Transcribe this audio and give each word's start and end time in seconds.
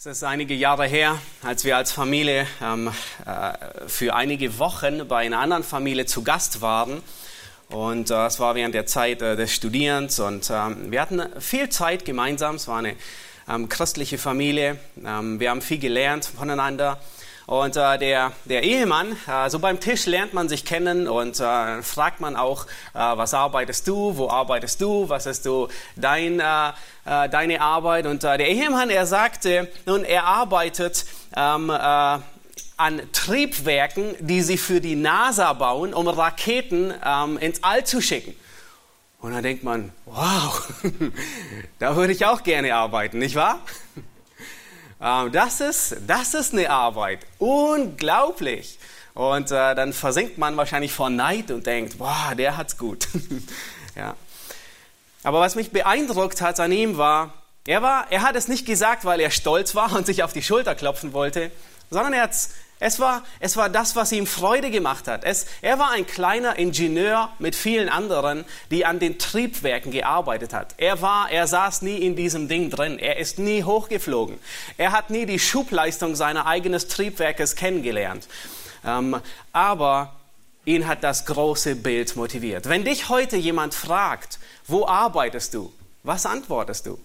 Es 0.00 0.06
ist 0.06 0.22
einige 0.22 0.54
Jahre 0.54 0.86
her, 0.86 1.18
als 1.42 1.64
wir 1.64 1.76
als 1.76 1.90
Familie 1.90 2.46
ähm, 2.62 2.92
äh, 3.26 3.88
für 3.88 4.14
einige 4.14 4.60
Wochen 4.60 5.08
bei 5.08 5.26
einer 5.26 5.40
anderen 5.40 5.64
Familie 5.64 6.06
zu 6.06 6.22
Gast 6.22 6.60
waren. 6.60 7.02
Und 7.68 8.08
äh, 8.12 8.26
es 8.26 8.38
war 8.38 8.54
während 8.54 8.76
der 8.76 8.86
Zeit 8.86 9.22
äh, 9.22 9.34
des 9.34 9.52
Studierens 9.52 10.20
und 10.20 10.48
ähm, 10.54 10.92
wir 10.92 11.00
hatten 11.00 11.22
viel 11.40 11.68
Zeit 11.68 12.04
gemeinsam. 12.04 12.54
Es 12.54 12.68
war 12.68 12.78
eine 12.78 12.94
ähm, 13.48 13.68
christliche 13.68 14.18
Familie. 14.18 14.78
Ähm, 15.04 15.40
wir 15.40 15.50
haben 15.50 15.62
viel 15.62 15.80
gelernt 15.80 16.26
voneinander. 16.26 17.00
Und 17.48 17.76
äh, 17.76 17.96
der, 17.96 18.32
der 18.44 18.62
Ehemann, 18.62 19.16
äh, 19.26 19.48
so 19.48 19.58
beim 19.58 19.80
Tisch 19.80 20.04
lernt 20.04 20.34
man 20.34 20.50
sich 20.50 20.66
kennen 20.66 21.08
und 21.08 21.40
äh, 21.40 21.80
fragt 21.82 22.20
man 22.20 22.36
auch, 22.36 22.66
äh, 22.92 22.98
was 22.98 23.32
arbeitest 23.32 23.88
du, 23.88 24.18
wo 24.18 24.28
arbeitest 24.28 24.82
du, 24.82 25.08
was 25.08 25.24
ist 25.24 25.46
du 25.46 25.68
dein, 25.96 26.40
äh, 26.40 26.68
äh, 27.06 27.26
deine 27.30 27.62
Arbeit. 27.62 28.04
Und 28.04 28.22
äh, 28.22 28.36
der 28.36 28.48
Ehemann, 28.48 28.90
er 28.90 29.06
sagte, 29.06 29.66
nun, 29.86 30.04
er 30.04 30.24
arbeitet 30.24 31.06
ähm, 31.34 31.70
äh, 31.70 31.72
an 31.72 33.00
Triebwerken, 33.12 34.14
die 34.20 34.42
sie 34.42 34.58
für 34.58 34.82
die 34.82 34.94
NASA 34.94 35.54
bauen, 35.54 35.94
um 35.94 36.06
Raketen 36.06 36.92
ähm, 37.02 37.38
ins 37.38 37.64
All 37.64 37.82
zu 37.82 38.02
schicken. 38.02 38.36
Und 39.22 39.32
da 39.32 39.40
denkt 39.40 39.64
man, 39.64 39.90
wow, 40.04 40.68
da 41.78 41.96
würde 41.96 42.12
ich 42.12 42.26
auch 42.26 42.42
gerne 42.42 42.74
arbeiten, 42.74 43.18
nicht 43.18 43.36
wahr? 43.36 43.60
Ähm, 45.00 45.32
das, 45.32 45.60
ist, 45.60 45.96
das 46.06 46.34
ist 46.34 46.52
eine 46.52 46.70
Arbeit. 46.70 47.20
Unglaublich. 47.38 48.78
Und 49.14 49.50
äh, 49.50 49.74
dann 49.74 49.92
versinkt 49.92 50.38
man 50.38 50.56
wahrscheinlich 50.56 50.92
vor 50.92 51.10
Neid 51.10 51.50
und 51.50 51.66
denkt, 51.66 51.98
boah, 51.98 52.34
der 52.36 52.56
hat's 52.56 52.78
gut. 52.78 53.08
ja. 53.96 54.14
Aber 55.24 55.40
was 55.40 55.56
mich 55.56 55.72
beeindruckt 55.72 56.40
hat 56.40 56.60
an 56.60 56.72
ihm 56.72 56.96
war, 56.96 57.34
er 57.66 57.82
war, 57.82 58.06
er 58.10 58.22
hat 58.22 58.36
es 58.36 58.48
nicht 58.48 58.64
gesagt, 58.64 59.04
weil 59.04 59.20
er 59.20 59.30
stolz 59.30 59.74
war 59.74 59.92
und 59.94 60.06
sich 60.06 60.22
auf 60.22 60.32
die 60.32 60.42
Schulter 60.42 60.74
klopfen 60.74 61.12
wollte, 61.12 61.50
sondern 61.90 62.12
er 62.12 62.22
hat's 62.22 62.46
es 62.46 62.54
war, 63.00 63.24
es 63.40 63.56
war 63.56 63.68
das, 63.68 63.96
was 63.96 64.12
ihm 64.12 64.26
Freude 64.26 64.70
gemacht 64.70 65.08
hat. 65.08 65.24
Es, 65.24 65.46
er 65.62 65.78
war 65.80 65.90
ein 65.90 66.06
kleiner 66.06 66.58
Ingenieur 66.58 67.32
mit 67.40 67.56
vielen 67.56 67.88
anderen, 67.88 68.44
die 68.70 68.86
an 68.86 69.00
den 69.00 69.18
Triebwerken 69.18 69.90
gearbeitet 69.90 70.52
hat. 70.52 70.74
Er 70.76 71.02
war, 71.02 71.30
er 71.30 71.48
saß 71.48 71.82
nie 71.82 71.96
in 71.96 72.14
diesem 72.14 72.48
Ding 72.48 72.70
drin. 72.70 72.98
Er 72.98 73.18
ist 73.18 73.38
nie 73.40 73.64
hochgeflogen. 73.64 74.38
Er 74.76 74.92
hat 74.92 75.10
nie 75.10 75.26
die 75.26 75.40
Schubleistung 75.40 76.14
seiner 76.14 76.46
eigenen 76.46 76.78
Triebwerkes 76.78 77.56
kennengelernt. 77.56 78.28
Ähm, 78.84 79.20
aber 79.52 80.14
ihn 80.64 80.86
hat 80.86 81.02
das 81.02 81.26
große 81.26 81.74
Bild 81.74 82.14
motiviert. 82.14 82.68
Wenn 82.68 82.84
dich 82.84 83.08
heute 83.08 83.36
jemand 83.36 83.74
fragt, 83.74 84.38
wo 84.66 84.86
arbeitest 84.86 85.54
du? 85.54 85.72
Was 86.04 86.26
antwortest 86.26 86.86
du? 86.86 86.98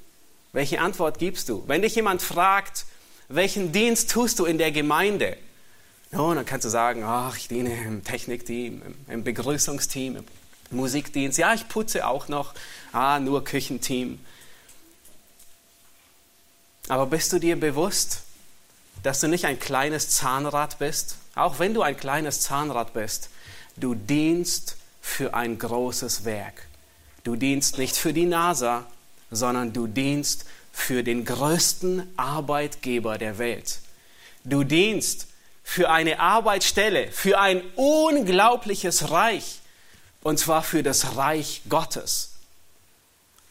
Welche 0.51 0.81
Antwort 0.81 1.17
gibst 1.17 1.49
du? 1.49 1.63
Wenn 1.65 1.81
dich 1.81 1.95
jemand 1.95 2.21
fragt, 2.21 2.85
welchen 3.27 3.71
Dienst 3.71 4.11
tust 4.11 4.37
du 4.37 4.45
in 4.45 4.59
der 4.59 4.71
Gemeinde? 4.71 5.35
No, 6.13 6.31
dann 6.35 6.45
kannst 6.45 6.63
du 6.63 6.69
sagen, 6.69 7.03
ach, 7.03 7.35
ich 7.37 7.47
diene 7.47 7.75
im 7.85 8.03
Technikteam, 8.03 8.83
im 9.07 9.23
Begrüßungsteam, 9.23 10.17
im 10.17 10.25
Musikdienst. 10.69 11.39
Ja, 11.39 11.55
ich 11.55 11.67
putze 11.67 12.05
auch 12.07 12.27
noch. 12.27 12.53
Ah, 12.91 13.19
nur 13.19 13.43
Küchenteam. 13.43 14.19
Aber 16.87 17.07
bist 17.07 17.33
du 17.33 17.39
dir 17.39 17.59
bewusst, 17.59 18.21
dass 19.01 19.21
du 19.21 19.27
nicht 19.27 19.45
ein 19.45 19.59
kleines 19.59 20.09
Zahnrad 20.09 20.77
bist? 20.77 21.17
Auch 21.33 21.57
wenn 21.57 21.73
du 21.73 21.81
ein 21.81 21.97
kleines 21.97 22.41
Zahnrad 22.41 22.93
bist, 22.93 23.31
du 23.75 23.95
dienst 23.95 24.77
für 25.01 25.33
ein 25.33 25.57
großes 25.57 26.25
Werk. 26.25 26.67
Du 27.23 27.35
dienst 27.35 27.79
nicht 27.79 27.95
für 27.95 28.13
die 28.13 28.27
NASA, 28.27 28.85
sondern 29.31 29.73
du 29.73 29.87
dienst 29.87 30.45
für 30.71 31.03
den 31.03 31.25
größten 31.25 32.07
Arbeitgeber 32.17 33.17
der 33.17 33.39
Welt. 33.39 33.79
Du 34.43 34.63
dienst 34.63 35.27
für 35.73 35.89
eine 35.89 36.19
Arbeitsstelle, 36.19 37.11
für 37.11 37.39
ein 37.39 37.63
unglaubliches 37.75 39.09
Reich, 39.09 39.59
und 40.21 40.37
zwar 40.37 40.61
für 40.61 40.83
das 40.83 41.17
Reich 41.17 41.63
Gottes. 41.67 42.32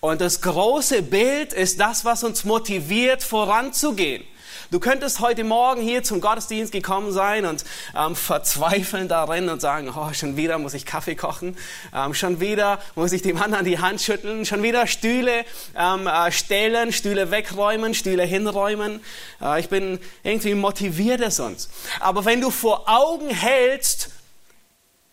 Und 0.05 0.21
das 0.21 0.41
große 0.41 1.01
Bild 1.03 1.53
ist 1.53 1.79
das, 1.79 2.05
was 2.05 2.25
uns 2.25 2.43
motiviert, 2.43 3.23
voranzugehen. 3.23 4.25
Du 4.73 4.81
könntest 4.81 5.21
heute 5.21 5.45
Morgen 5.45 5.81
hier 5.81 6.03
zum 6.03 6.21
Gottesdienst 6.21 6.73
gekommen 6.73 7.13
sein 7.13 7.47
und 7.47 7.65
ähm, 7.97 8.17
verzweifeln 8.17 9.07
darin 9.07 9.49
und 9.49 9.61
sagen, 9.61 9.95
oh, 9.97 10.13
schon 10.13 10.37
wieder 10.37 10.59
muss 10.59 10.75
ich 10.75 10.87
Kaffee 10.87 11.15
kochen, 11.15 11.57
ähm, 11.95 12.15
schon 12.15 12.41
wieder 12.41 12.81
muss 12.97 13.13
ich 13.13 13.23
dem 13.23 13.41
anderen 13.41 13.65
die 13.65 13.79
Hand 13.79 14.01
schütteln, 14.01 14.45
schon 14.45 14.65
wieder 14.65 14.89
Stühle 14.89 15.45
ähm, 15.79 16.09
äh, 16.09 16.33
stellen, 16.33 16.91
Stühle 16.91 17.31
wegräumen, 17.31 17.95
Stühle 17.95 18.25
hinräumen. 18.25 19.01
Äh, 19.41 19.61
ich 19.61 19.69
bin 19.69 20.01
irgendwie 20.25 20.55
motiviert 20.55 21.21
es 21.21 21.39
uns. 21.39 21.69
Aber 22.01 22.25
wenn 22.25 22.41
du 22.41 22.51
vor 22.51 22.89
Augen 22.89 23.31
hältst, 23.31 24.11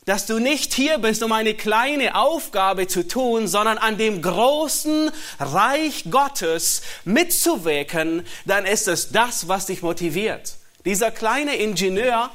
dass 0.05 0.25
du 0.25 0.39
nicht 0.39 0.73
hier 0.73 0.97
bist, 0.97 1.21
um 1.23 1.31
eine 1.31 1.53
kleine 1.53 2.15
Aufgabe 2.15 2.87
zu 2.87 3.07
tun, 3.07 3.47
sondern 3.47 3.77
an 3.77 3.97
dem 3.97 4.21
großen 4.21 5.11
Reich 5.39 6.05
Gottes 6.09 6.81
mitzuwirken, 7.05 8.25
dann 8.45 8.65
ist 8.65 8.87
es 8.87 9.09
das, 9.11 9.47
was 9.47 9.67
dich 9.67 9.81
motiviert. 9.81 10.55
Dieser 10.85 11.11
kleine 11.11 11.55
Ingenieur, 11.55 12.31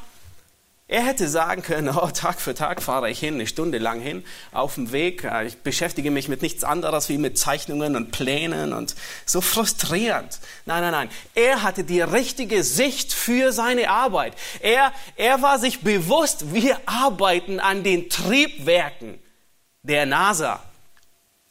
er 0.86 1.02
hätte 1.02 1.28
sagen 1.28 1.62
können, 1.62 1.96
oh, 1.96 2.08
Tag 2.08 2.40
für 2.40 2.54
Tag 2.54 2.82
fahre 2.82 3.10
ich 3.10 3.18
hin, 3.18 3.34
eine 3.34 3.46
Stunde 3.46 3.78
lang 3.78 4.00
hin, 4.00 4.22
auf 4.52 4.74
dem 4.74 4.92
Weg. 4.92 5.24
Äh, 5.24 5.46
ich 5.46 5.56
beschäftige 5.58 6.10
mich 6.10 6.28
mit 6.28 6.42
nichts 6.42 6.62
anderes 6.62 7.08
wie 7.08 7.16
mit 7.16 7.38
Zeichnungen 7.38 7.96
und 7.96 8.10
Plänen 8.10 8.74
und 8.74 8.94
so 9.24 9.40
frustrierend. 9.40 10.38
Nein, 10.66 10.82
nein, 10.82 10.92
nein. 10.92 11.08
Er 11.34 11.62
hatte 11.62 11.84
die 11.84 12.02
richtige 12.02 12.62
Sicht 12.62 13.14
für 13.14 13.52
seine 13.52 13.88
Arbeit. 13.88 14.34
Er, 14.60 14.92
er 15.16 15.40
war 15.40 15.58
sich 15.58 15.80
bewusst, 15.80 16.52
wir 16.52 16.78
arbeiten 16.84 17.60
an 17.60 17.82
den 17.82 18.10
Triebwerken 18.10 19.18
der 19.82 20.04
NASA. 20.04 20.62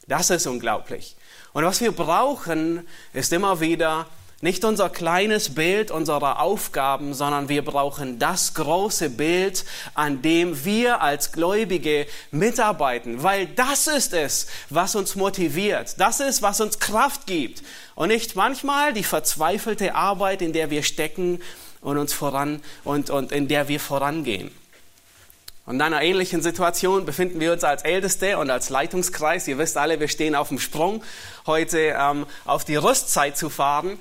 Das 0.06 0.30
ist 0.30 0.46
unglaublich. 0.46 1.16
Und 1.54 1.64
was 1.64 1.82
wir 1.82 1.92
brauchen, 1.92 2.88
ist 3.14 3.34
immer 3.34 3.60
wieder 3.60 4.06
nicht 4.44 4.66
unser 4.66 4.90
kleines 4.90 5.56
Bild 5.56 5.90
unserer 5.90 6.42
Aufgaben, 6.42 7.14
sondern 7.14 7.48
wir 7.48 7.64
brauchen 7.64 8.20
das 8.20 8.54
große 8.54 9.10
Bild, 9.10 9.64
an 9.94 10.22
dem 10.22 10.66
wir 10.66 11.02
als 11.02 11.32
Gläubige 11.32 12.08
mitarbeiten, 12.30 13.24
weil 13.24 13.48
das 13.48 13.88
ist 13.88 14.12
es, 14.12 14.48
was 14.70 14.96
uns 14.96 15.16
motiviert. 15.16 15.96
Das 15.98 16.20
ist, 16.20 16.42
was 16.42 16.60
uns 16.60 16.80
Kraft 16.80 17.26
gibt. 17.26 17.64
Und 17.96 18.10
nicht 18.10 18.36
manchmal 18.36 18.92
die 18.92 19.06
verzweifelte 19.06 19.96
Arbeit, 19.96 20.42
in 20.42 20.52
der 20.52 20.70
wir 20.70 20.84
stecken 20.84 21.42
und 21.80 21.98
uns 21.98 22.12
voran 22.12 22.62
und, 22.84 23.10
und 23.12 23.32
in 23.32 23.48
der 23.48 23.70
wir 23.70 23.80
vorangehen. 23.80 24.52
Und 25.66 25.76
in 25.76 25.82
einer 25.82 26.02
ähnlichen 26.02 26.42
Situation 26.42 27.06
befinden 27.06 27.40
wir 27.40 27.54
uns 27.54 27.64
als 27.64 27.84
Älteste 27.84 28.38
und 28.38 28.50
als 28.50 28.70
Leitungskreis. 28.70 29.48
Ihr 29.48 29.58
wisst 29.58 29.78
alle, 29.78 30.02
wir 30.02 30.10
stehen 30.10 30.36
auf 30.36 30.50
dem 30.50 30.60
Sprung, 30.60 31.02
heute 31.46 31.96
ähm, 31.98 32.26
auf 32.44 32.66
die 32.66 32.76
Rüstzeit 32.76 33.38
zu 33.38 33.50
fahren. 33.50 33.98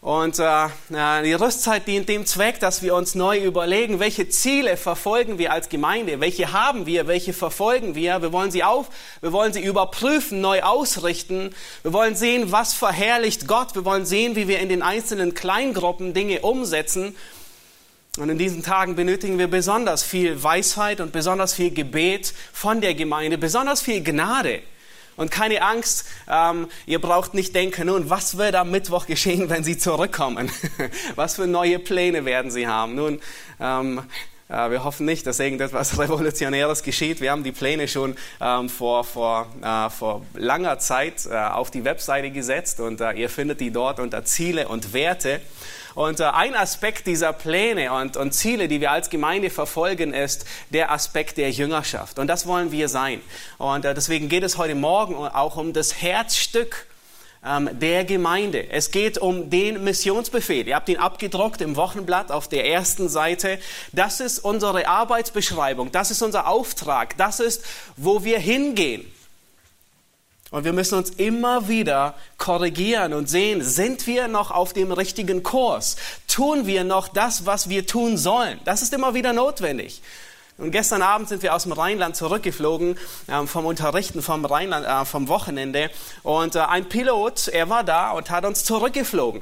Und 0.00 0.38
äh, 0.38 0.68
die 0.88 1.34
Rüstzeit 1.34 1.86
dient 1.86 2.08
dem 2.08 2.24
Zweck, 2.24 2.58
dass 2.58 2.82
wir 2.82 2.94
uns 2.94 3.14
neu 3.14 3.38
überlegen, 3.38 4.00
welche 4.00 4.30
Ziele 4.30 4.78
verfolgen 4.78 5.36
wir 5.36 5.52
als 5.52 5.68
Gemeinde, 5.68 6.20
welche 6.20 6.52
haben 6.52 6.86
wir, 6.86 7.06
welche 7.06 7.34
verfolgen 7.34 7.94
wir. 7.94 8.22
Wir 8.22 8.32
wollen 8.32 8.50
sie 8.50 8.64
auf, 8.64 8.86
wir 9.20 9.32
wollen 9.32 9.52
sie 9.52 9.62
überprüfen, 9.62 10.40
neu 10.40 10.62
ausrichten. 10.62 11.54
Wir 11.82 11.92
wollen 11.92 12.16
sehen, 12.16 12.50
was 12.50 12.72
verherrlicht 12.72 13.46
Gott. 13.46 13.74
Wir 13.74 13.84
wollen 13.84 14.06
sehen, 14.06 14.36
wie 14.36 14.48
wir 14.48 14.60
in 14.60 14.70
den 14.70 14.80
einzelnen 14.80 15.34
Kleingruppen 15.34 16.14
Dinge 16.14 16.40
umsetzen. 16.40 17.14
Und 18.18 18.30
in 18.30 18.38
diesen 18.38 18.62
Tagen 18.62 18.96
benötigen 18.96 19.38
wir 19.38 19.48
besonders 19.48 20.02
viel 20.02 20.42
Weisheit 20.42 21.00
und 21.00 21.12
besonders 21.12 21.52
viel 21.52 21.72
Gebet 21.72 22.32
von 22.54 22.80
der 22.80 22.94
Gemeinde, 22.94 23.36
besonders 23.36 23.82
viel 23.82 24.02
Gnade. 24.02 24.62
Und 25.20 25.30
keine 25.30 25.60
Angst, 25.60 26.06
ähm, 26.30 26.66
ihr 26.86 26.98
braucht 26.98 27.34
nicht 27.34 27.54
denken, 27.54 27.88
nun, 27.88 28.08
was 28.08 28.38
wird 28.38 28.54
am 28.54 28.70
Mittwoch 28.70 29.04
geschehen, 29.04 29.50
wenn 29.50 29.62
sie 29.62 29.76
zurückkommen? 29.76 30.50
was 31.14 31.34
für 31.34 31.46
neue 31.46 31.78
Pläne 31.78 32.24
werden 32.24 32.50
sie 32.50 32.66
haben? 32.66 32.94
Nun, 32.94 33.20
ähm, 33.60 33.98
äh, 33.98 34.02
wir 34.50 34.84
hoffen 34.84 35.06
nicht, 35.06 35.26
dass 35.26 35.38
irgendetwas 35.38 35.98
Revolutionäres 35.98 36.82
geschieht. 36.82 37.20
Wir 37.20 37.30
haben 37.30 37.44
die 37.44 37.52
Pläne 37.52 37.88
schon 37.88 38.16
ähm, 38.40 38.68
vor, 38.68 39.04
vor, 39.04 39.46
äh, 39.62 39.90
vor 39.90 40.22
langer 40.34 40.78
Zeit 40.78 41.26
äh, 41.26 41.36
auf 41.36 41.70
die 41.70 41.84
Webseite 41.84 42.30
gesetzt 42.30 42.80
und 42.80 43.00
äh, 43.00 43.12
ihr 43.12 43.30
findet 43.30 43.60
die 43.60 43.70
dort 43.70 44.00
unter 44.00 44.24
Ziele 44.24 44.68
und 44.68 44.92
Werte. 44.92 45.40
Und 45.94 46.20
äh, 46.20 46.24
ein 46.24 46.54
Aspekt 46.54 47.06
dieser 47.06 47.32
Pläne 47.32 47.92
und, 47.92 48.16
und 48.16 48.32
Ziele, 48.32 48.68
die 48.68 48.80
wir 48.80 48.90
als 48.90 49.10
Gemeinde 49.10 49.50
verfolgen, 49.50 50.14
ist 50.14 50.46
der 50.70 50.92
Aspekt 50.92 51.36
der 51.36 51.50
Jüngerschaft. 51.50 52.18
Und 52.18 52.28
das 52.28 52.46
wollen 52.46 52.72
wir 52.72 52.88
sein. 52.88 53.20
Und 53.58 53.84
äh, 53.84 53.94
deswegen 53.94 54.28
geht 54.28 54.42
es 54.42 54.56
heute 54.56 54.74
Morgen 54.74 55.14
auch 55.14 55.56
um 55.56 55.72
das 55.72 56.00
Herzstück 56.00 56.86
ähm, 57.44 57.70
der 57.72 58.04
Gemeinde. 58.04 58.70
Es 58.70 58.90
geht 58.90 59.18
um 59.18 59.48
den 59.50 59.82
Missionsbefehl. 59.82 60.68
Ihr 60.68 60.74
habt 60.74 60.88
ihn 60.88 60.98
abgedruckt 60.98 61.60
im 61.60 61.76
Wochenblatt 61.76 62.30
auf 62.30 62.48
der 62.48 62.66
ersten 62.66 63.08
Seite. 63.08 63.58
Das 63.92 64.20
ist 64.20 64.40
unsere 64.40 64.86
Arbeitsbeschreibung. 64.86 65.90
Das 65.92 66.10
ist 66.10 66.22
unser 66.22 66.46
Auftrag. 66.46 67.16
Das 67.16 67.40
ist, 67.40 67.64
wo 67.96 68.24
wir 68.24 68.38
hingehen. 68.38 69.10
Und 70.50 70.64
wir 70.64 70.72
müssen 70.72 70.98
uns 70.98 71.10
immer 71.10 71.68
wieder 71.68 72.14
korrigieren 72.36 73.12
und 73.12 73.28
sehen, 73.28 73.62
sind 73.62 74.06
wir 74.08 74.26
noch 74.26 74.50
auf 74.50 74.72
dem 74.72 74.90
richtigen 74.90 75.44
Kurs? 75.44 75.96
Tun 76.26 76.66
wir 76.66 76.82
noch 76.82 77.06
das, 77.06 77.46
was 77.46 77.68
wir 77.68 77.86
tun 77.86 78.18
sollen? 78.18 78.58
Das 78.64 78.82
ist 78.82 78.92
immer 78.92 79.14
wieder 79.14 79.32
notwendig. 79.32 80.02
Und 80.60 80.72
gestern 80.72 81.00
Abend 81.00 81.28
sind 81.28 81.42
wir 81.42 81.54
aus 81.54 81.62
dem 81.62 81.72
Rheinland 81.72 82.16
zurückgeflogen 82.16 82.98
äh, 83.28 83.46
vom 83.46 83.64
Unterrichten 83.64 84.20
vom 84.20 84.44
Rheinland 84.44 84.86
äh, 84.86 85.06
vom 85.06 85.28
Wochenende 85.28 85.90
und 86.22 86.54
äh, 86.54 86.58
ein 86.60 86.86
Pilot, 86.86 87.48
er 87.48 87.70
war 87.70 87.82
da 87.82 88.10
und 88.10 88.30
hat 88.30 88.44
uns 88.44 88.62
zurückgeflogen. 88.64 89.40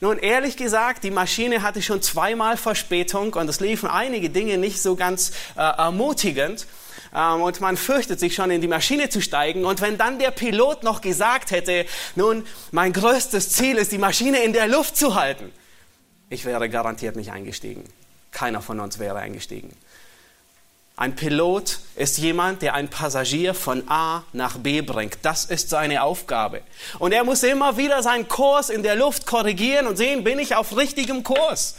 Nun 0.00 0.18
ehrlich 0.18 0.56
gesagt, 0.56 1.04
die 1.04 1.12
Maschine 1.12 1.62
hatte 1.62 1.82
schon 1.82 2.02
zweimal 2.02 2.56
Verspätung 2.56 3.32
und 3.34 3.48
es 3.48 3.60
liefen 3.60 3.88
einige 3.88 4.28
Dinge 4.28 4.58
nicht 4.58 4.82
so 4.82 4.96
ganz 4.96 5.30
äh, 5.54 5.60
ermutigend 5.60 6.66
ähm, 7.14 7.42
und 7.42 7.60
man 7.60 7.76
fürchtet 7.76 8.18
sich 8.18 8.34
schon 8.34 8.50
in 8.50 8.60
die 8.60 8.68
Maschine 8.68 9.08
zu 9.08 9.22
steigen. 9.22 9.64
Und 9.64 9.80
wenn 9.80 9.96
dann 9.96 10.18
der 10.18 10.32
Pilot 10.32 10.82
noch 10.82 11.00
gesagt 11.00 11.52
hätte, 11.52 11.86
nun, 12.16 12.44
mein 12.72 12.92
größtes 12.92 13.50
Ziel 13.52 13.76
ist, 13.76 13.92
die 13.92 13.98
Maschine 13.98 14.42
in 14.42 14.52
der 14.52 14.66
Luft 14.66 14.96
zu 14.96 15.14
halten, 15.14 15.52
ich 16.28 16.44
wäre 16.44 16.68
garantiert 16.68 17.14
nicht 17.14 17.30
eingestiegen. 17.30 17.84
Keiner 18.32 18.60
von 18.60 18.80
uns 18.80 18.98
wäre 18.98 19.18
eingestiegen. 19.18 19.70
Ein 20.98 21.14
Pilot 21.14 21.80
ist 21.94 22.16
jemand, 22.16 22.62
der 22.62 22.72
einen 22.72 22.88
Passagier 22.88 23.52
von 23.52 23.86
A 23.88 24.24
nach 24.32 24.56
B 24.56 24.80
bringt. 24.80 25.18
Das 25.22 25.44
ist 25.44 25.68
seine 25.68 26.02
Aufgabe. 26.02 26.62
Und 26.98 27.12
er 27.12 27.22
muss 27.22 27.42
immer 27.42 27.76
wieder 27.76 28.02
seinen 28.02 28.28
Kurs 28.28 28.70
in 28.70 28.82
der 28.82 28.96
Luft 28.96 29.26
korrigieren 29.26 29.86
und 29.86 29.96
sehen, 29.96 30.24
bin 30.24 30.38
ich 30.38 30.56
auf 30.56 30.74
richtigem 30.74 31.22
Kurs. 31.22 31.76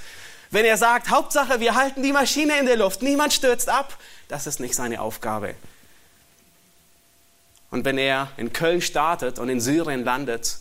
Wenn 0.51 0.65
er 0.65 0.77
sagt, 0.77 1.09
Hauptsache, 1.09 1.59
wir 1.59 1.73
halten 1.73 2.03
die 2.03 2.13
Maschine 2.13 2.59
in 2.59 2.67
der 2.67 2.77
Luft, 2.77 3.01
niemand 3.01 3.33
stürzt 3.33 3.69
ab, 3.69 3.97
das 4.27 4.45
ist 4.45 4.59
nicht 4.59 4.75
seine 4.75 5.01
Aufgabe. 5.01 5.55
Und 7.71 7.85
wenn 7.85 7.97
er 7.97 8.31
in 8.37 8.53
Köln 8.53 8.81
startet 8.81 9.39
und 9.39 9.49
in 9.49 9.59
Syrien 9.59 10.03
landet, 10.03 10.59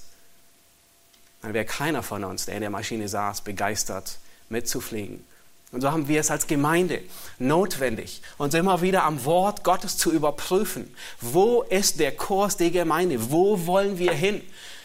dann 1.42 1.52
wäre 1.52 1.66
keiner 1.66 2.02
von 2.02 2.24
uns, 2.24 2.46
der 2.46 2.54
in 2.54 2.62
der 2.62 2.70
Maschine 2.70 3.06
saß, 3.06 3.42
begeistert 3.42 4.18
mitzufliegen. 4.48 5.24
Und 5.72 5.80
so 5.80 5.90
haben 5.90 6.08
wir 6.08 6.20
es 6.20 6.30
als 6.30 6.46
Gemeinde 6.46 7.00
notwendig, 7.38 8.22
uns 8.38 8.54
immer 8.54 8.82
wieder 8.82 9.02
am 9.02 9.24
Wort 9.24 9.64
Gottes 9.64 9.98
zu 9.98 10.12
überprüfen. 10.12 10.94
Wo 11.20 11.62
ist 11.62 11.98
der 11.98 12.12
Kurs 12.12 12.56
der 12.56 12.70
Gemeinde? 12.70 13.30
Wo 13.30 13.66
wollen 13.66 13.98
wir 13.98 14.12
hin? 14.12 14.40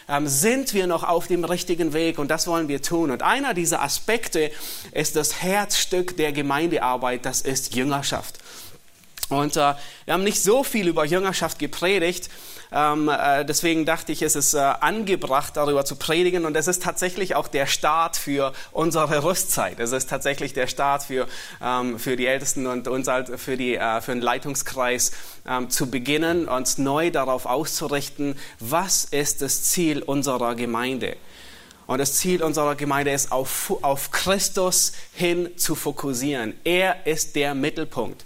Ähm, 0.08 0.26
sind 0.26 0.74
wir 0.74 0.88
noch 0.88 1.04
auf 1.04 1.28
dem 1.28 1.44
richtigen 1.44 1.92
Weg? 1.92 2.18
Und 2.18 2.30
das 2.30 2.48
wollen 2.48 2.66
wir 2.66 2.82
tun. 2.82 3.12
Und 3.12 3.22
einer 3.22 3.54
dieser 3.54 3.80
Aspekte 3.80 4.50
ist 4.90 5.14
das 5.14 5.40
Herzstück 5.40 6.16
der 6.16 6.32
Gemeindearbeit, 6.32 7.24
das 7.24 7.40
ist 7.42 7.74
Jüngerschaft. 7.74 8.38
Und 9.28 9.56
äh, 9.56 9.74
wir 10.04 10.14
haben 10.14 10.24
nicht 10.24 10.42
so 10.42 10.62
viel 10.64 10.88
über 10.88 11.04
Jüngerschaft 11.04 11.58
gepredigt, 11.58 12.28
ähm, 12.74 13.10
äh, 13.10 13.44
deswegen 13.44 13.84
dachte 13.84 14.12
ich, 14.12 14.22
es 14.22 14.34
ist 14.34 14.54
äh, 14.54 14.58
angebracht, 14.58 15.56
darüber 15.56 15.84
zu 15.84 15.96
predigen. 15.96 16.46
Und 16.46 16.56
es 16.56 16.68
ist 16.68 16.82
tatsächlich 16.82 17.34
auch 17.34 17.48
der 17.48 17.66
Start 17.66 18.16
für 18.16 18.52
unsere 18.72 19.24
Rüstzeit. 19.24 19.78
Es 19.78 19.92
ist 19.92 20.08
tatsächlich 20.08 20.54
der 20.54 20.66
Start 20.66 21.02
für, 21.02 21.28
ähm, 21.62 21.98
für 21.98 22.16
die 22.16 22.26
Ältesten 22.26 22.66
und 22.66 22.88
uns 22.88 23.08
halt 23.08 23.38
für, 23.38 23.56
die, 23.56 23.76
äh, 23.76 24.00
für 24.00 24.12
den 24.12 24.22
Leitungskreis 24.22 25.12
ähm, 25.46 25.68
zu 25.68 25.90
beginnen, 25.90 26.48
uns 26.48 26.78
neu 26.78 27.10
darauf 27.10 27.44
auszurichten, 27.44 28.38
was 28.58 29.04
ist 29.04 29.42
das 29.42 29.64
Ziel 29.64 30.02
unserer 30.02 30.54
Gemeinde. 30.54 31.16
Und 31.86 31.98
das 31.98 32.16
Ziel 32.16 32.42
unserer 32.42 32.74
Gemeinde 32.74 33.12
ist, 33.12 33.32
auf, 33.32 33.74
auf 33.82 34.12
Christus 34.12 34.92
hin 35.12 35.50
zu 35.56 35.74
fokussieren. 35.74 36.54
Er 36.64 37.06
ist 37.06 37.36
der 37.36 37.54
Mittelpunkt. 37.54 38.24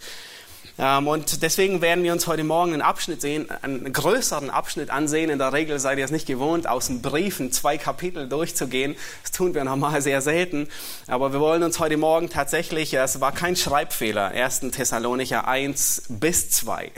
Ähm, 0.79 1.09
und 1.09 1.43
deswegen 1.43 1.81
werden 1.81 2.05
wir 2.05 2.13
uns 2.13 2.27
heute 2.27 2.45
Morgen 2.45 2.73
einen 2.73 2.83
Abschnitt 2.83 3.21
sehen, 3.21 3.49
einen 3.63 3.93
größeren 3.93 4.51
Abschnitt 4.51 4.91
ansehen. 4.91 5.31
In 5.31 5.39
der 5.39 5.53
Regel 5.53 5.79
seid 5.79 5.99
ihr 5.99 6.05
es 6.05 6.11
nicht 6.11 6.27
gewohnt, 6.27 6.69
aus 6.69 6.89
den 6.89 7.01
Briefen 7.01 7.53
zwei 7.53 7.79
Kapitel 7.79 8.29
durchzugehen. 8.29 8.97
Das 9.23 9.33
tun 9.33 9.55
wir 9.55 9.65
normal 9.65 10.03
sehr 10.03 10.21
selten. 10.21 10.69
Aber 11.07 11.33
wir 11.33 11.41
wollen 11.41 11.63
uns 11.63 11.79
heute 11.79 11.97
Morgen 11.97 12.29
tatsächlich, 12.29 12.93
es 12.95 13.21
war 13.21 13.33
kein 13.33 13.57
Schreibfehler, 13.57 14.29
1. 14.29 14.61
Thessalonicher 14.73 15.49
1 15.49 16.05
bis 16.09 16.51
2. 16.51 16.93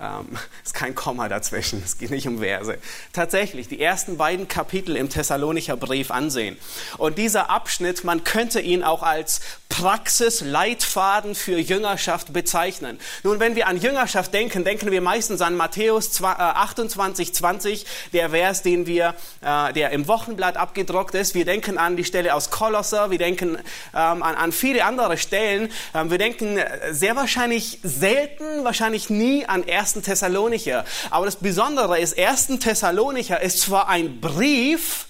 Ähm, 0.00 0.26
ist 0.64 0.74
kein 0.74 0.94
Komma 0.94 1.28
dazwischen, 1.28 1.82
es 1.84 1.98
geht 1.98 2.10
nicht 2.10 2.26
um 2.26 2.38
Verse. 2.38 2.78
Tatsächlich, 3.12 3.68
die 3.68 3.80
ersten 3.80 4.16
beiden 4.16 4.48
Kapitel 4.48 4.96
im 4.96 5.08
Thessalonicher 5.08 5.76
Brief 5.76 6.10
ansehen. 6.10 6.56
Und 6.98 7.18
dieser 7.18 7.50
Abschnitt, 7.50 8.04
man 8.04 8.24
könnte 8.24 8.60
ihn 8.60 8.82
auch 8.82 9.02
als 9.02 9.40
Praxisleitfaden 9.68 11.34
für 11.34 11.58
Jüngerschaft 11.58 12.32
bezeichnen. 12.32 12.98
Nun, 13.24 13.40
wenn 13.40 13.56
wir 13.56 13.66
an 13.66 13.78
Jüngerschaft 13.78 14.32
denken, 14.32 14.64
denken 14.64 14.90
wir 14.90 15.00
meistens 15.00 15.40
an 15.40 15.54
Matthäus 15.54 16.22
28, 16.22 17.34
20, 17.34 17.82
äh, 17.82 17.86
der 18.12 18.30
Vers, 18.30 18.62
den 18.62 18.86
wir, 18.86 19.14
äh, 19.42 19.72
der 19.72 19.90
im 19.90 20.08
Wochenblatt 20.08 20.56
abgedruckt 20.56 21.14
ist. 21.14 21.34
Wir 21.34 21.44
denken 21.44 21.78
an 21.78 21.96
die 21.96 22.04
Stelle 22.04 22.34
aus 22.34 22.50
Kolosser, 22.50 23.10
wir 23.10 23.18
denken 23.18 23.56
ähm, 23.94 24.22
an, 24.22 24.34
an 24.34 24.52
viele 24.52 24.84
andere 24.84 25.18
Stellen. 25.18 25.70
Ähm, 25.94 26.10
wir 26.10 26.18
denken 26.18 26.58
sehr 26.90 27.16
wahrscheinlich 27.16 27.78
selten, 27.82 28.64
wahrscheinlich 28.64 29.10
nie 29.10 29.44
an 29.46 29.64
1. 29.68 29.85
Thessalonicher. 29.94 30.84
Aber 31.10 31.26
das 31.26 31.36
Besondere 31.36 31.98
ist, 31.98 32.18
1. 32.18 32.58
Thessalonicher 32.60 33.40
ist 33.40 33.60
zwar 33.60 33.88
ein 33.88 34.20
Brief, 34.20 35.06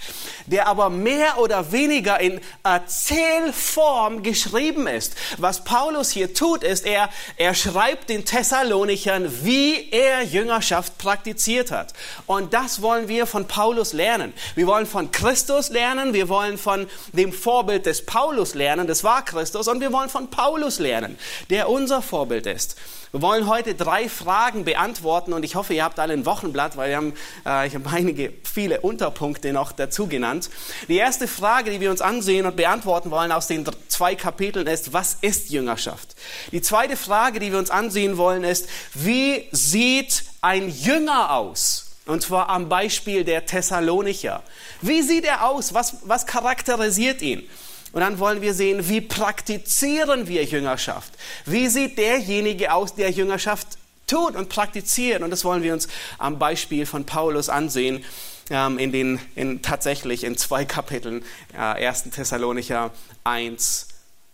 der 0.47 0.67
aber 0.69 0.91
mehr 0.91 1.39
oder 1.39 1.73
weniger 1.73 2.21
in 2.21 2.41
Erzählform 2.63 4.23
geschrieben 4.23 4.87
ist. 4.87 5.15
Was 5.39 5.65
Paulus 5.65 6.11
hier 6.11 6.35
tut, 6.35 6.63
ist, 6.63 6.87
er, 6.87 7.11
er 7.37 7.55
schreibt 7.55 8.09
den 8.09 8.25
Thessalonichern, 8.25 9.45
wie 9.45 9.91
er 9.91 10.23
Jüngerschaft 10.23 10.99
praktiziert 10.99 11.71
hat. 11.71 11.93
Und 12.27 12.55
das 12.55 12.83
wollen 12.83 13.09
wir 13.09 13.27
von 13.27 13.47
Paulus 13.47 13.93
lernen. 13.93 14.33
Wir 14.55 14.67
wollen 14.67 14.87
von 14.87 15.11
Christus 15.11 15.71
lernen, 15.71 16.15
wir 16.15 16.29
wollen 16.29 16.59
von 16.59 16.87
dem 17.13 17.33
Vorbild 17.33 17.87
des 17.87 18.07
Paulus 18.07 18.55
lernen, 18.55 18.87
das 18.87 19.05
war 19.05 19.25
Christus, 19.25 19.69
und 19.69 19.81
wir 19.81 19.93
wollen 19.93 20.09
von 20.09 20.31
Paulus 20.31 20.79
lernen, 20.79 21.19
der 21.51 21.69
unser 21.69 22.03
Vorbild 22.03 22.47
ist. 22.47 22.77
Wir 23.13 23.23
wollen 23.23 23.47
heute 23.47 23.75
drei 23.75 24.09
Fragen 24.09 24.65
beantworten 24.65 25.33
und 25.33 25.45
ich 25.45 25.55
hoffe, 25.55 25.75
ihr 25.75 25.85
habt 25.85 26.01
alle 26.01 26.13
ein 26.13 26.27
Wochenblatt, 26.27 26.77
weil 26.77 26.91
wir 26.91 26.97
haben, 26.97 27.15
äh, 27.47 27.67
ich 27.67 27.75
habe 27.75 27.89
einige, 27.91 28.33
viele 28.43 28.81
Unterpunkte 28.81 29.53
noch 29.53 29.71
dazu 29.71 30.09
genannt. 30.09 30.51
Die 30.89 30.97
erste 30.97 31.29
Frage, 31.29 31.71
die 31.71 31.81
wir 31.81 31.91
uns 31.91 32.01
ansehen 32.01 32.47
und 32.47 32.57
beantworten 32.57 33.13
wollen 33.13 33.31
aus 33.31 33.47
den 33.47 33.65
zwei 33.89 34.17
Kapiteln 34.17 34.67
ist, 34.67 34.93
was 34.93 35.19
ist 35.21 35.51
Jüngerschaft? 35.51 36.17
Die 36.51 36.61
zweite 36.61 36.97
Frage, 36.97 37.39
die 37.39 37.53
wir 37.53 37.59
uns 37.59 37.71
ansehen 37.71 38.17
wollen, 38.17 38.43
ist, 38.43 38.69
wie 38.95 39.49
sieht 39.53 40.25
ein 40.41 40.69
Jünger 40.69 41.33
aus? 41.33 41.93
Und 42.07 42.23
zwar 42.23 42.49
am 42.49 42.69
Beispiel 42.69 43.25
der 43.25 43.47
Thessalonicher. 43.47 44.43
Wie 44.81 45.03
sieht 45.03 45.25
er 45.25 45.49
aus? 45.49 45.75
Was, 45.75 45.97
was 46.03 46.27
charakterisiert 46.27 47.23
ihn? 47.23 47.49
Und 47.93 48.01
dann 48.01 48.19
wollen 48.19 48.43
wir 48.43 48.53
sehen, 48.53 48.89
wie 48.89 49.01
praktizieren 49.01 50.29
wir 50.29 50.45
Jüngerschaft? 50.45 51.13
Wie 51.45 51.69
sieht 51.69 51.99
derjenige 51.99 52.73
aus, 52.73 52.95
der 52.95 53.11
Jüngerschaft 53.11 53.79
tut 54.07 54.37
und 54.37 54.49
praktiziert? 54.49 55.23
Und 55.23 55.31
das 55.31 55.45
wollen 55.45 55.63
wir 55.63 55.73
uns 55.73 55.89
am 56.19 56.39
Beispiel 56.39 56.85
von 56.87 57.05
Paulus 57.05 57.49
ansehen, 57.49 58.05
ähm, 58.51 58.79
in 58.79 58.93
den, 58.93 59.21
in, 59.35 59.63
tatsächlich 59.63 60.25
in 60.25 60.37
zwei 60.37 60.65
Kapiteln, 60.65 61.25
äh, 61.55 61.59
1. 61.59 62.11
Thessalonicher 62.11 62.91
1, 63.25 63.89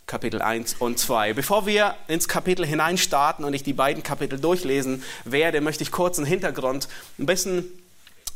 Kapitel 0.06 0.42
1 0.42 0.74
und 0.78 0.98
2. 0.98 1.32
Bevor 1.32 1.64
wir 1.66 1.94
ins 2.08 2.28
Kapitel 2.28 2.66
hineinstarten 2.66 3.44
und 3.44 3.54
ich 3.54 3.62
die 3.62 3.72
beiden 3.72 4.02
Kapitel 4.02 4.38
durchlesen 4.38 5.02
werde, 5.24 5.60
möchte 5.60 5.82
ich 5.82 5.90
kurz 5.90 6.18
einen 6.18 6.26
Hintergrund 6.26 6.88
ein 7.18 7.26
bisschen 7.26 7.64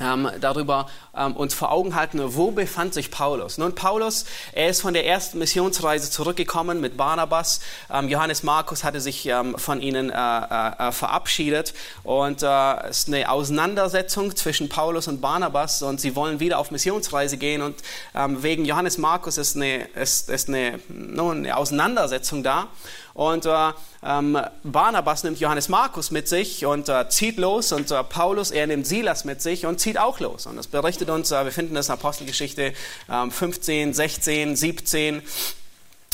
ähm, 0.00 0.30
darüber 0.40 0.88
ähm, 1.16 1.34
uns 1.36 1.54
vor 1.54 1.72
Augen 1.72 1.94
halten, 1.94 2.20
wo 2.22 2.50
befand 2.50 2.94
sich 2.94 3.10
Paulus. 3.10 3.58
Nun, 3.58 3.74
Paulus, 3.74 4.26
er 4.52 4.68
ist 4.68 4.82
von 4.82 4.94
der 4.94 5.06
ersten 5.06 5.38
Missionsreise 5.38 6.10
zurückgekommen 6.10 6.80
mit 6.80 6.96
Barnabas. 6.96 7.60
Ähm, 7.90 8.08
Johannes 8.08 8.42
Markus 8.42 8.84
hatte 8.84 9.00
sich 9.00 9.26
ähm, 9.26 9.58
von 9.58 9.80
ihnen 9.80 10.10
äh, 10.10 10.14
äh, 10.14 10.88
äh 10.88 10.92
verabschiedet 10.92 11.74
und 12.02 12.42
äh, 12.42 12.88
es 12.88 12.98
ist 12.98 13.08
eine 13.08 13.30
Auseinandersetzung 13.30 14.36
zwischen 14.36 14.68
Paulus 14.68 15.08
und 15.08 15.20
Barnabas 15.20 15.82
und 15.82 16.00
sie 16.00 16.14
wollen 16.14 16.40
wieder 16.40 16.58
auf 16.58 16.70
Missionsreise 16.70 17.36
gehen 17.36 17.62
und 17.62 17.76
ähm, 18.14 18.42
wegen 18.42 18.64
Johannes 18.64 18.98
Markus 18.98 19.38
ist 19.38 19.56
eine, 19.56 19.84
ist, 19.94 20.28
ist 20.28 20.48
eine, 20.48 20.78
nun, 20.88 21.38
eine 21.38 21.56
Auseinandersetzung 21.56 22.42
da. 22.42 22.68
Und 23.16 23.46
äh, 23.46 23.72
ähm, 24.04 24.38
Barnabas 24.62 25.24
nimmt 25.24 25.40
Johannes 25.40 25.70
Markus 25.70 26.10
mit 26.10 26.28
sich 26.28 26.66
und 26.66 26.90
äh, 26.90 27.08
zieht 27.08 27.38
los 27.38 27.72
und 27.72 27.90
äh, 27.90 28.04
Paulus, 28.04 28.50
er 28.50 28.66
nimmt 28.66 28.86
Silas 28.86 29.24
mit 29.24 29.40
sich 29.40 29.64
und 29.64 29.80
zieht 29.80 29.98
auch 29.98 30.20
los. 30.20 30.44
Und 30.44 30.56
das 30.56 30.66
berichtet 30.66 31.08
uns, 31.08 31.30
äh, 31.30 31.42
wir 31.42 31.50
finden 31.50 31.74
das 31.74 31.88
in 31.88 31.94
Apostelgeschichte 31.94 32.74
15, 33.08 33.94
16, 33.94 34.54
17. 34.54 35.22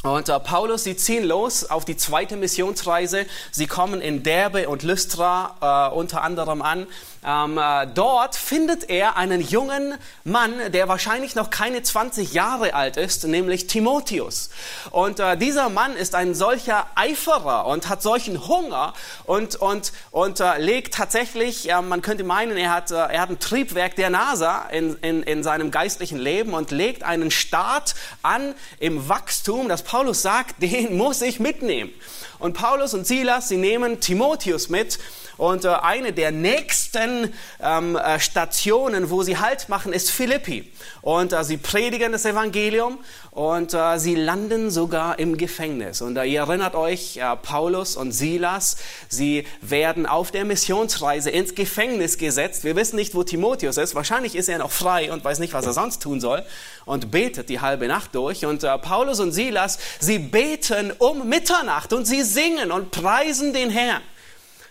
Und 0.05 0.29
äh, 0.29 0.39
Paulus, 0.39 0.85
sie 0.85 0.97
ziehen 0.97 1.25
los 1.25 1.65
auf 1.65 1.85
die 1.85 1.97
zweite 1.97 2.37
Missionsreise. 2.37 3.27
Sie 3.51 3.67
kommen 3.67 4.01
in 4.01 4.23
Derbe 4.23 4.69
und 4.69 4.85
Lystra 4.85 5.91
äh, 5.91 5.95
unter 5.97 6.23
anderem 6.23 6.63
an. 6.63 6.87
Ähm, 7.25 7.57
äh, 7.57 7.87
dort 7.87 8.35
findet 8.35 8.91
er 8.91 9.17
einen 9.17 9.41
jungen 9.41 9.95
Mann, 10.25 10.73
der 10.73 10.89
wahrscheinlich 10.89 11.37
noch 11.37 11.51
keine 11.51 11.81
20 11.81 12.33
Jahre 12.33 12.75
alt 12.75 12.97
ist, 12.97 13.25
nämlich 13.25 13.69
Timotheus. 13.69 14.51
Und 14.91 15.21
äh, 15.21 15.37
dieser 15.37 15.69
Mann 15.69 15.95
ist 15.95 16.17
ein 16.17 16.35
solcher 16.35 16.89
Eiferer 16.97 17.67
und 17.67 17.89
hat 17.89 18.03
solchen 18.03 18.49
Hunger 18.49 18.93
und, 19.25 19.55
und, 19.55 19.93
und 20.11 20.41
äh, 20.41 20.59
legt 20.59 20.95
tatsächlich, 20.95 21.71
man 21.83 22.03
könnte 22.03 22.25
meinen, 22.25 22.57
er 22.57 22.71
hat, 22.71 22.91
äh, 22.91 22.95
er 22.97 23.21
hat 23.21 23.31
ein 23.31 23.39
Triebwerk 23.39 23.95
der 23.95 24.11
NASA 24.11 24.69
in, 24.73 24.97
in, 24.97 25.23
in 25.23 25.45
seinem 25.45 25.71
geistlichen 25.71 26.19
Leben 26.19 26.55
und 26.55 26.73
legt 26.73 27.05
einen 27.05 27.31
Start 27.31 27.95
an 28.23 28.53
im 28.81 29.09
Wachstum, 29.09 29.69
dass 29.69 29.85
Paulus 29.85 30.23
sagt, 30.23 30.57
den 30.61 30.97
muss 30.97 31.23
ich 31.23 31.39
mitnehmen. 31.39 31.93
Und 32.41 32.55
Paulus 32.55 32.95
und 32.95 33.07
Silas, 33.07 33.49
sie 33.49 33.59
nehmen 33.59 34.01
Timotheus 34.01 34.69
mit 34.69 34.99
und 35.37 35.65
äh, 35.65 35.69
eine 35.69 36.13
der 36.13 36.31
nächsten 36.31 37.33
ähm, 37.61 37.97
äh, 37.97 38.21
Stationen, 38.21 39.11
wo 39.11 39.23
sie 39.23 39.39
Halt 39.39 39.69
machen, 39.69 39.93
ist 39.93 40.11
Philippi. 40.11 40.71
Und 41.01 41.33
äh, 41.33 41.45
sie 41.45 41.57
predigen 41.57 42.13
das 42.13 42.25
Evangelium 42.25 42.99
und 43.31 43.75
äh, 43.75 43.99
sie 43.99 44.15
landen 44.15 44.71
sogar 44.71 45.19
im 45.19 45.37
Gefängnis. 45.39 46.03
Und 46.03 46.17
äh, 46.17 46.25
ihr 46.25 46.41
erinnert 46.41 46.75
euch, 46.75 47.17
äh, 47.17 47.37
Paulus 47.37 47.97
und 47.97 48.13
Silas, 48.13 48.77
sie 49.09 49.47
werden 49.61 50.07
auf 50.07 50.31
der 50.31 50.45
Missionsreise 50.45 51.31
ins 51.31 51.55
Gefängnis 51.55 52.19
gesetzt. 52.19 52.63
Wir 52.63 52.77
wissen 52.77 52.97
nicht, 52.97 53.15
wo 53.15 53.23
Timotheus 53.23 53.79
ist. 53.79 53.95
Wahrscheinlich 53.95 54.37
ist 54.37 54.49
er 54.49 54.59
noch 54.59 54.71
frei 54.71 55.11
und 55.11 55.25
weiß 55.25 55.39
nicht, 55.39 55.55
was 55.55 55.67
er 55.67 55.73
sonst 55.73 56.03
tun 56.03 56.21
soll 56.21 56.45
und 56.85 57.11
betet 57.11 57.49
die 57.49 57.61
halbe 57.61 57.89
Nacht 57.89 58.15
durch. 58.15 58.45
Und 58.45 58.65
äh, 58.65 58.79
Paulus 58.79 59.19
und 59.21 59.33
Silas, 59.33 59.79
sie 59.99 60.19
beten 60.19 60.93
um 60.99 61.29
Mitternacht 61.29 61.93
und 61.93 62.05
sie 62.05 62.23
singen 62.23 62.71
und 62.71 62.91
preisen 62.91 63.53
den 63.53 63.71
Herrn. 63.71 64.03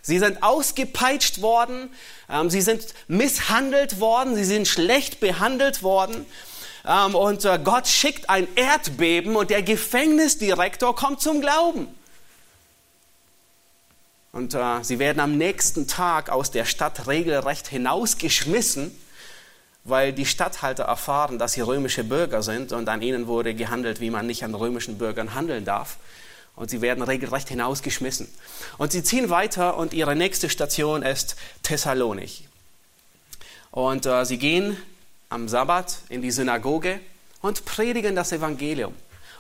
Sie 0.01 0.17
sind 0.17 0.41
ausgepeitscht 0.41 1.41
worden, 1.41 1.89
ähm, 2.29 2.49
sie 2.49 2.61
sind 2.61 2.85
misshandelt 3.07 3.99
worden, 3.99 4.35
sie 4.35 4.45
sind 4.45 4.67
schlecht 4.67 5.19
behandelt 5.19 5.83
worden. 5.83 6.25
Ähm, 6.85 7.13
und 7.13 7.45
äh, 7.45 7.59
Gott 7.63 7.87
schickt 7.87 8.29
ein 8.29 8.47
Erdbeben 8.55 9.35
und 9.35 9.51
der 9.51 9.61
Gefängnisdirektor 9.61 10.95
kommt 10.95 11.21
zum 11.21 11.41
Glauben. 11.41 11.87
Und 14.31 14.55
äh, 14.55 14.83
sie 14.83 14.97
werden 14.97 15.19
am 15.19 15.37
nächsten 15.37 15.87
Tag 15.87 16.29
aus 16.29 16.49
der 16.49 16.65
Stadt 16.65 17.07
regelrecht 17.07 17.67
hinausgeschmissen, 17.67 18.97
weil 19.83 20.13
die 20.13 20.25
Statthalter 20.25 20.85
erfahren, 20.85 21.37
dass 21.37 21.53
sie 21.53 21.61
römische 21.61 22.03
Bürger 22.03 22.41
sind 22.41 22.71
und 22.71 22.89
an 22.89 23.01
ihnen 23.01 23.27
wurde 23.27 23.53
gehandelt, 23.53 23.99
wie 23.99 24.09
man 24.09 24.25
nicht 24.25 24.43
an 24.43 24.55
römischen 24.55 24.97
Bürgern 24.97 25.35
handeln 25.35 25.65
darf 25.65 25.97
und 26.55 26.69
sie 26.69 26.81
werden 26.81 27.03
regelrecht 27.03 27.49
hinausgeschmissen. 27.49 28.27
Und 28.77 28.91
sie 28.91 29.03
ziehen 29.03 29.29
weiter 29.29 29.77
und 29.77 29.93
ihre 29.93 30.15
nächste 30.15 30.49
Station 30.49 31.03
ist 31.03 31.35
Thessalonich. 31.63 32.47
Und 33.71 34.05
äh, 34.05 34.25
sie 34.25 34.37
gehen 34.37 34.77
am 35.29 35.47
Sabbat 35.47 35.99
in 36.09 36.21
die 36.21 36.31
Synagoge 36.31 36.99
und 37.41 37.65
predigen 37.65 38.15
das 38.15 38.31
Evangelium. 38.31 38.93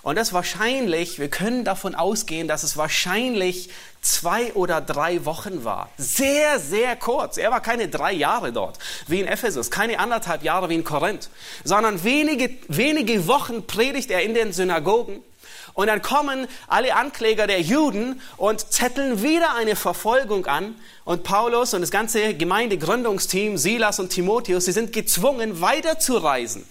Und 0.03 0.15
das 0.15 0.33
wahrscheinlich, 0.33 1.19
wir 1.19 1.29
können 1.29 1.63
davon 1.63 1.93
ausgehen, 1.93 2.47
dass 2.47 2.63
es 2.63 2.75
wahrscheinlich 2.75 3.69
zwei 4.01 4.51
oder 4.53 4.81
drei 4.81 5.25
Wochen 5.25 5.63
war. 5.63 5.89
Sehr, 5.97 6.59
sehr 6.59 6.95
kurz. 6.95 7.37
Er 7.37 7.51
war 7.51 7.61
keine 7.61 7.87
drei 7.87 8.11
Jahre 8.11 8.51
dort, 8.51 8.79
wie 9.05 9.19
in 9.19 9.27
Ephesus, 9.27 9.69
keine 9.69 9.99
anderthalb 9.99 10.43
Jahre 10.43 10.69
wie 10.69 10.75
in 10.75 10.83
Korinth, 10.83 11.29
sondern 11.63 12.03
wenige, 12.03 12.49
wenige 12.67 13.27
Wochen 13.27 13.67
predigt 13.67 14.09
er 14.09 14.23
in 14.23 14.33
den 14.33 14.53
Synagogen 14.53 15.21
und 15.73 15.87
dann 15.87 16.01
kommen 16.01 16.47
alle 16.67 16.95
Ankläger 16.95 17.47
der 17.47 17.61
Juden 17.61 18.21
und 18.37 18.71
zetteln 18.71 19.23
wieder 19.23 19.55
eine 19.55 19.75
Verfolgung 19.75 20.45
an. 20.45 20.75
Und 21.05 21.23
Paulus 21.23 21.73
und 21.73 21.81
das 21.81 21.91
ganze 21.91 22.33
Gemeindegründungsteam, 22.33 23.57
Silas 23.57 23.99
und 23.99 24.09
Timotheus, 24.09 24.65
sie 24.65 24.71
sind 24.71 24.93
gezwungen, 24.93 25.61
weiterzureisen 25.61 26.65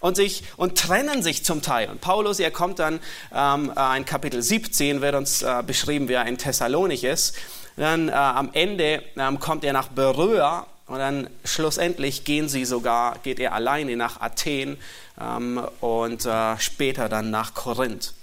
und 0.00 0.16
sich 0.16 0.44
und 0.56 0.78
trennen 0.78 1.22
sich 1.22 1.44
zum 1.44 1.62
Teil. 1.62 1.90
Und 1.90 2.00
Paulus, 2.00 2.40
er 2.40 2.50
kommt 2.50 2.78
dann 2.78 3.00
ähm, 3.34 3.72
in 3.96 4.04
Kapitel 4.04 4.42
17, 4.42 5.00
wird 5.00 5.14
uns 5.14 5.42
äh, 5.42 5.62
beschrieben, 5.66 6.08
wie 6.08 6.14
er 6.14 6.26
in 6.26 6.38
Thessalonich 6.38 7.04
ist. 7.04 7.36
Dann 7.76 8.08
äh, 8.08 8.12
am 8.12 8.50
Ende 8.52 9.02
ähm, 9.16 9.38
kommt 9.38 9.64
er 9.64 9.72
nach 9.72 9.88
Beröa 9.88 10.66
und 10.86 10.98
dann 10.98 11.28
schlussendlich 11.44 12.24
gehen 12.24 12.48
sie 12.48 12.64
sogar, 12.64 13.18
geht 13.22 13.38
er 13.38 13.52
alleine 13.52 13.96
nach 13.96 14.20
Athen 14.20 14.78
ähm, 15.20 15.60
und 15.80 16.24
äh, 16.24 16.58
später 16.58 17.08
dann 17.08 17.30
nach 17.30 17.54
Korinth. 17.54 18.14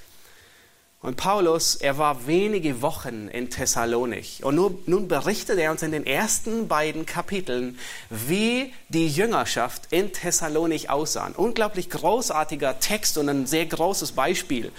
Und 1.06 1.18
Paulus, 1.18 1.76
er 1.76 2.00
war 2.00 2.26
wenige 2.26 2.82
Wochen 2.82 3.28
in 3.28 3.52
Thessalonich. 3.52 4.44
Und 4.44 4.56
nun, 4.56 4.80
nun, 4.88 5.08
berichtet 5.08 5.60
er 5.60 5.70
uns 5.70 5.84
in 5.84 5.92
den 5.92 6.04
ersten 6.04 6.68
beiden 6.68 7.06
Kapiteln, 7.06 7.78
wie 8.10 8.74
die 8.90 9.08
Jüngerschaft 9.08 9.84
in 9.92 10.14
Thessalonich 10.14 10.90
aussah. 10.90 11.26
Ein 11.26 11.34
unglaublich 11.34 11.92
großartiger 11.92 12.80
Text 12.80 13.20
und 13.20 13.30
ein 13.30 13.46
sehr 13.46 13.68
großes 13.68 14.14
Beispiel. 14.14 14.72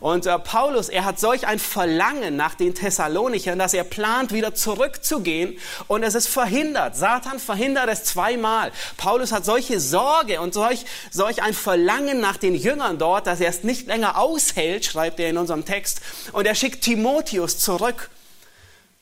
Und 0.00 0.26
äh, 0.26 0.38
Paulus, 0.38 0.88
er 0.88 1.04
hat 1.04 1.18
solch 1.18 1.46
ein 1.46 1.58
Verlangen 1.58 2.36
nach 2.36 2.54
den 2.54 2.74
Thessalonichern, 2.74 3.58
dass 3.58 3.74
er 3.74 3.84
plant, 3.84 4.32
wieder 4.32 4.54
zurückzugehen 4.54 5.58
und 5.88 6.02
es 6.02 6.14
ist 6.14 6.28
verhindert. 6.28 6.96
Satan 6.96 7.38
verhindert 7.38 7.88
es 7.88 8.04
zweimal. 8.04 8.72
Paulus 8.96 9.32
hat 9.32 9.44
solche 9.44 9.80
Sorge 9.80 10.40
und 10.40 10.54
solch, 10.54 10.84
solch 11.10 11.42
ein 11.42 11.54
Verlangen 11.54 12.20
nach 12.20 12.36
den 12.36 12.54
Jüngern 12.54 12.98
dort, 12.98 13.26
dass 13.26 13.40
er 13.40 13.48
es 13.48 13.64
nicht 13.64 13.86
länger 13.86 14.18
aushält, 14.18 14.84
schreibt 14.84 15.18
er 15.20 15.30
in 15.30 15.38
unserem 15.38 15.64
Text. 15.64 16.00
Und 16.32 16.46
er 16.46 16.54
schickt 16.54 16.82
Timotheus 16.82 17.58
zurück. 17.58 18.10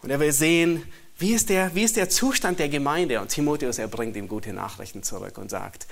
Und 0.02 0.10
er 0.10 0.20
will 0.20 0.32
sehen, 0.32 0.84
wie 1.18 1.32
ist 1.32 1.48
der, 1.48 1.74
wie 1.74 1.82
ist 1.82 1.96
der 1.96 2.08
Zustand 2.08 2.58
der 2.58 2.68
Gemeinde? 2.68 3.20
Und 3.20 3.28
Timotheus, 3.28 3.78
er 3.78 3.88
bringt 3.88 4.16
ihm 4.16 4.28
gute 4.28 4.52
Nachrichten 4.52 5.02
zurück 5.02 5.38
und 5.38 5.50
sagt, 5.50 5.86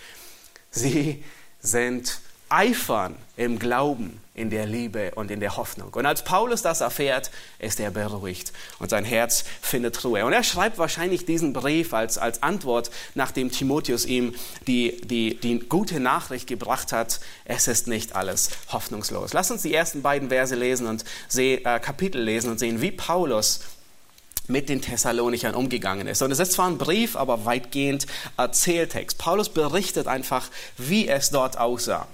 sie 0.70 1.22
sind 1.60 2.20
eifern 2.48 3.16
im 3.36 3.58
Glauben, 3.58 4.20
in 4.34 4.48
der 4.48 4.64
Liebe 4.64 5.12
und 5.14 5.30
in 5.30 5.40
der 5.40 5.56
Hoffnung. 5.58 5.92
Und 5.92 6.06
als 6.06 6.24
Paulus 6.24 6.62
das 6.62 6.80
erfährt, 6.80 7.30
ist 7.58 7.78
er 7.80 7.90
beruhigt 7.90 8.52
und 8.78 8.88
sein 8.88 9.04
Herz 9.04 9.44
findet 9.60 10.02
Ruhe. 10.04 10.24
Und 10.24 10.32
er 10.32 10.42
schreibt 10.42 10.78
wahrscheinlich 10.78 11.26
diesen 11.26 11.52
Brief 11.52 11.92
als, 11.92 12.16
als 12.16 12.42
Antwort, 12.42 12.90
nachdem 13.14 13.50
Timotheus 13.50 14.06
ihm 14.06 14.34
die, 14.66 15.00
die, 15.02 15.36
die 15.36 15.58
gute 15.58 16.00
Nachricht 16.00 16.46
gebracht 16.46 16.92
hat, 16.92 17.20
es 17.44 17.68
ist 17.68 17.88
nicht 17.88 18.16
alles 18.16 18.50
hoffnungslos. 18.72 19.34
Lass 19.34 19.50
uns 19.50 19.62
die 19.62 19.74
ersten 19.74 20.00
beiden 20.00 20.30
Verse 20.30 20.54
lesen 20.54 20.86
und 20.86 21.04
seh, 21.28 21.56
äh, 21.56 21.78
Kapitel 21.78 22.22
lesen 22.22 22.50
und 22.50 22.58
sehen, 22.58 22.80
wie 22.80 22.90
Paulus 22.90 23.60
mit 24.48 24.70
den 24.70 24.80
Thessalonichern 24.80 25.54
umgegangen 25.54 26.06
ist. 26.06 26.22
Und 26.22 26.30
es 26.30 26.38
ist 26.38 26.52
zwar 26.52 26.68
ein 26.68 26.78
Brief, 26.78 27.16
aber 27.16 27.44
weitgehend 27.44 28.06
Erzähltext. 28.38 29.18
Paulus 29.18 29.50
berichtet 29.50 30.06
einfach, 30.06 30.48
wie 30.78 31.06
es 31.06 31.30
dort 31.30 31.58
aussah. 31.58 32.08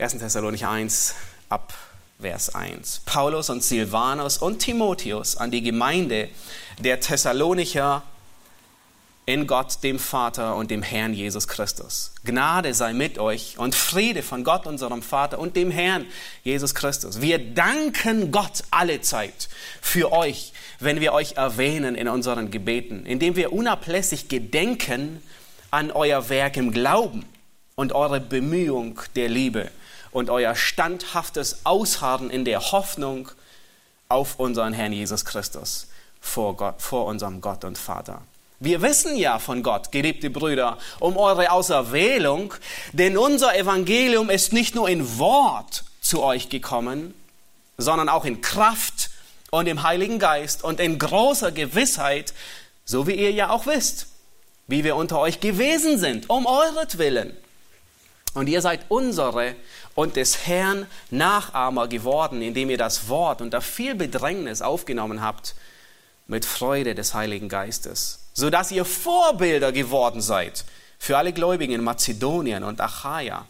1. 0.00 0.18
Thessalonicher 0.18 0.70
1 0.70 1.14
ab 1.50 1.74
Vers 2.20 2.54
1. 2.54 3.02
Paulus 3.04 3.50
und 3.50 3.62
Silvanus 3.62 4.38
und 4.38 4.58
Timotheus 4.58 5.36
an 5.36 5.50
die 5.50 5.62
Gemeinde 5.62 6.28
der 6.78 7.00
Thessalonicher 7.00 8.02
in 9.26 9.46
Gott, 9.46 9.82
dem 9.82 9.98
Vater 9.98 10.56
und 10.56 10.70
dem 10.70 10.82
Herrn 10.82 11.12
Jesus 11.12 11.46
Christus. 11.46 12.12
Gnade 12.24 12.72
sei 12.72 12.94
mit 12.94 13.18
euch 13.18 13.58
und 13.58 13.74
Friede 13.74 14.22
von 14.22 14.42
Gott, 14.42 14.66
unserem 14.66 15.02
Vater 15.02 15.38
und 15.38 15.54
dem 15.54 15.70
Herrn 15.70 16.06
Jesus 16.44 16.74
Christus. 16.74 17.20
Wir 17.20 17.38
danken 17.38 18.32
Gott 18.32 18.64
alle 18.70 19.02
Zeit 19.02 19.50
für 19.82 20.12
euch, 20.12 20.54
wenn 20.78 21.00
wir 21.00 21.12
euch 21.12 21.32
erwähnen 21.32 21.94
in 21.94 22.08
unseren 22.08 22.50
Gebeten, 22.50 23.04
indem 23.04 23.36
wir 23.36 23.52
unablässig 23.52 24.28
gedenken 24.28 25.22
an 25.70 25.90
euer 25.90 26.30
Werk 26.30 26.56
im 26.56 26.72
Glauben 26.72 27.24
und 27.74 27.92
eure 27.92 28.20
Bemühung 28.20 28.98
der 29.14 29.28
Liebe 29.28 29.70
und 30.12 30.30
euer 30.30 30.54
standhaftes 30.54 31.64
Ausharren 31.64 32.30
in 32.30 32.44
der 32.44 32.72
Hoffnung 32.72 33.30
auf 34.08 34.38
unseren 34.38 34.72
Herrn 34.72 34.92
Jesus 34.92 35.24
Christus 35.24 35.86
vor, 36.20 36.56
Gott, 36.56 36.82
vor 36.82 37.06
unserem 37.06 37.40
Gott 37.40 37.64
und 37.64 37.78
Vater. 37.78 38.22
Wir 38.58 38.82
wissen 38.82 39.16
ja 39.16 39.38
von 39.38 39.62
Gott, 39.62 39.90
geliebte 39.90 40.28
Brüder, 40.28 40.76
um 40.98 41.16
eure 41.16 41.50
Auserwählung, 41.50 42.52
denn 42.92 43.16
unser 43.16 43.56
Evangelium 43.56 44.28
ist 44.28 44.52
nicht 44.52 44.74
nur 44.74 44.88
in 44.88 45.18
Wort 45.18 45.84
zu 46.02 46.22
euch 46.22 46.50
gekommen, 46.50 47.14
sondern 47.78 48.10
auch 48.10 48.26
in 48.26 48.42
Kraft 48.42 49.10
und 49.50 49.66
im 49.66 49.82
Heiligen 49.82 50.18
Geist 50.18 50.62
und 50.62 50.78
in 50.78 50.98
großer 50.98 51.52
Gewissheit, 51.52 52.34
so 52.84 53.06
wie 53.06 53.14
ihr 53.14 53.32
ja 53.32 53.48
auch 53.48 53.64
wisst, 53.64 54.08
wie 54.66 54.84
wir 54.84 54.94
unter 54.94 55.18
euch 55.18 55.40
gewesen 55.40 55.98
sind, 55.98 56.28
um 56.28 56.44
euretwillen. 56.44 57.34
Und 58.34 58.48
ihr 58.48 58.60
seid 58.60 58.82
unsere 58.88 59.56
und 60.00 60.16
des 60.16 60.46
Herrn 60.46 60.86
Nachahmer 61.10 61.86
geworden, 61.86 62.40
indem 62.40 62.70
ihr 62.70 62.78
das 62.78 63.10
Wort 63.10 63.42
unter 63.42 63.60
viel 63.60 63.94
Bedrängnis 63.94 64.62
aufgenommen 64.62 65.20
habt, 65.20 65.54
mit 66.26 66.46
Freude 66.46 66.94
des 66.94 67.12
Heiligen 67.12 67.50
Geistes, 67.50 68.20
so 68.32 68.48
dass 68.48 68.72
ihr 68.72 68.86
Vorbilder 68.86 69.72
geworden 69.72 70.22
seid 70.22 70.64
für 70.98 71.18
alle 71.18 71.34
Gläubigen 71.34 71.74
in 71.74 71.84
Mazedonien 71.84 72.64
und 72.64 72.80
Achaia. 72.80 73.44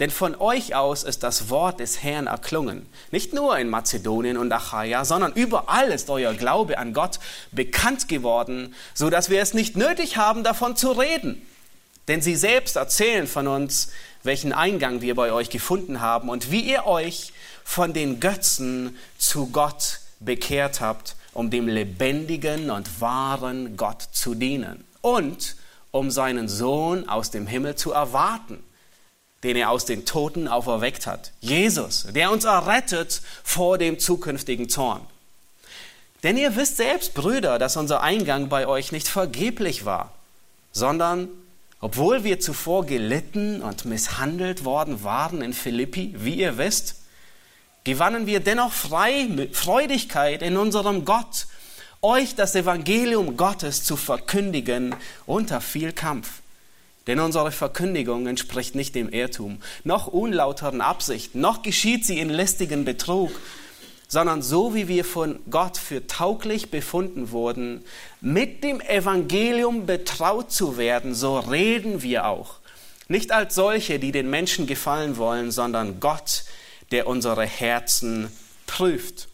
Denn 0.00 0.10
von 0.10 0.34
euch 0.34 0.74
aus 0.74 1.04
ist 1.04 1.22
das 1.22 1.50
Wort 1.50 1.78
des 1.78 2.02
Herrn 2.02 2.26
erklungen. 2.26 2.88
Nicht 3.12 3.32
nur 3.32 3.56
in 3.56 3.70
Mazedonien 3.70 4.38
und 4.38 4.50
Achaia, 4.50 5.04
sondern 5.04 5.32
überall 5.34 5.88
ist 5.92 6.10
euer 6.10 6.34
Glaube 6.34 6.78
an 6.78 6.94
Gott 6.94 7.20
bekannt 7.52 8.08
geworden, 8.08 8.74
so 8.92 9.08
dass 9.08 9.30
wir 9.30 9.40
es 9.40 9.54
nicht 9.54 9.76
nötig 9.76 10.16
haben, 10.16 10.42
davon 10.42 10.74
zu 10.74 10.90
reden. 10.90 11.46
Denn 12.08 12.20
sie 12.20 12.36
selbst 12.36 12.76
erzählen 12.76 13.26
von 13.26 13.46
uns, 13.48 13.90
welchen 14.22 14.52
Eingang 14.52 15.00
wir 15.00 15.14
bei 15.14 15.32
euch 15.32 15.50
gefunden 15.50 16.00
haben 16.00 16.28
und 16.28 16.50
wie 16.50 16.60
ihr 16.60 16.86
euch 16.86 17.32
von 17.64 17.92
den 17.92 18.20
Götzen 18.20 18.96
zu 19.18 19.46
Gott 19.48 20.00
bekehrt 20.20 20.80
habt, 20.80 21.16
um 21.32 21.50
dem 21.50 21.68
lebendigen 21.68 22.70
und 22.70 23.00
wahren 23.00 23.76
Gott 23.76 24.02
zu 24.12 24.34
dienen 24.34 24.84
und 25.00 25.56
um 25.90 26.10
seinen 26.10 26.48
Sohn 26.48 27.08
aus 27.08 27.30
dem 27.30 27.46
Himmel 27.46 27.76
zu 27.76 27.92
erwarten 27.92 28.62
den 29.42 29.56
er 29.56 29.70
aus 29.70 29.84
den 29.84 30.06
Toten 30.06 30.46
auferweckt 30.48 31.06
hat. 31.06 31.32
Jesus, 31.40 32.06
der 32.10 32.30
uns 32.30 32.44
errettet 32.44 33.22
vor 33.42 33.78
dem 33.78 33.98
zukünftigen 33.98 34.68
Zorn. 34.68 35.00
Denn 36.22 36.36
ihr 36.36 36.54
wisst 36.54 36.76
selbst, 36.76 37.14
Brüder, 37.14 37.58
dass 37.58 37.76
unser 37.76 38.02
Eingang 38.02 38.48
bei 38.48 38.68
euch 38.68 38.92
nicht 38.92 39.08
vergeblich 39.08 39.84
war, 39.84 40.12
sondern 40.70 41.28
obwohl 41.82 42.22
wir 42.22 42.38
zuvor 42.38 42.86
gelitten 42.86 43.60
und 43.60 43.84
misshandelt 43.84 44.64
worden 44.64 45.02
waren 45.02 45.42
in 45.42 45.52
Philippi, 45.52 46.14
wie 46.16 46.36
ihr 46.36 46.56
wisst, 46.56 46.94
gewannen 47.82 48.26
wir 48.26 48.38
dennoch 48.38 48.72
Frei, 48.72 49.48
Freudigkeit 49.52 50.42
in 50.42 50.56
unserem 50.56 51.04
Gott, 51.04 51.48
euch 52.00 52.36
das 52.36 52.54
Evangelium 52.54 53.36
Gottes 53.36 53.82
zu 53.82 53.96
verkündigen 53.96 54.94
unter 55.26 55.60
viel 55.60 55.92
Kampf. 55.92 56.42
Denn 57.08 57.18
unsere 57.18 57.50
Verkündigung 57.50 58.28
entspricht 58.28 58.76
nicht 58.76 58.94
dem 58.94 59.08
Irrtum, 59.08 59.58
noch 59.82 60.06
unlauteren 60.06 60.80
Absichten, 60.80 61.40
noch 61.40 61.62
geschieht 61.62 62.06
sie 62.06 62.20
in 62.20 62.30
lästigen 62.30 62.84
Betrug, 62.84 63.32
sondern 64.12 64.42
so 64.42 64.74
wie 64.74 64.88
wir 64.88 65.06
von 65.06 65.38
Gott 65.48 65.78
für 65.78 66.06
tauglich 66.06 66.70
befunden 66.70 67.30
wurden, 67.30 67.82
mit 68.20 68.62
dem 68.62 68.82
Evangelium 68.82 69.86
betraut 69.86 70.52
zu 70.52 70.76
werden, 70.76 71.14
so 71.14 71.38
reden 71.38 72.02
wir 72.02 72.26
auch. 72.26 72.56
Nicht 73.08 73.32
als 73.32 73.54
solche, 73.54 73.98
die 73.98 74.12
den 74.12 74.28
Menschen 74.28 74.66
gefallen 74.66 75.16
wollen, 75.16 75.50
sondern 75.50 75.98
Gott, 75.98 76.44
der 76.90 77.06
unsere 77.06 77.46
Herzen 77.46 78.30
prüft. 78.66 79.28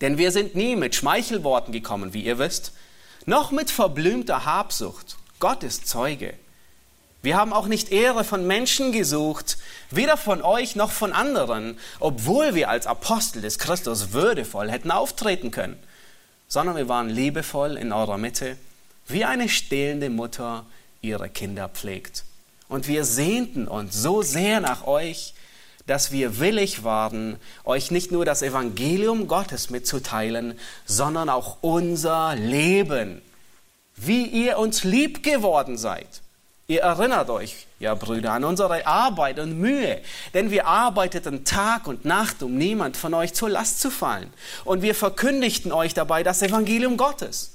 Denn 0.00 0.18
wir 0.18 0.30
sind 0.30 0.54
nie 0.54 0.76
mit 0.76 0.94
Schmeichelworten 0.94 1.72
gekommen, 1.72 2.14
wie 2.14 2.22
ihr 2.22 2.38
wisst, 2.38 2.72
noch 3.26 3.50
mit 3.50 3.72
verblümter 3.72 4.44
Habsucht. 4.44 5.16
Gott 5.40 5.64
ist 5.64 5.88
Zeuge. 5.88 6.34
Wir 7.22 7.36
haben 7.36 7.52
auch 7.52 7.66
nicht 7.66 7.92
Ehre 7.92 8.24
von 8.24 8.46
Menschen 8.46 8.92
gesucht, 8.92 9.58
weder 9.90 10.16
von 10.16 10.40
euch 10.40 10.74
noch 10.74 10.90
von 10.90 11.12
anderen, 11.12 11.78
obwohl 11.98 12.54
wir 12.54 12.70
als 12.70 12.86
Apostel 12.86 13.42
des 13.42 13.58
Christus 13.58 14.12
würdevoll 14.12 14.70
hätten 14.70 14.90
auftreten 14.90 15.50
können, 15.50 15.78
sondern 16.48 16.76
wir 16.76 16.88
waren 16.88 17.10
liebevoll 17.10 17.76
in 17.76 17.92
eurer 17.92 18.16
Mitte, 18.16 18.56
wie 19.06 19.26
eine 19.26 19.50
stillende 19.50 20.08
Mutter 20.08 20.64
ihre 21.02 21.28
Kinder 21.28 21.68
pflegt. 21.68 22.24
Und 22.68 22.88
wir 22.88 23.04
sehnten 23.04 23.68
uns 23.68 23.94
so 23.94 24.22
sehr 24.22 24.60
nach 24.60 24.86
euch, 24.86 25.34
dass 25.86 26.12
wir 26.12 26.38
willig 26.38 26.84
waren, 26.84 27.36
euch 27.64 27.90
nicht 27.90 28.12
nur 28.12 28.24
das 28.24 28.40
Evangelium 28.40 29.28
Gottes 29.28 29.68
mitzuteilen, 29.68 30.58
sondern 30.86 31.28
auch 31.28 31.58
unser 31.60 32.34
Leben, 32.34 33.20
wie 33.96 34.24
ihr 34.24 34.56
uns 34.56 34.84
lieb 34.84 35.22
geworden 35.22 35.76
seid 35.76 36.22
Ihr 36.70 36.82
erinnert 36.82 37.28
euch, 37.30 37.66
ja 37.80 37.96
Brüder, 37.96 38.30
an 38.30 38.44
unsere 38.44 38.86
Arbeit 38.86 39.40
und 39.40 39.58
Mühe, 39.58 40.00
denn 40.34 40.52
wir 40.52 40.68
arbeiteten 40.68 41.44
Tag 41.44 41.88
und 41.88 42.04
Nacht, 42.04 42.44
um 42.44 42.56
niemand 42.56 42.96
von 42.96 43.12
euch 43.12 43.34
zur 43.34 43.48
Last 43.48 43.80
zu 43.80 43.90
fallen. 43.90 44.32
Und 44.64 44.80
wir 44.80 44.94
verkündigten 44.94 45.72
euch 45.72 45.94
dabei 45.94 46.22
das 46.22 46.42
Evangelium 46.42 46.96
Gottes. 46.96 47.54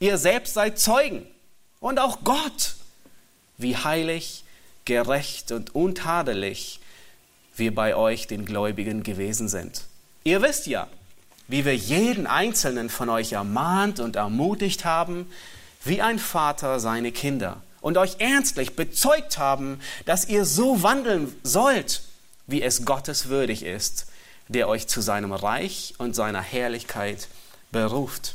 Ihr 0.00 0.18
selbst 0.18 0.54
seid 0.54 0.80
Zeugen 0.80 1.24
und 1.78 2.00
auch 2.00 2.24
Gott, 2.24 2.74
wie 3.56 3.76
heilig, 3.76 4.42
gerecht 4.84 5.52
und 5.52 5.76
untadelig 5.76 6.80
wir 7.54 7.72
bei 7.72 7.94
euch 7.94 8.26
den 8.26 8.44
Gläubigen 8.44 9.04
gewesen 9.04 9.46
sind. 9.46 9.84
Ihr 10.24 10.42
wisst 10.42 10.66
ja, 10.66 10.88
wie 11.46 11.64
wir 11.64 11.76
jeden 11.76 12.26
einzelnen 12.26 12.90
von 12.90 13.10
euch 13.10 13.30
ermahnt 13.30 14.00
und 14.00 14.16
ermutigt 14.16 14.84
haben, 14.84 15.30
wie 15.84 16.02
ein 16.02 16.18
Vater 16.18 16.80
seine 16.80 17.12
Kinder 17.12 17.62
und 17.86 17.98
euch 17.98 18.16
ernstlich 18.18 18.74
bezeugt 18.74 19.38
haben, 19.38 19.78
dass 20.06 20.26
ihr 20.26 20.44
so 20.44 20.82
wandeln 20.82 21.32
sollt, 21.44 22.02
wie 22.48 22.60
es 22.60 22.84
Gottes 22.84 23.28
würdig 23.28 23.62
ist, 23.62 24.06
der 24.48 24.68
euch 24.68 24.88
zu 24.88 25.00
seinem 25.00 25.30
Reich 25.30 25.94
und 25.98 26.16
seiner 26.16 26.42
Herrlichkeit 26.42 27.28
beruft. 27.70 28.34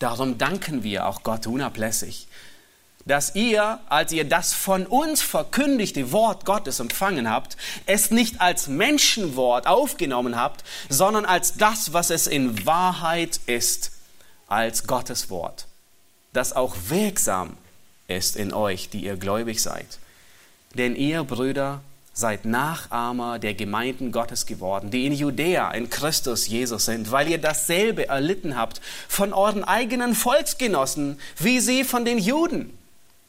Darum 0.00 0.36
danken 0.36 0.82
wir 0.82 1.06
auch 1.06 1.22
Gott 1.22 1.46
unablässig, 1.46 2.26
dass 3.04 3.36
ihr, 3.36 3.78
als 3.88 4.10
ihr 4.10 4.28
das 4.28 4.52
von 4.52 4.84
uns 4.84 5.22
verkündigte 5.22 6.10
Wort 6.10 6.44
Gottes 6.44 6.80
empfangen 6.80 7.30
habt, 7.30 7.56
es 7.86 8.10
nicht 8.10 8.40
als 8.40 8.66
Menschenwort 8.66 9.68
aufgenommen 9.68 10.34
habt, 10.34 10.64
sondern 10.88 11.24
als 11.24 11.54
das, 11.54 11.92
was 11.92 12.10
es 12.10 12.26
in 12.26 12.66
Wahrheit 12.66 13.38
ist, 13.46 13.92
als 14.48 14.88
Gottes 14.88 15.30
Wort, 15.30 15.66
das 16.32 16.52
auch 16.52 16.74
wirksam 16.88 17.56
ist 18.08 18.36
in 18.36 18.52
euch, 18.52 18.88
die 18.88 19.04
ihr 19.04 19.16
gläubig 19.16 19.62
seid. 19.62 19.98
Denn 20.74 20.94
ihr, 20.94 21.24
Brüder, 21.24 21.82
seid 22.12 22.46
Nachahmer 22.46 23.38
der 23.38 23.52
Gemeinden 23.52 24.10
Gottes 24.10 24.46
geworden, 24.46 24.90
die 24.90 25.06
in 25.06 25.12
Judäa 25.12 25.70
in 25.72 25.90
Christus 25.90 26.48
Jesus 26.48 26.86
sind, 26.86 27.10
weil 27.10 27.28
ihr 27.28 27.38
dasselbe 27.38 28.08
erlitten 28.08 28.56
habt 28.56 28.80
von 29.06 29.34
euren 29.34 29.64
eigenen 29.64 30.14
Volksgenossen, 30.14 31.20
wie 31.38 31.60
sie 31.60 31.84
von 31.84 32.06
den 32.06 32.18
Juden. 32.18 32.76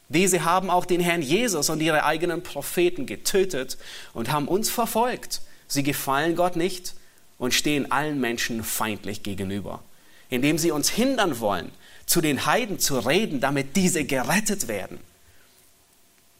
Diese 0.08 0.44
haben 0.44 0.70
auch 0.70 0.86
den 0.86 1.00
Herrn 1.00 1.20
Jesus 1.20 1.68
und 1.68 1.82
ihre 1.82 2.04
eigenen 2.04 2.42
Propheten 2.42 3.04
getötet 3.04 3.76
und 4.14 4.32
haben 4.32 4.48
uns 4.48 4.70
verfolgt. 4.70 5.42
Sie 5.66 5.82
gefallen 5.82 6.34
Gott 6.34 6.56
nicht 6.56 6.94
und 7.36 7.52
stehen 7.52 7.92
allen 7.92 8.18
Menschen 8.18 8.64
feindlich 8.64 9.22
gegenüber, 9.22 9.82
indem 10.30 10.58
sie 10.58 10.70
uns 10.70 10.88
hindern 10.88 11.40
wollen, 11.40 11.70
zu 12.06 12.20
den 12.20 12.46
Heiden 12.46 12.78
zu 12.78 12.98
reden, 12.98 13.40
damit 13.40 13.76
diese 13.76 14.04
gerettet 14.04 14.68
werden. 14.68 14.98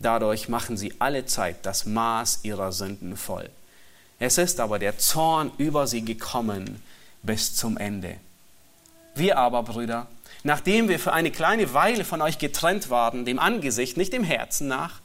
Dadurch 0.01 0.49
machen 0.49 0.77
sie 0.77 0.95
alle 0.99 1.27
Zeit 1.27 1.59
das 1.63 1.85
Maß 1.85 2.41
ihrer 2.43 2.73
Sünden 2.73 3.17
voll. 3.17 3.51
Es 4.19 4.39
ist 4.39 4.61
aber 4.61 4.79
der 4.79 4.99
Zorn 4.99 5.51
über 5.59 5.87
sie 5.87 6.05
gekommen 6.05 6.83
bis 7.23 7.55
zum 7.55 7.77
Ende. 7.77 8.17
Wir 9.15 9.39
aber, 9.39 9.63
Brüder, 9.63 10.07
nachdem 10.45 10.89
wir 10.89 10.99
für 10.99 11.13
eine 11.13 11.31
kleine 11.31 11.75
Weile 11.75 12.05
von 12.05 12.23
euch 12.23 12.39
getrennt 12.39 12.91
waren, 12.91 13.25
dem 13.25 13.39
Angesicht, 13.39 13.97
nicht 13.97 14.13
dem 14.13 14.25
Herzen 14.25 14.69
nach, 14.69 15.01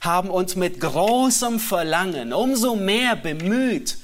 haben 0.00 0.30
uns 0.30 0.54
mit 0.54 0.80
großem 0.80 1.58
Verlangen 1.58 2.32
umso 2.32 2.76
mehr 2.76 3.16
bemüht, 3.16 3.98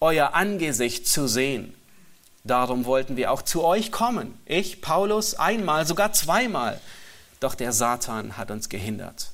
euer 0.00 0.34
Angesicht 0.34 1.06
zu 1.06 1.28
sehen 1.28 1.74
Darum 2.48 2.86
wollten 2.86 3.16
wir 3.16 3.30
auch 3.30 3.42
zu 3.42 3.62
euch 3.62 3.92
kommen. 3.92 4.38
Ich, 4.46 4.80
Paulus, 4.80 5.34
einmal, 5.34 5.86
sogar 5.86 6.14
zweimal. 6.14 6.80
Doch 7.40 7.54
der 7.54 7.72
Satan 7.72 8.38
hat 8.38 8.50
uns 8.50 8.70
gehindert. 8.70 9.30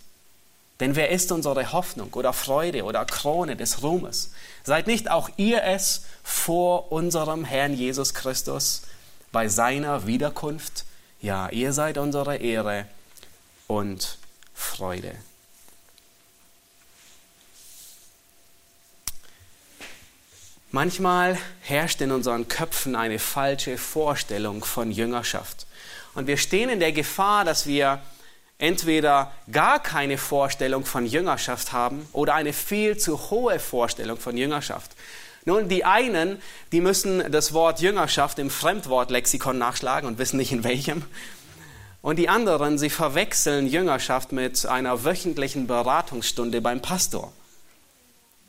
Denn 0.81 0.97
wer 0.97 1.11
ist 1.11 1.31
unsere 1.31 1.73
Hoffnung 1.73 2.13
oder 2.15 2.33
Freude 2.33 2.83
oder 2.83 3.05
Krone 3.05 3.55
des 3.55 3.83
Ruhmes? 3.83 4.33
Seid 4.65 4.89
nicht 4.89 5.09
auch 5.09 5.31
ihr 5.37 5.63
es 5.63 6.05
vor 6.25 6.91
unserem 6.91 7.45
Herrn 7.45 7.75
Jesus 7.75 8.15
Christus 8.15 8.83
bei 9.31 9.47
seiner 9.47 10.09
Wiederkunft? 10.09 10.85
Ja, 11.21 11.49
ihr 11.51 11.73
seid 11.73 11.99
unsere 11.99 12.39
Ehre 12.39 12.87
und 13.69 14.19
Freude. 14.53 15.15
Manchmal 20.75 21.39
herrscht 21.61 22.01
in 22.01 22.11
unseren 22.11 22.49
Köpfen 22.49 22.97
eine 22.97 23.21
falsche 23.21 23.79
Vorstellung 23.79 24.65
von 24.65 24.91
Jüngerschaft. 24.91 25.69
Und 26.17 26.27
wir 26.27 26.37
stehen 26.37 26.69
in 26.69 26.81
der 26.81 26.91
Gefahr, 26.91 27.45
dass 27.45 27.69
wir 27.69 28.01
entweder 28.59 29.31
gar 29.53 29.81
keine 29.81 30.19
Vorstellung 30.19 30.85
von 30.85 31.07
Jüngerschaft 31.07 31.71
haben 31.73 32.09
oder 32.13 32.35
eine 32.35 32.53
viel 32.53 32.99
zu 32.99 33.31
hohe 33.31 33.61
Vorstellung 33.61 34.19
von 34.19 34.37
Jüngerschaft. 34.37 34.91
Nun, 35.45 35.69
die 35.69 35.85
einen, 35.85 36.43
die 36.73 36.81
müssen 36.81 37.31
das 37.31 37.53
Wort 37.53 37.79
Jüngerschaft 37.79 38.41
im 38.41 38.51
Fremdwortlexikon 38.51 39.57
nachschlagen 39.57 40.09
und 40.09 40.19
wissen 40.19 40.39
nicht 40.39 40.51
in 40.51 40.65
welchem. 40.65 41.05
Und 42.03 42.17
die 42.17 42.29
anderen, 42.29 42.79
sie 42.79 42.91
verwechseln 42.91 43.69
Jüngerschaft 43.69 44.33
mit 44.33 44.67
einer 44.67 45.05
wöchentlichen 45.05 45.69
Beratungsstunde 45.69 46.61
beim 46.61 46.83
Pastor. 46.83 47.33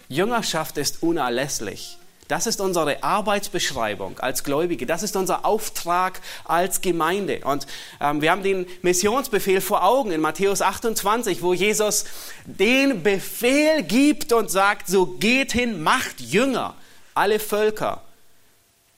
Jüngerschaft 0.10 0.80
ist 0.80 1.04
unerlässlich 1.04 2.00
Das 2.28 2.48
ist 2.48 2.60
unsere 2.60 3.04
Arbeitsbeschreibung 3.04 4.20
als 4.20 4.44
Gläubige. 4.44 4.88
Das 4.88 5.04
ist 5.04 5.16
unser 5.16 5.46
Auftrag 5.46 6.22
als 6.44 6.82
Gemeinde. 6.82 7.42
Und 7.44 7.68
ähm, 8.02 8.22
wir 8.22 8.32
haben 8.32 8.42
den 8.42 8.66
Missionsbefehl 8.82 9.62
vor 9.62 9.84
Augen 9.84 10.12
in 10.12 10.22
Matthäus 10.22 10.64
28, 10.64 11.44
wo 11.44 11.54
Jesus 11.54 12.06
den 12.46 13.04
Befehl 13.04 13.84
gibt 13.84 14.34
und 14.34 14.50
sagt, 14.50 14.88
so 14.88 15.06
geht 15.06 15.52
hin, 15.52 15.84
macht 15.84 16.20
Jünger, 16.20 16.74
alle 17.14 17.40
Völker. 17.40 18.02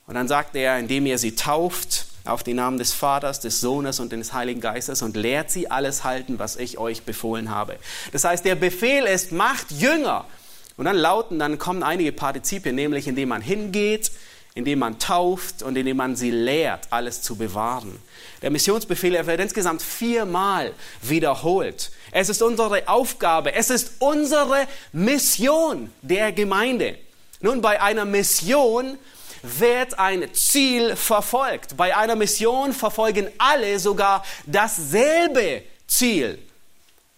Und 0.06 0.14
dann 0.14 0.26
sagt 0.26 0.56
er, 0.56 0.78
indem 0.78 1.04
ihr 1.04 1.18
sie 1.18 1.34
tauft 1.34 2.06
auf 2.24 2.42
den 2.42 2.56
Namen 2.56 2.78
des 2.78 2.94
Vaters, 2.94 3.40
des 3.40 3.60
Sohnes 3.60 4.00
und 4.00 4.10
des 4.12 4.32
Heiligen 4.32 4.62
Geistes 4.62 5.02
und 5.02 5.16
lehrt 5.16 5.50
sie 5.50 5.70
alles 5.70 6.02
halten, 6.04 6.38
was 6.38 6.56
ich 6.56 6.78
euch 6.78 7.02
befohlen 7.02 7.50
habe. 7.50 7.76
Das 8.12 8.24
heißt, 8.24 8.44
der 8.44 8.54
Befehl 8.54 9.04
ist, 9.04 9.32
macht 9.32 9.70
Jünger. 9.70 10.24
Und 10.78 10.84
dann 10.84 10.96
lauten, 10.96 11.38
dann 11.38 11.58
kommen 11.58 11.82
einige 11.82 12.12
Partizipien, 12.12 12.76
nämlich 12.76 13.08
indem 13.08 13.30
man 13.30 13.42
hingeht, 13.42 14.12
indem 14.54 14.78
man 14.78 14.98
tauft 15.00 15.62
und 15.62 15.76
indem 15.76 15.96
man 15.96 16.14
sie 16.16 16.30
lehrt, 16.30 16.86
alles 16.90 17.20
zu 17.20 17.36
bewahren. 17.36 18.00
Der 18.42 18.50
Missionsbefehl 18.50 19.26
wird 19.26 19.40
insgesamt 19.40 19.82
viermal 19.82 20.72
wiederholt. 21.02 21.90
Es 22.12 22.28
ist 22.28 22.42
unsere 22.42 22.88
Aufgabe, 22.88 23.54
es 23.54 23.70
ist 23.70 23.94
unsere 23.98 24.68
Mission 24.92 25.90
der 26.00 26.30
Gemeinde. 26.32 26.96
Nun, 27.40 27.60
bei 27.60 27.82
einer 27.82 28.04
Mission 28.04 28.98
wird 29.42 29.98
ein 29.98 30.32
Ziel 30.32 30.94
verfolgt. 30.94 31.76
Bei 31.76 31.96
einer 31.96 32.14
Mission 32.14 32.72
verfolgen 32.72 33.28
alle 33.38 33.80
sogar 33.80 34.24
dasselbe 34.46 35.62
Ziel. 35.88 36.38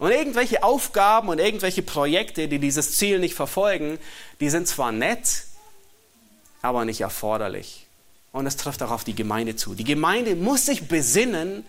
Und 0.01 0.09
irgendwelche 0.09 0.63
Aufgaben 0.63 1.29
und 1.29 1.37
irgendwelche 1.37 1.83
Projekte, 1.83 2.47
die 2.47 2.57
dieses 2.57 2.97
Ziel 2.97 3.19
nicht 3.19 3.35
verfolgen, 3.35 3.99
die 4.39 4.49
sind 4.49 4.67
zwar 4.67 4.91
nett, 4.91 5.43
aber 6.63 6.85
nicht 6.85 7.01
erforderlich. 7.01 7.85
Und 8.31 8.47
es 8.47 8.57
trifft 8.57 8.81
auch 8.81 8.89
auf 8.89 9.03
die 9.03 9.13
Gemeinde 9.13 9.55
zu. 9.55 9.75
Die 9.75 9.83
Gemeinde 9.83 10.35
muss 10.35 10.65
sich 10.65 10.87
besinnen, 10.87 11.63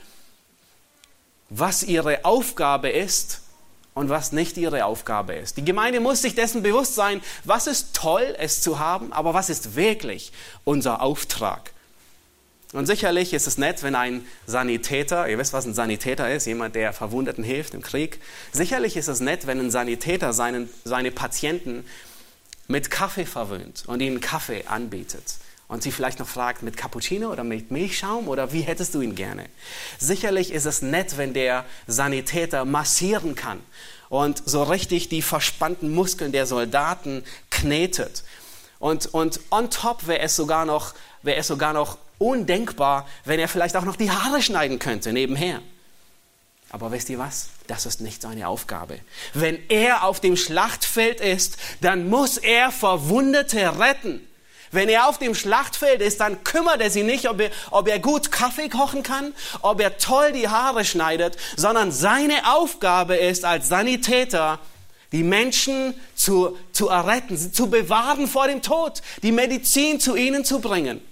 was 1.51 1.83
ihre 1.83 2.25
Aufgabe 2.25 2.89
ist 2.89 3.43
und 3.93 4.09
was 4.09 4.33
nicht 4.33 4.57
ihre 4.57 4.87
Aufgabe 4.87 5.35
ist. 5.35 5.59
Die 5.59 5.65
Gemeinde 5.67 6.01
muss 6.01 6.23
sich 6.23 6.35
dessen 6.35 6.63
bewusst 6.63 6.95
sein, 6.95 7.21
was 7.45 7.67
ist 7.67 7.95
toll, 7.95 8.35
es 8.39 8.63
zu 8.63 8.79
haben, 8.79 9.13
aber 9.13 9.35
was 9.35 9.51
ist 9.51 9.77
wirklich 9.77 10.33
unser 10.65 11.03
Auftrag. 11.03 11.72
Und 12.73 12.87
sicherlich 12.87 13.35
ist 13.35 13.47
es 13.47 13.59
nett, 13.59 13.83
wenn 13.83 13.95
ein 13.95 14.27
Sanitäter, 14.47 15.29
ihr 15.29 15.39
wisst, 15.39 15.53
was 15.53 15.67
ein 15.67 15.75
Sanitäter 15.75 16.33
ist, 16.33 16.47
jemand, 16.47 16.75
der 16.75 16.95
Verwundeten 16.95 17.45
hilft 17.45 17.75
im 17.75 17.83
Krieg. 17.83 18.19
Sicherlich 18.51 18.97
ist 18.97 19.09
es 19.09 19.21
nett, 19.21 19.47
wenn 19.47 19.61
ein 19.61 19.71
Sanitäter 19.71 20.33
seinen, 20.33 20.71
seine 20.85 21.11
Patienten 21.11 21.85
mit 22.69 22.91
Kaffee 22.91 23.27
verwöhnt 23.27 23.85
und 23.87 24.01
ihnen 24.01 24.21
Kaffee 24.21 24.65
anbietet. 24.67 25.37
Und 25.69 25.83
sie 25.83 25.93
vielleicht 25.93 26.19
noch 26.19 26.29
fragt, 26.29 26.63
mit 26.63 26.77
Cappuccino 26.77 27.31
oder 27.31 27.45
mit 27.45 27.71
Milchschaum 27.71 28.29
oder 28.29 28.53
wie 28.53 28.61
hättest 28.61 28.95
du 28.95 29.01
ihn 29.01 29.15
gerne? 29.15 29.47
Sicherlich 29.99 30.53
ist 30.53 30.67
es 30.67 30.83
nett, 30.83 31.17
wenn 31.19 31.35
der 31.35 31.65
Sanitäter 31.87 32.65
massieren 32.65 33.35
kann 33.35 33.61
und 34.09 34.43
so 34.45 34.63
richtig 34.63 35.09
die 35.09 35.23
verspannten 35.23 35.95
Muskeln 35.95 36.33
der 36.33 36.47
Soldaten 36.47 37.25
knetet. 37.51 38.25
Und, 38.79 39.07
und 39.15 39.41
on 39.51 39.71
top 39.71 40.07
wäre 40.07 40.21
es 40.21 40.37
sogar 40.37 40.67
noch, 40.67 40.95
wäre 41.23 41.39
es 41.39 41.47
sogar 41.47 41.73
noch 41.73 41.97
undenkbar, 42.23 43.07
wenn 43.25 43.41
er 43.41 43.49
vielleicht 43.49 43.77
auch 43.77 43.85
noch 43.85 43.97
die 43.97 44.11
Haare 44.11 44.43
schneiden 44.43 44.79
könnte 44.79 45.13
nebenher. 45.13 45.61
Aber 46.71 46.91
wisst 46.91 47.11
ihr 47.11 47.19
was? 47.19 47.49
Das 47.67 47.85
ist 47.85 48.01
nicht 48.01 48.23
seine 48.23 48.49
Aufgabe. 48.49 48.99
Wenn 49.35 49.59
er 49.69 50.05
auf 50.05 50.21
dem 50.21 50.37
Schlachtfeld 50.37 51.21
ist, 51.21 51.59
dann 51.83 52.09
muss 52.09 52.39
er 52.39 52.73
Verwundete 52.73 53.79
retten. 53.79 54.27
Wenn 54.71 54.89
er 54.89 55.07
auf 55.07 55.19
dem 55.19 55.35
Schlachtfeld 55.35 56.01
ist, 56.01 56.21
dann 56.21 56.45
kümmert 56.45 56.81
er 56.81 56.91
sich 56.91 57.05
nicht, 57.05 57.29
ob 57.29 57.41
er, 57.41 57.51
ob 57.71 57.89
er 57.89 57.99
gut 57.99 58.33
Kaffee 58.33 58.71
kochen 58.71 59.03
kann, 59.03 59.35
ob 59.61 59.83
er 59.83 59.99
toll 59.99 60.33
die 60.33 60.49
Haare 60.49 60.87
schneidet, 60.87 61.37
sondern 61.57 61.93
seine 61.93 62.55
Aufgabe 62.55 63.17
ist 63.17 63.45
als 63.45 63.69
Sanitäter, 63.69 64.59
die 65.13 65.25
Menschen 65.25 65.93
zu, 66.15 66.57
zu 66.73 66.89
erretten, 66.89 67.53
zu 67.53 67.69
bewahren 67.69 68.27
vor 68.27 68.49
dem 68.49 68.63
Tod, 68.63 69.03
die 69.23 69.33
Medizin 69.33 70.01
zu 70.01 70.17
ihnen 70.17 70.43
zu 70.43 70.61
bringen. 70.61 71.03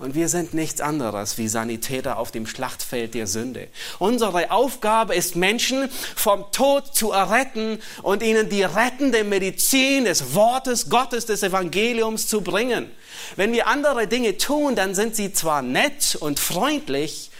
Und 0.00 0.14
wir 0.14 0.30
sind 0.30 0.54
nichts 0.54 0.80
anderes 0.80 1.36
wie 1.36 1.46
Sanitäter 1.46 2.16
auf 2.16 2.30
dem 2.30 2.46
Schlachtfeld 2.46 3.12
der 3.12 3.26
Sünde. 3.26 3.68
Unsere 3.98 4.50
Aufgabe 4.50 5.14
ist, 5.14 5.36
Menschen 5.36 5.90
vom 6.16 6.50
Tod 6.52 6.94
zu 6.94 7.12
erretten 7.12 7.78
und 8.00 8.22
ihnen 8.22 8.48
die 8.48 8.62
rettende 8.62 9.24
Medizin 9.24 10.06
des 10.06 10.34
Wortes 10.34 10.88
Gottes, 10.88 11.26
des 11.26 11.42
Evangeliums 11.42 12.28
zu 12.28 12.40
bringen. 12.40 12.90
Wenn 13.36 13.52
wir 13.52 13.66
andere 13.66 14.06
Dinge 14.06 14.38
tun, 14.38 14.74
dann 14.74 14.94
sind 14.94 15.16
sie 15.16 15.34
zwar 15.34 15.60
nett 15.60 16.16
und 16.18 16.40
freundlich, 16.40 17.30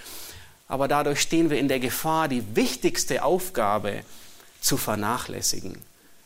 aber 0.68 0.86
dadurch 0.86 1.22
stehen 1.22 1.48
wir 1.48 1.58
in 1.58 1.68
der 1.68 1.80
Gefahr, 1.80 2.28
die 2.28 2.44
wichtigste 2.54 3.22
Aufgabe 3.22 4.02
zu 4.60 4.76
vernachlässigen. 4.76 5.78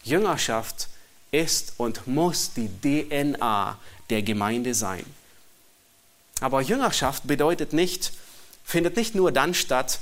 Jüngerschaft 0.03 0.89
ist 1.31 1.75
und 1.77 2.09
muss 2.09 2.51
die 2.55 2.69
DNA 2.83 3.79
der 4.11 4.23
Gemeinde 4.23 4.75
sein. 4.75 5.05
Aber 6.45 6.61
Jüngerschaft 6.61 7.27
bedeutet 7.27 7.73
nicht, 7.73 8.13
findet 8.65 8.99
nicht 8.99 9.15
nur 9.15 9.33
dann 9.33 9.55
statt, 9.55 10.01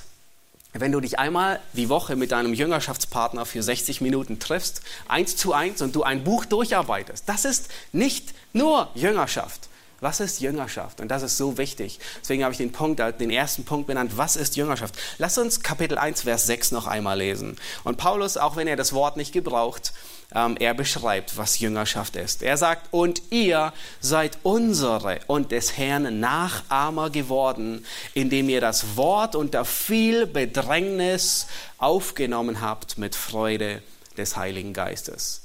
wenn 0.72 0.90
du 0.90 0.98
dich 0.98 1.20
einmal 1.20 1.60
die 1.72 1.88
Woche 1.88 2.16
mit 2.16 2.32
deinem 2.32 2.52
Jüngerschaftspartner 2.52 3.46
für 3.46 3.62
60 3.62 4.00
Minuten 4.00 4.40
triffst, 4.40 4.80
eins 5.06 5.36
zu 5.36 5.52
eins 5.52 5.82
und 5.82 5.94
du 5.94 6.02
ein 6.02 6.24
Buch 6.24 6.44
durcharbeitest. 6.44 7.28
Das 7.28 7.44
ist 7.44 7.68
nicht 7.92 8.34
nur 8.52 8.90
Jüngerschaft. 8.96 9.68
Was 10.00 10.18
ist 10.18 10.40
Jüngerschaft? 10.40 11.00
Und 11.00 11.12
das 11.12 11.22
ist 11.22 11.36
so 11.36 11.58
wichtig. 11.58 12.00
Deswegen 12.22 12.42
habe 12.42 12.50
ich 12.50 12.58
den 12.58 12.72
Punkt, 12.72 12.98
den 12.98 13.30
ersten 13.30 13.64
Punkt 13.64 13.86
benannt. 13.86 14.16
Was 14.16 14.34
ist 14.34 14.56
Jüngerschaft? 14.56 14.96
Lass 15.18 15.38
uns 15.38 15.62
Kapitel 15.62 15.96
1, 15.96 16.22
Vers 16.22 16.46
6 16.48 16.72
noch 16.72 16.88
einmal 16.88 17.18
lesen. 17.18 17.56
Und 17.84 17.98
Paulus, 17.98 18.36
auch 18.36 18.56
wenn 18.56 18.66
er 18.66 18.74
das 18.74 18.92
Wort 18.94 19.16
nicht 19.16 19.30
gebraucht, 19.30 19.92
ähm, 20.34 20.56
er 20.58 20.74
beschreibt, 20.74 21.36
was 21.36 21.58
Jüngerschaft 21.58 22.16
ist. 22.16 22.42
Er 22.42 22.56
sagt, 22.56 22.88
und 22.92 23.22
ihr 23.30 23.72
seid 24.00 24.38
unsere 24.42 25.20
und 25.26 25.52
des 25.52 25.76
Herrn 25.76 26.20
Nachahmer 26.20 27.10
geworden, 27.10 27.84
indem 28.14 28.48
ihr 28.48 28.60
das 28.60 28.96
Wort 28.96 29.36
unter 29.36 29.64
viel 29.64 30.26
Bedrängnis 30.26 31.46
aufgenommen 31.78 32.60
habt 32.60 32.98
mit 32.98 33.14
Freude 33.14 33.82
des 34.16 34.36
Heiligen 34.36 34.72
Geistes. 34.72 35.42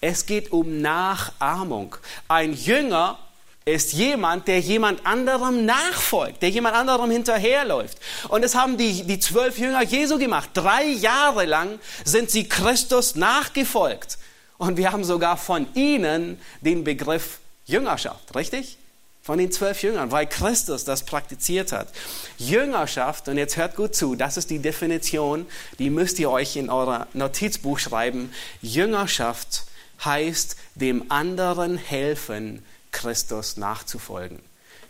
Es 0.00 0.26
geht 0.26 0.52
um 0.52 0.80
Nachahmung. 0.80 1.96
Ein 2.28 2.54
Jünger 2.54 3.18
ist 3.66 3.92
jemand, 3.92 4.48
der 4.48 4.60
jemand 4.60 5.04
anderem 5.06 5.66
nachfolgt, 5.66 6.42
der 6.42 6.48
jemand 6.48 6.74
anderem 6.74 7.10
hinterherläuft. 7.10 7.98
Und 8.28 8.42
das 8.42 8.54
haben 8.54 8.78
die, 8.78 9.04
die 9.04 9.20
zwölf 9.20 9.58
Jünger 9.58 9.82
Jesu 9.82 10.18
gemacht. 10.18 10.50
Drei 10.54 10.84
Jahre 10.84 11.44
lang 11.44 11.78
sind 12.04 12.30
sie 12.30 12.48
Christus 12.48 13.14
nachgefolgt. 13.14 14.18
Und 14.60 14.76
wir 14.76 14.92
haben 14.92 15.04
sogar 15.04 15.38
von 15.38 15.66
ihnen 15.74 16.38
den 16.60 16.84
Begriff 16.84 17.38
Jüngerschaft, 17.64 18.36
richtig? 18.36 18.76
Von 19.22 19.38
den 19.38 19.50
zwölf 19.50 19.82
Jüngern, 19.82 20.12
weil 20.12 20.26
Christus 20.26 20.84
das 20.84 21.04
praktiziert 21.04 21.72
hat. 21.72 21.88
Jüngerschaft, 22.36 23.26
und 23.28 23.38
jetzt 23.38 23.56
hört 23.56 23.74
gut 23.74 23.94
zu, 23.94 24.16
das 24.16 24.36
ist 24.36 24.50
die 24.50 24.58
Definition, 24.58 25.46
die 25.78 25.88
müsst 25.88 26.18
ihr 26.18 26.30
euch 26.30 26.56
in 26.56 26.68
euer 26.68 27.06
Notizbuch 27.14 27.78
schreiben. 27.78 28.34
Jüngerschaft 28.60 29.64
heißt 30.04 30.56
dem 30.74 31.10
anderen 31.10 31.78
helfen, 31.78 32.62
Christus 32.92 33.56
nachzufolgen. 33.56 34.40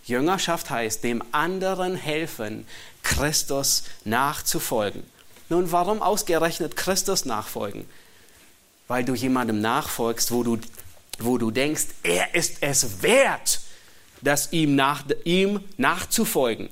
Jüngerschaft 0.02 0.68
heißt 0.68 1.04
dem 1.04 1.22
anderen 1.30 1.94
helfen, 1.94 2.66
Christus 3.04 3.84
nachzufolgen. 4.04 5.04
Nun, 5.48 5.70
warum 5.70 6.02
ausgerechnet 6.02 6.74
Christus 6.74 7.24
nachfolgen? 7.24 7.86
Weil 8.90 9.04
du 9.04 9.14
jemandem 9.14 9.60
nachfolgst, 9.60 10.32
wo 10.32 10.42
du, 10.42 10.58
wo 11.20 11.38
du 11.38 11.52
denkst, 11.52 11.84
er 12.02 12.34
ist 12.34 12.56
es 12.60 13.04
wert, 13.04 13.60
das 14.20 14.52
ihm, 14.52 14.74
nach, 14.74 15.04
ihm 15.22 15.60
nachzufolgen. 15.76 16.70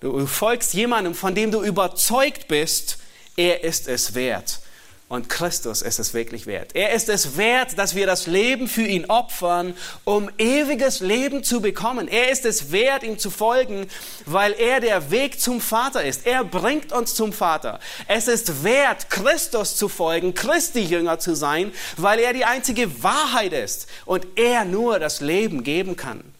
Du 0.00 0.26
folgst 0.26 0.72
jemandem, 0.72 1.14
von 1.14 1.34
dem 1.34 1.50
du 1.50 1.62
überzeugt 1.62 2.48
bist, 2.48 2.96
er 3.36 3.62
ist 3.62 3.86
es 3.86 4.14
wert. 4.14 4.60
Und 5.06 5.28
Christus 5.28 5.82
ist 5.82 5.98
es 5.98 6.14
wirklich 6.14 6.46
wert. 6.46 6.74
Er 6.74 6.92
ist 6.92 7.10
es 7.10 7.36
wert, 7.36 7.78
dass 7.78 7.94
wir 7.94 8.06
das 8.06 8.26
Leben 8.26 8.68
für 8.68 8.86
ihn 8.86 9.04
opfern, 9.04 9.74
um 10.04 10.30
ewiges 10.38 11.00
Leben 11.00 11.44
zu 11.44 11.60
bekommen. 11.60 12.08
Er 12.08 12.30
ist 12.30 12.46
es 12.46 12.72
wert, 12.72 13.02
ihm 13.02 13.18
zu 13.18 13.30
folgen, 13.30 13.86
weil 14.24 14.54
er 14.54 14.80
der 14.80 15.10
Weg 15.10 15.40
zum 15.40 15.60
Vater 15.60 16.02
ist. 16.02 16.26
Er 16.26 16.42
bringt 16.42 16.92
uns 16.92 17.14
zum 17.14 17.34
Vater. 17.34 17.80
Es 18.08 18.28
ist 18.28 18.64
wert, 18.64 19.10
Christus 19.10 19.76
zu 19.76 19.88
folgen, 19.88 20.34
Christi 20.34 20.80
Jünger 20.80 21.18
zu 21.18 21.36
sein, 21.36 21.72
weil 21.98 22.18
er 22.18 22.32
die 22.32 22.46
einzige 22.46 23.02
Wahrheit 23.02 23.52
ist 23.52 23.86
und 24.06 24.26
er 24.36 24.64
nur 24.64 24.98
das 24.98 25.20
Leben 25.20 25.64
geben 25.64 25.96
kann. 25.96 26.33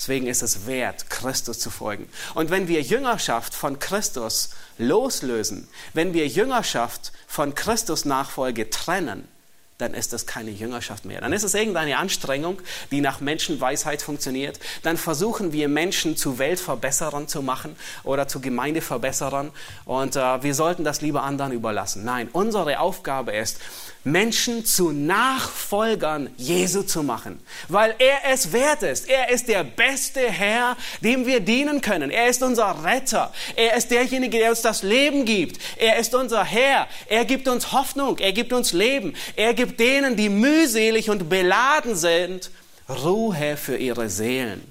Deswegen 0.00 0.28
ist 0.28 0.40
es 0.40 0.66
wert, 0.66 1.10
Christus 1.10 1.58
zu 1.58 1.68
folgen. 1.68 2.08
Und 2.34 2.48
wenn 2.48 2.68
wir 2.68 2.80
Jüngerschaft 2.80 3.54
von 3.54 3.78
Christus 3.78 4.48
loslösen, 4.78 5.68
wenn 5.92 6.14
wir 6.14 6.26
Jüngerschaft 6.26 7.12
von 7.26 7.54
Christus 7.54 8.06
Nachfolge 8.06 8.70
trennen, 8.70 9.28
dann 9.76 9.92
ist 9.92 10.14
das 10.14 10.26
keine 10.26 10.52
Jüngerschaft 10.52 11.04
mehr. 11.04 11.20
Dann 11.20 11.34
ist 11.34 11.42
es 11.42 11.52
irgendeine 11.52 11.98
Anstrengung, 11.98 12.62
die 12.90 13.02
nach 13.02 13.20
Menschenweisheit 13.20 14.00
funktioniert. 14.00 14.58
Dann 14.82 14.96
versuchen 14.96 15.52
wir 15.52 15.68
Menschen 15.68 16.16
zu 16.16 16.38
Weltverbesserern 16.38 17.28
zu 17.28 17.42
machen 17.42 17.76
oder 18.02 18.26
zu 18.26 18.40
Gemeindeverbesserern 18.40 19.50
und 19.84 20.16
äh, 20.16 20.42
wir 20.42 20.54
sollten 20.54 20.82
das 20.82 21.02
lieber 21.02 21.24
anderen 21.24 21.52
überlassen. 21.52 22.04
Nein, 22.04 22.30
unsere 22.32 22.80
Aufgabe 22.80 23.32
ist, 23.32 23.58
Menschen 24.02 24.64
zu 24.64 24.92
Nachfolgern 24.92 26.30
Jesu 26.38 26.82
zu 26.82 27.02
machen, 27.02 27.38
weil 27.68 27.94
er 27.98 28.32
es 28.32 28.52
wert 28.52 28.82
ist. 28.82 29.08
Er 29.08 29.30
ist 29.30 29.48
der 29.48 29.62
beste 29.62 30.30
Herr, 30.30 30.76
dem 31.02 31.26
wir 31.26 31.40
dienen 31.40 31.82
können. 31.82 32.10
Er 32.10 32.28
ist 32.28 32.42
unser 32.42 32.82
Retter. 32.84 33.32
Er 33.56 33.76
ist 33.76 33.90
derjenige, 33.90 34.38
der 34.38 34.50
uns 34.50 34.62
das 34.62 34.82
Leben 34.82 35.26
gibt. 35.26 35.60
Er 35.76 35.98
ist 35.98 36.14
unser 36.14 36.44
Herr. 36.44 36.88
Er 37.08 37.26
gibt 37.26 37.46
uns 37.46 37.72
Hoffnung. 37.72 38.18
Er 38.18 38.32
gibt 38.32 38.52
uns 38.54 38.72
Leben. 38.72 39.14
Er 39.36 39.52
gibt 39.52 39.78
denen, 39.78 40.16
die 40.16 40.30
mühselig 40.30 41.10
und 41.10 41.28
beladen 41.28 41.94
sind, 41.94 42.50
Ruhe 42.88 43.56
für 43.56 43.76
ihre 43.76 44.08
Seelen. 44.08 44.62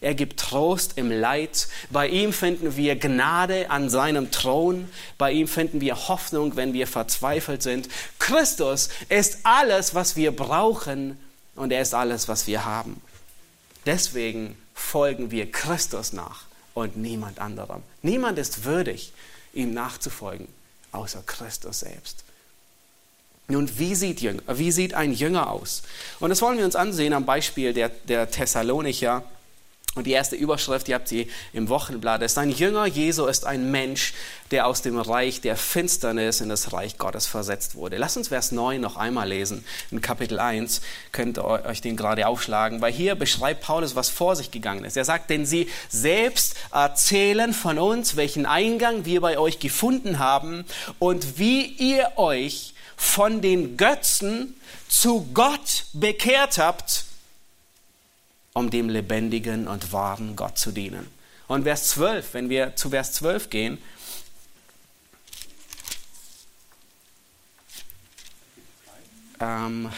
Er 0.00 0.14
gibt 0.14 0.38
Trost 0.38 0.92
im 0.96 1.10
Leid. 1.10 1.68
Bei 1.90 2.06
ihm 2.08 2.32
finden 2.32 2.76
wir 2.76 2.96
Gnade 2.96 3.70
an 3.70 3.88
seinem 3.88 4.30
Thron. 4.30 4.88
Bei 5.16 5.32
ihm 5.32 5.48
finden 5.48 5.80
wir 5.80 6.08
Hoffnung, 6.08 6.56
wenn 6.56 6.72
wir 6.72 6.86
verzweifelt 6.86 7.62
sind. 7.62 7.88
Christus 8.18 8.90
ist 9.08 9.38
alles, 9.44 9.94
was 9.94 10.16
wir 10.16 10.36
brauchen 10.36 11.18
und 11.54 11.72
er 11.72 11.80
ist 11.80 11.94
alles, 11.94 12.28
was 12.28 12.46
wir 12.46 12.64
haben. 12.64 13.00
Deswegen 13.86 14.56
folgen 14.74 15.30
wir 15.30 15.50
Christus 15.50 16.12
nach 16.12 16.44
und 16.74 16.96
niemand 16.96 17.38
anderem. 17.38 17.82
Niemand 18.02 18.38
ist 18.38 18.64
würdig, 18.64 19.12
ihm 19.54 19.72
nachzufolgen, 19.72 20.48
außer 20.92 21.22
Christus 21.24 21.80
selbst. 21.80 22.24
Nun, 23.48 23.78
wie 23.78 23.94
sieht, 23.94 24.20
Jünger, 24.20 24.42
wie 24.48 24.72
sieht 24.72 24.92
ein 24.94 25.12
Jünger 25.12 25.50
aus? 25.50 25.82
Und 26.18 26.30
das 26.30 26.42
wollen 26.42 26.58
wir 26.58 26.64
uns 26.64 26.74
ansehen 26.74 27.12
am 27.12 27.24
Beispiel 27.24 27.72
der, 27.72 27.88
der 27.88 28.30
Thessalonicher. 28.30 29.22
Und 29.96 30.06
die 30.06 30.12
erste 30.12 30.36
Überschrift, 30.36 30.88
die 30.88 30.94
habt 30.94 31.10
ihr 31.10 31.26
im 31.54 31.70
Wochenblatt, 31.70 32.20
ist, 32.20 32.36
ein 32.36 32.50
Jünger 32.50 32.84
Jesu 32.84 33.24
ist 33.24 33.46
ein 33.46 33.70
Mensch, 33.70 34.12
der 34.50 34.66
aus 34.66 34.82
dem 34.82 34.98
Reich 34.98 35.40
der 35.40 35.56
Finsternis 35.56 36.42
in 36.42 36.50
das 36.50 36.74
Reich 36.74 36.98
Gottes 36.98 37.26
versetzt 37.26 37.76
wurde. 37.76 37.96
Lasst 37.96 38.18
uns 38.18 38.28
Vers 38.28 38.52
9 38.52 38.78
noch 38.78 38.98
einmal 38.98 39.26
lesen. 39.26 39.64
In 39.90 40.02
Kapitel 40.02 40.38
1 40.38 40.82
könnt 41.12 41.38
ihr 41.38 41.46
euch 41.46 41.80
den 41.80 41.96
gerade 41.96 42.26
aufschlagen, 42.26 42.82
weil 42.82 42.92
hier 42.92 43.14
beschreibt 43.14 43.62
Paulus, 43.62 43.96
was 43.96 44.10
vor 44.10 44.36
sich 44.36 44.50
gegangen 44.50 44.84
ist. 44.84 44.98
Er 44.98 45.06
sagt, 45.06 45.30
denn 45.30 45.46
sie 45.46 45.66
selbst 45.88 46.56
erzählen 46.70 47.54
von 47.54 47.78
uns, 47.78 48.16
welchen 48.16 48.44
Eingang 48.44 49.06
wir 49.06 49.22
bei 49.22 49.38
euch 49.38 49.60
gefunden 49.60 50.18
haben 50.18 50.66
und 50.98 51.38
wie 51.38 51.64
ihr 51.64 52.12
euch 52.16 52.74
von 52.98 53.40
den 53.40 53.78
Götzen 53.78 54.54
zu 54.88 55.26
Gott 55.32 55.86
bekehrt 55.94 56.58
habt 56.58 57.06
um 58.56 58.70
dem 58.70 58.88
lebendigen 58.88 59.68
und 59.68 59.92
wahren 59.92 60.34
Gott 60.34 60.56
zu 60.56 60.72
dienen. 60.72 61.06
Und 61.46 61.64
Vers 61.64 61.88
12, 61.88 62.32
wenn 62.32 62.48
wir 62.48 62.74
zu 62.74 62.88
Vers 62.88 63.12
12 63.12 63.50
gehen, 63.50 63.78
ähm, 69.40 69.92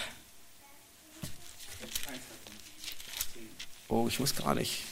oh, 3.87 4.09
ich 4.09 4.19
muss 4.19 4.35
gar 4.35 4.57
nicht. 4.57 4.83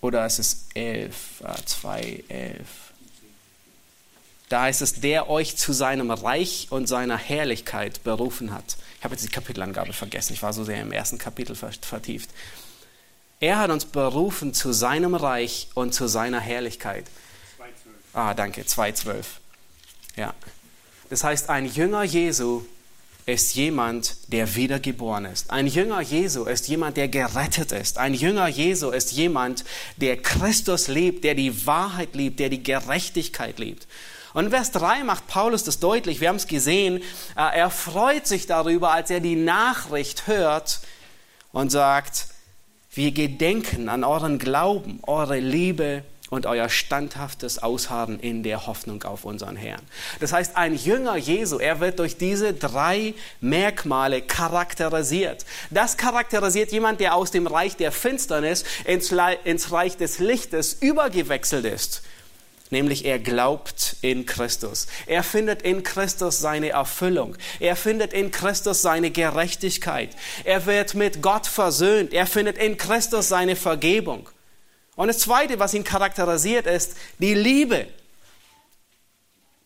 Oder 0.00 0.26
es 0.26 0.40
ist 0.40 0.66
11, 0.74 1.42
äh, 1.44 1.64
2, 1.64 2.24
11. 2.26 2.66
Da 4.48 4.62
heißt 4.62 4.82
es, 4.82 4.94
der 4.94 5.30
euch 5.30 5.56
zu 5.56 5.72
seinem 5.72 6.10
Reich 6.10 6.66
und 6.70 6.88
seiner 6.88 7.16
Herrlichkeit 7.16 8.02
berufen 8.02 8.52
hat 8.52 8.76
ich 9.04 9.06
habe 9.06 9.16
jetzt 9.16 9.24
die 9.26 9.32
Kapitelangabe 9.32 9.92
vergessen, 9.92 10.32
ich 10.32 10.42
war 10.42 10.54
so 10.54 10.64
sehr 10.64 10.80
im 10.80 10.90
ersten 10.90 11.18
Kapitel 11.18 11.54
vertieft. 11.54 12.30
Er 13.38 13.58
hat 13.58 13.70
uns 13.70 13.84
berufen 13.84 14.54
zu 14.54 14.72
seinem 14.72 15.14
Reich 15.14 15.68
und 15.74 15.92
zu 15.92 16.06
seiner 16.06 16.40
Herrlichkeit. 16.40 17.04
2,12. 17.58 17.68
Ah, 18.14 18.32
danke, 18.32 18.62
2,12. 18.62 19.24
Ja. 20.16 20.32
Das 21.10 21.22
heißt, 21.22 21.50
ein 21.50 21.66
Jünger 21.66 22.02
Jesu 22.02 22.62
ist 23.26 23.54
jemand, 23.54 24.32
der 24.32 24.54
wiedergeboren 24.54 25.26
ist. 25.26 25.50
Ein 25.50 25.66
Jünger 25.66 26.00
Jesu 26.00 26.44
ist 26.44 26.68
jemand, 26.68 26.96
der 26.96 27.08
gerettet 27.08 27.72
ist. 27.72 27.98
Ein 27.98 28.14
Jünger 28.14 28.48
Jesu 28.48 28.88
ist 28.88 29.12
jemand, 29.12 29.66
der 29.98 30.16
Christus 30.16 30.88
liebt, 30.88 31.24
der 31.24 31.34
die 31.34 31.66
Wahrheit 31.66 32.14
liebt, 32.14 32.40
der 32.40 32.48
die 32.48 32.62
Gerechtigkeit 32.62 33.58
liebt. 33.58 33.86
Und 34.34 34.46
in 34.46 34.50
Vers 34.50 34.72
3 34.72 35.04
macht 35.04 35.28
Paulus 35.28 35.62
das 35.62 35.78
deutlich, 35.78 36.20
wir 36.20 36.28
haben 36.28 36.36
es 36.36 36.48
gesehen, 36.48 36.98
äh, 37.36 37.58
er 37.58 37.70
freut 37.70 38.26
sich 38.26 38.46
darüber, 38.46 38.90
als 38.90 39.08
er 39.08 39.20
die 39.20 39.36
Nachricht 39.36 40.26
hört 40.26 40.80
und 41.52 41.70
sagt, 41.70 42.26
wir 42.92 43.12
gedenken 43.12 43.88
an 43.88 44.04
euren 44.04 44.38
Glauben, 44.38 44.98
eure 45.06 45.38
Liebe 45.38 46.02
und 46.30 46.46
euer 46.46 46.68
standhaftes 46.68 47.62
Ausharren 47.62 48.18
in 48.18 48.42
der 48.42 48.66
Hoffnung 48.66 49.04
auf 49.04 49.24
unseren 49.24 49.54
Herrn. 49.54 49.82
Das 50.18 50.32
heißt, 50.32 50.56
ein 50.56 50.74
Jünger 50.74 51.16
Jesu, 51.16 51.58
er 51.58 51.78
wird 51.78 52.00
durch 52.00 52.16
diese 52.16 52.54
drei 52.54 53.14
Merkmale 53.40 54.20
charakterisiert. 54.20 55.44
Das 55.70 55.96
charakterisiert 55.96 56.72
jemand, 56.72 56.98
der 56.98 57.14
aus 57.14 57.30
dem 57.30 57.46
Reich 57.46 57.76
der 57.76 57.92
Finsternis 57.92 58.64
ins, 58.84 59.12
Reich 59.70 59.96
des 59.96 60.18
Lichtes 60.18 60.74
übergewechselt 60.80 61.66
ist 61.66 62.02
nämlich 62.70 63.04
er 63.04 63.18
glaubt 63.18 63.96
in 64.00 64.26
Christus. 64.26 64.86
Er 65.06 65.22
findet 65.22 65.62
in 65.62 65.82
Christus 65.82 66.38
seine 66.38 66.70
Erfüllung. 66.70 67.36
Er 67.60 67.76
findet 67.76 68.12
in 68.12 68.30
Christus 68.30 68.82
seine 68.82 69.10
Gerechtigkeit. 69.10 70.10
Er 70.44 70.66
wird 70.66 70.94
mit 70.94 71.22
Gott 71.22 71.46
versöhnt. 71.46 72.12
Er 72.12 72.26
findet 72.26 72.58
in 72.58 72.76
Christus 72.76 73.28
seine 73.28 73.56
Vergebung. 73.56 74.28
Und 74.96 75.08
das 75.08 75.18
Zweite, 75.18 75.58
was 75.58 75.74
ihn 75.74 75.84
charakterisiert, 75.84 76.66
ist 76.66 76.96
die 77.18 77.34
Liebe. 77.34 77.86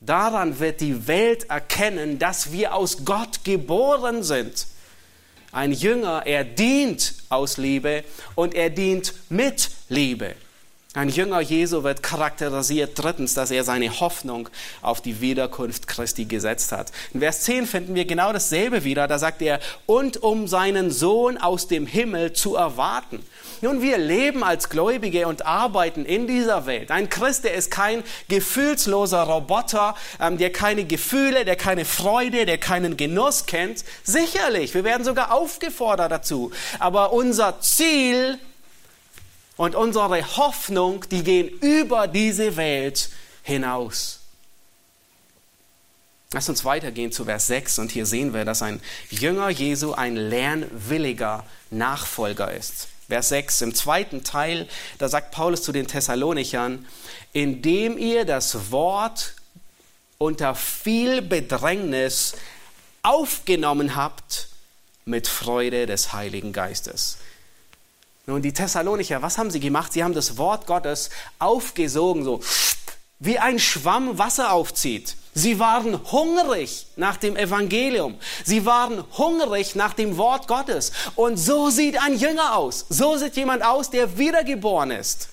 Daran 0.01 0.61
wird 0.61 0.81
die 0.81 1.07
Welt 1.09 1.51
erkennen, 1.51 2.19
dass 2.19 2.53
wir 2.53 2.75
aus 2.75 3.05
Gott 3.05 3.45
geboren 3.45 4.23
sind. 4.23 4.67
Ein 5.51 5.73
Jünger, 5.73 6.23
er 6.27 6.45
dient 6.45 7.15
aus 7.31 7.57
Liebe 7.57 8.05
und 8.35 8.55
er 8.55 8.71
dient 8.71 9.15
mit 9.29 9.71
Liebe. 9.89 10.35
Ein 10.95 11.11
Jünger 11.11 11.41
Jesu 11.41 11.83
wird 11.85 12.03
charakterisiert 12.03 12.93
drittens, 12.95 13.35
dass 13.35 13.51
er 13.51 13.63
seine 13.63 14.01
Hoffnung 14.01 14.49
auf 14.81 15.03
die 15.03 15.21
Wiederkunft 15.21 15.87
Christi 15.87 16.25
gesetzt 16.25 16.73
hat. 16.73 16.93
In 17.13 17.21
Vers 17.21 17.43
10 17.43 17.67
finden 17.67 17.95
wir 17.95 18.07
genau 18.07 18.33
dasselbe 18.33 18.85
wieder. 18.85 19.07
Da 19.07 19.19
sagt 19.19 19.43
er, 19.43 19.61
und 19.85 20.23
um 20.23 20.49
seinen 20.49 20.91
Sohn 20.91 21.37
aus 21.37 21.69
dem 21.69 21.87
Himmel 21.87 22.33
zu 22.33 22.57
erwarten. 22.57 23.23
Nun, 23.61 23.83
wir 23.83 23.99
leben 23.99 24.43
als 24.43 24.71
Gläubige 24.71 25.29
und 25.29 25.45
arbeiten 25.45 26.07
in 26.07 26.27
dieser 26.27 26.65
Welt. 26.65 26.91
Ein 26.91 27.11
Christ, 27.11 27.45
der 27.45 27.53
ist 27.53 27.71
kein 27.71 28.03
gefühlsloser 28.31 29.25
Roboter, 29.25 29.95
ähm, 30.19 30.39
der 30.39 30.53
keine 30.53 30.87
Gefühle, 30.87 31.45
der 31.45 31.57
keine 31.57 31.85
Freude, 31.85 32.47
der 32.47 32.57
keinen 32.57 32.97
Genuss 32.97 33.45
kennt. 33.45 33.85
Sicherlich, 34.05 34.73
wir 34.73 34.85
werden 34.85 35.05
sogar 35.05 35.33
aufgefordert 35.33 36.13
dazu. 36.13 36.51
Aber 36.79 37.13
unser 37.13 37.61
Ziel 37.61 38.39
und 39.59 39.75
unsere 39.75 40.37
Hoffnung, 40.39 41.05
die 41.11 41.23
gehen 41.23 41.49
über 41.49 42.07
diese 42.07 42.57
Welt 42.57 43.11
hinaus. 43.43 44.21
Lass 46.33 46.49
uns 46.49 46.65
weitergehen 46.65 47.11
zu 47.11 47.25
Vers 47.25 47.49
6 47.49 47.81
und 47.81 47.91
hier 47.91 48.07
sehen 48.07 48.33
wir, 48.33 48.45
dass 48.45 48.63
ein 48.63 48.81
Jünger 49.11 49.49
Jesu 49.51 49.93
ein 49.93 50.15
lernwilliger 50.15 51.45
Nachfolger 51.71 52.53
ist. 52.53 52.89
Vers 53.09 53.31
6 53.31 53.63
im 53.63 53.75
zweiten 53.75 54.23
Teil, 54.23 54.69
da 54.99 55.09
sagt 55.09 55.33
Paulus 55.33 55.63
zu 55.63 55.73
den 55.73 55.89
Thessalonichern, 55.89 56.87
indem 57.33 57.99
ihr 57.99 58.25
das 58.25 58.71
Wort 58.71 59.35
unter 60.19 60.55
viel 60.55 61.21
Bedrängnis 61.23 62.35
aufgenommen 63.03 63.97
habt 63.97 64.49
mit 65.05 65.27
Freude 65.27 65.87
des 65.87 66.13
Heiligen 66.13 66.53
Geistes. 66.53 67.17
Nun, 68.29 68.43
die 68.43 68.53
Thessalonicher, 68.53 69.23
was 69.23 69.39
haben 69.39 69.51
sie 69.51 69.59
gemacht? 69.59 69.95
Sie 69.95 70.05
haben 70.05 70.13
das 70.13 70.37
Wort 70.37 70.67
Gottes 70.67 71.09
aufgesogen, 71.39 72.25
so 72.25 72.41
wie 73.21 73.39
ein 73.39 73.59
Schwamm 73.59 74.19
Wasser 74.19 74.53
aufzieht. 74.53 75.17
Sie 75.33 75.59
waren 75.59 75.99
hungrig 76.13 76.89
nach 76.97 77.17
dem 77.17 77.37
Evangelium. 77.37 78.19
Sie 78.45 78.67
waren 78.67 79.03
hungrig 79.17 79.77
nach 79.77 79.95
dem 79.95 80.19
Wort 80.19 80.47
Gottes. 80.47 80.93
Und 81.15 81.39
so 81.39 81.71
sieht 81.71 82.03
ein 82.03 82.19
Jünger 82.19 82.55
aus. 82.55 82.85
So 82.91 83.17
sieht 83.17 83.35
jemand 83.37 83.65
aus, 83.65 83.89
der 83.89 84.19
wiedergeboren 84.19 84.91
ist. 84.91 85.31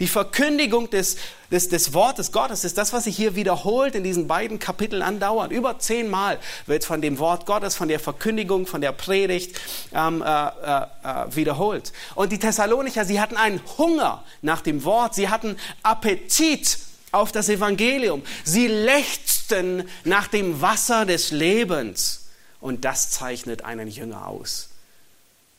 Die 0.00 0.08
Verkündigung 0.08 0.88
des, 0.88 1.16
des, 1.50 1.68
des 1.68 1.92
Wortes 1.92 2.32
Gottes 2.32 2.64
ist 2.64 2.78
das, 2.78 2.92
was 2.92 3.04
sich 3.04 3.14
hier 3.14 3.36
wiederholt 3.36 3.94
in 3.94 4.02
diesen 4.02 4.26
beiden 4.26 4.58
Kapiteln 4.58 5.02
andauernd. 5.02 5.52
Über 5.52 5.78
zehnmal 5.78 6.38
wird 6.66 6.84
von 6.84 7.02
dem 7.02 7.18
Wort 7.18 7.44
Gottes, 7.44 7.76
von 7.76 7.88
der 7.88 8.00
Verkündigung, 8.00 8.66
von 8.66 8.80
der 8.80 8.92
Predigt 8.92 9.60
ähm, 9.94 10.22
äh, 10.22 10.26
äh, 10.26 10.82
äh, 11.04 11.36
wiederholt. 11.36 11.92
Und 12.14 12.32
die 12.32 12.38
Thessalonicher, 12.38 13.04
sie 13.04 13.20
hatten 13.20 13.36
einen 13.36 13.60
Hunger 13.76 14.24
nach 14.40 14.62
dem 14.62 14.82
Wort, 14.84 15.14
sie 15.14 15.28
hatten 15.28 15.56
Appetit 15.82 16.78
auf 17.12 17.30
das 17.30 17.50
Evangelium. 17.50 18.22
Sie 18.44 18.66
lechzten 18.66 19.88
nach 20.04 20.26
dem 20.26 20.62
Wasser 20.62 21.04
des 21.04 21.30
Lebens. 21.30 22.30
Und 22.60 22.84
das 22.86 23.10
zeichnet 23.10 23.64
einen 23.64 23.88
Jünger 23.88 24.26
aus. 24.26 24.70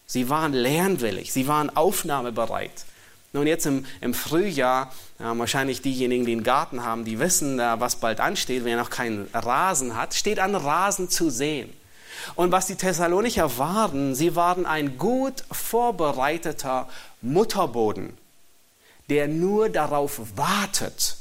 Sie 0.07 0.29
waren 0.29 0.53
lernwillig, 0.53 1.31
sie 1.31 1.47
waren 1.47 1.75
aufnahmebereit. 1.75 2.71
Nun 3.35 3.47
jetzt 3.47 3.65
im, 3.65 3.83
im 3.99 4.13
Frühjahr, 4.13 4.93
äh, 5.17 5.23
wahrscheinlich 5.23 5.81
diejenigen, 5.81 6.23
die 6.23 6.33
einen 6.33 6.43
Garten 6.43 6.83
haben, 6.83 7.03
die 7.03 7.17
wissen, 7.17 7.59
äh, 7.59 7.79
was 7.79 7.95
bald 7.95 8.19
ansteht, 8.19 8.63
wenn 8.63 8.73
er 8.73 8.77
noch 8.77 8.91
keinen 8.91 9.27
Rasen 9.33 9.95
hat, 9.95 10.13
steht 10.13 10.37
an 10.37 10.53
Rasen 10.53 11.09
zu 11.09 11.31
sehen. 11.31 11.73
Und 12.35 12.51
was 12.51 12.67
die 12.67 12.75
Thessalonicher 12.75 13.57
waren, 13.57 14.13
sie 14.13 14.35
waren 14.35 14.67
ein 14.67 14.99
gut 14.99 15.45
vorbereiteter 15.51 16.87
Mutterboden, 17.21 18.15
der 19.09 19.27
nur 19.27 19.69
darauf 19.69 20.21
wartet, 20.35 21.17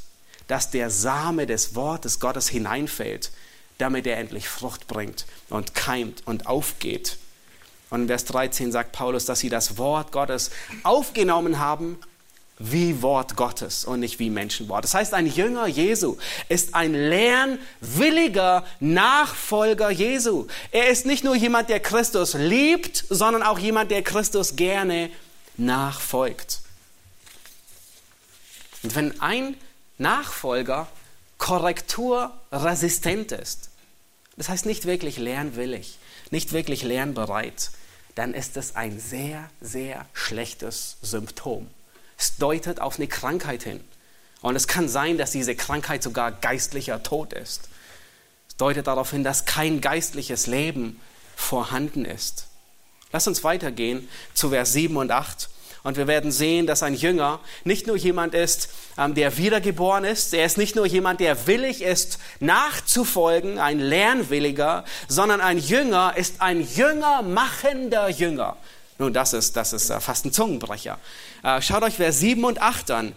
dass 0.48 0.70
der 0.70 0.90
Same 0.90 1.46
des 1.46 1.74
Wortes 1.74 2.20
Gottes 2.20 2.46
hineinfällt, 2.46 3.32
damit 3.78 4.06
er 4.06 4.18
endlich 4.18 4.50
Frucht 4.50 4.86
bringt 4.86 5.24
und 5.48 5.74
keimt 5.74 6.26
und 6.26 6.46
aufgeht. 6.46 7.16
Und 7.92 8.00
in 8.00 8.06
Vers 8.08 8.24
13 8.24 8.72
sagt 8.72 8.92
Paulus, 8.92 9.26
dass 9.26 9.40
sie 9.40 9.50
das 9.50 9.76
Wort 9.76 10.12
Gottes 10.12 10.50
aufgenommen 10.82 11.58
haben 11.58 11.98
wie 12.58 13.02
Wort 13.02 13.36
Gottes 13.36 13.84
und 13.84 14.00
nicht 14.00 14.18
wie 14.18 14.30
Menschenwort. 14.30 14.82
Das 14.84 14.94
heißt, 14.94 15.12
ein 15.12 15.26
Jünger 15.26 15.66
Jesu 15.66 16.16
ist 16.48 16.74
ein 16.74 16.94
lernwilliger 16.94 18.64
Nachfolger 18.80 19.90
Jesu. 19.90 20.46
Er 20.70 20.88
ist 20.88 21.04
nicht 21.04 21.22
nur 21.22 21.36
jemand, 21.36 21.68
der 21.68 21.80
Christus 21.80 22.32
liebt, 22.32 23.04
sondern 23.10 23.42
auch 23.42 23.58
jemand, 23.58 23.90
der 23.90 24.02
Christus 24.02 24.56
gerne 24.56 25.10
nachfolgt. 25.58 26.62
Und 28.84 28.94
wenn 28.94 29.20
ein 29.20 29.54
Nachfolger 29.98 30.88
korrekturresistent 31.36 33.32
ist, 33.32 33.68
das 34.38 34.48
heißt 34.48 34.64
nicht 34.64 34.86
wirklich 34.86 35.18
lernwillig, 35.18 35.98
nicht 36.30 36.54
wirklich 36.54 36.84
lernbereit, 36.84 37.70
dann 38.14 38.34
ist 38.34 38.56
es 38.56 38.76
ein 38.76 38.98
sehr, 39.00 39.48
sehr 39.60 40.06
schlechtes 40.12 40.96
Symptom. 41.02 41.68
Es 42.18 42.36
deutet 42.36 42.80
auf 42.80 42.96
eine 42.96 43.08
Krankheit 43.08 43.62
hin. 43.62 43.80
Und 44.42 44.56
es 44.56 44.66
kann 44.66 44.88
sein, 44.88 45.18
dass 45.18 45.30
diese 45.30 45.54
Krankheit 45.54 46.02
sogar 46.02 46.32
geistlicher 46.32 47.02
Tod 47.02 47.32
ist. 47.32 47.68
Es 48.48 48.56
deutet 48.56 48.86
darauf 48.86 49.10
hin, 49.10 49.24
dass 49.24 49.44
kein 49.44 49.80
geistliches 49.80 50.46
Leben 50.46 51.00
vorhanden 51.36 52.04
ist. 52.04 52.48
Lass 53.12 53.26
uns 53.26 53.44
weitergehen 53.44 54.08
zu 54.34 54.50
Vers 54.50 54.72
7 54.72 54.96
und 54.96 55.10
8. 55.10 55.48
Und 55.82 55.96
wir 55.96 56.06
werden 56.06 56.30
sehen, 56.30 56.66
dass 56.66 56.82
ein 56.82 56.94
Jünger 56.94 57.40
nicht 57.64 57.86
nur 57.86 57.96
jemand 57.96 58.34
ist, 58.34 58.68
ähm, 58.96 59.14
der 59.14 59.36
wiedergeboren 59.36 60.04
ist, 60.04 60.32
er 60.32 60.46
ist 60.46 60.56
nicht 60.56 60.76
nur 60.76 60.86
jemand, 60.86 61.20
der 61.20 61.46
willig 61.46 61.82
ist, 61.82 62.18
nachzufolgen, 62.38 63.58
ein 63.58 63.80
Lernwilliger, 63.80 64.84
sondern 65.08 65.40
ein 65.40 65.58
Jünger 65.58 66.14
ist 66.16 66.40
ein 66.40 66.60
Jünger 66.60 67.22
machender 67.22 68.08
Jünger. 68.08 68.56
Nun, 68.98 69.12
das 69.12 69.32
ist, 69.32 69.56
das 69.56 69.72
ist 69.72 69.90
äh, 69.90 69.98
fast 69.98 70.24
ein 70.24 70.32
Zungenbrecher. 70.32 70.98
Äh, 71.42 71.60
schaut 71.60 71.82
euch 71.82 71.94
Vers 71.94 72.20
7 72.20 72.44
und 72.44 72.62
8 72.62 72.90
an. 72.92 73.12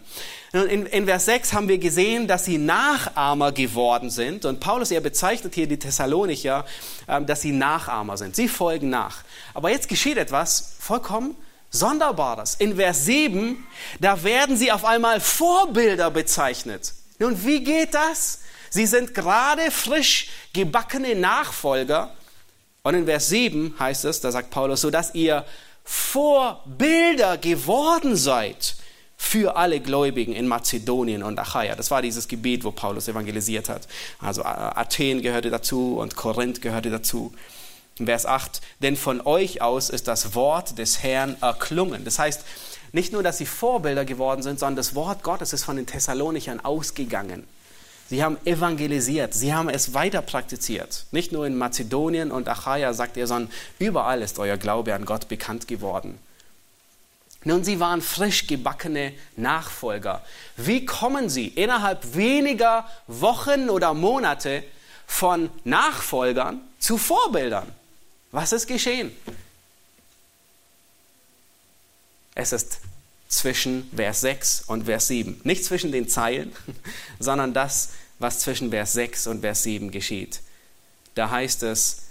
In, 0.51 0.87
in, 0.87 1.05
Vers 1.05 1.25
6 1.25 1.53
haben 1.53 1.67
wir 1.67 1.77
gesehen, 1.77 2.27
dass 2.27 2.45
sie 2.45 2.57
Nachahmer 2.57 3.51
geworden 3.51 4.09
sind. 4.09 4.45
Und 4.45 4.61
Paulus, 4.61 4.89
er 4.89 5.01
bezeichnet 5.01 5.53
hier 5.53 5.67
die 5.67 5.77
Thessalonicher, 5.77 6.65
ähm, 7.07 7.27
dass 7.27 7.41
sie 7.41 7.51
Nachahmer 7.51 8.17
sind. 8.17 8.35
Sie 8.35 8.47
folgen 8.47 8.89
nach. 8.89 9.17
Aber 9.53 9.69
jetzt 9.69 9.87
geschieht 9.87 10.17
etwas 10.17 10.75
vollkommen 10.79 11.35
Sonderbares. 11.75 12.55
In 12.55 12.77
Vers 12.77 13.05
7, 13.05 13.65
da 13.99 14.23
werden 14.23 14.57
sie 14.57 14.71
auf 14.71 14.85
einmal 14.85 15.19
Vorbilder 15.19 16.09
bezeichnet. 16.11 16.93
Nun, 17.19 17.45
wie 17.45 17.63
geht 17.63 17.93
das? 17.93 18.39
Sie 18.69 18.85
sind 18.85 19.13
gerade 19.13 19.71
frisch 19.71 20.29
gebackene 20.53 21.15
Nachfolger. 21.15 22.13
Und 22.83 22.95
in 22.95 23.05
Vers 23.05 23.29
7 23.29 23.75
heißt 23.79 24.05
es, 24.05 24.21
da 24.21 24.31
sagt 24.31 24.49
Paulus, 24.49 24.81
so 24.81 24.89
dass 24.89 25.15
ihr 25.15 25.45
Vorbilder 25.83 27.37
geworden 27.37 28.15
seid 28.15 28.75
für 29.17 29.55
alle 29.55 29.79
Gläubigen 29.79 30.33
in 30.33 30.47
Mazedonien 30.47 31.23
und 31.23 31.39
Achaia. 31.39 31.75
Das 31.75 31.89
war 31.89 32.01
dieses 32.01 32.27
Gebiet, 32.27 32.63
wo 32.63 32.71
Paulus 32.71 33.07
evangelisiert 33.07 33.69
hat. 33.69 33.87
Also 34.19 34.43
Athen 34.43 35.21
gehörte 35.21 35.49
dazu 35.49 35.97
und 35.97 36.15
Korinth 36.15 36.61
gehörte 36.61 36.89
dazu. 36.89 37.33
Vers 38.03 38.25
8, 38.25 38.61
denn 38.79 38.97
von 38.97 39.21
euch 39.21 39.61
aus 39.61 39.89
ist 39.89 40.09
das 40.09 40.35
Wort 40.35 40.77
des 40.77 41.01
Herrn 41.01 41.37
erklungen. 41.41 42.03
Das 42.03 42.19
heißt, 42.19 42.43
nicht 42.91 43.13
nur, 43.13 43.23
dass 43.23 43.37
sie 43.37 43.45
Vorbilder 43.45 44.03
geworden 44.03 44.41
sind, 44.41 44.59
sondern 44.59 44.75
das 44.75 44.95
Wort 44.95 45.23
Gottes 45.23 45.53
ist 45.53 45.63
von 45.63 45.77
den 45.77 45.85
Thessalonichern 45.85 46.59
ausgegangen. 46.59 47.47
Sie 48.09 48.21
haben 48.21 48.37
evangelisiert, 48.43 49.33
sie 49.33 49.53
haben 49.53 49.69
es 49.69 49.93
weiter 49.93 50.21
praktiziert. 50.21 51.05
Nicht 51.11 51.31
nur 51.31 51.47
in 51.47 51.57
Mazedonien 51.57 52.31
und 52.31 52.49
Achaia, 52.49 52.93
sagt 52.93 53.15
er, 53.15 53.27
sondern 53.27 53.51
überall 53.79 54.21
ist 54.21 54.39
euer 54.39 54.57
Glaube 54.57 54.93
an 54.93 55.05
Gott 55.05 55.29
bekannt 55.29 55.67
geworden. 55.67 56.19
Nun, 57.45 57.63
sie 57.63 57.79
waren 57.79 58.01
frisch 58.01 58.45
gebackene 58.47 59.13
Nachfolger. 59.37 60.21
Wie 60.57 60.85
kommen 60.85 61.29
sie 61.29 61.47
innerhalb 61.47 62.15
weniger 62.15 62.89
Wochen 63.07 63.69
oder 63.69 63.93
Monate 63.93 64.63
von 65.07 65.49
Nachfolgern 65.63 66.59
zu 66.79 66.97
Vorbildern? 66.97 67.71
Was 68.35 68.51
ist 68.51 68.67
geschehen? 68.67 69.15
Es 72.35 72.51
ist 72.51 72.79
zwischen 73.29 73.89
Vers 73.95 74.19
6 74.19 74.63
und 74.67 74.83
Vers 74.83 75.07
7. 75.07 75.39
Nicht 75.45 75.63
zwischen 75.63 75.93
den 75.93 76.09
Zeilen, 76.09 76.51
sondern 77.19 77.53
das, 77.53 77.91
was 78.19 78.39
zwischen 78.39 78.71
Vers 78.71 78.91
6 78.91 79.27
und 79.27 79.39
Vers 79.39 79.63
7 79.63 79.89
geschieht. 79.89 80.41
Da 81.13 81.29
heißt 81.29 81.63
es, 81.63 82.01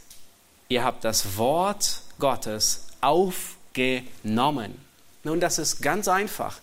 ihr 0.70 0.82
habt 0.82 1.04
das 1.04 1.36
Wort 1.36 2.00
Gottes 2.18 2.86
aufgenommen. 3.02 4.80
Nun, 5.24 5.40
das 5.40 5.58
ist 5.58 5.82
ganz 5.82 6.08
einfach. 6.08 6.58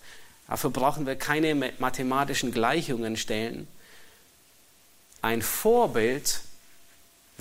Dafür 0.48 0.72
brauchen 0.72 1.06
wir 1.06 1.16
keine 1.16 1.54
mathematischen 1.78 2.52
Gleichungen 2.52 3.16
stellen. 3.16 3.68
Ein 5.22 5.44
Vorbild 5.44 6.42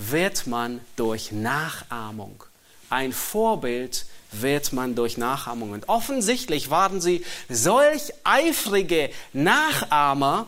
wird 0.09 0.47
man 0.47 0.81
durch 0.95 1.31
Nachahmung. 1.31 2.43
Ein 2.89 3.13
Vorbild 3.13 4.05
wird 4.31 4.73
man 4.73 4.95
durch 4.95 5.17
Nachahmung. 5.17 5.71
Und 5.71 5.89
offensichtlich 5.89 6.69
waren 6.69 7.01
sie 7.01 7.23
solch 7.49 8.13
eifrige 8.23 9.09
Nachahmer, 9.33 10.47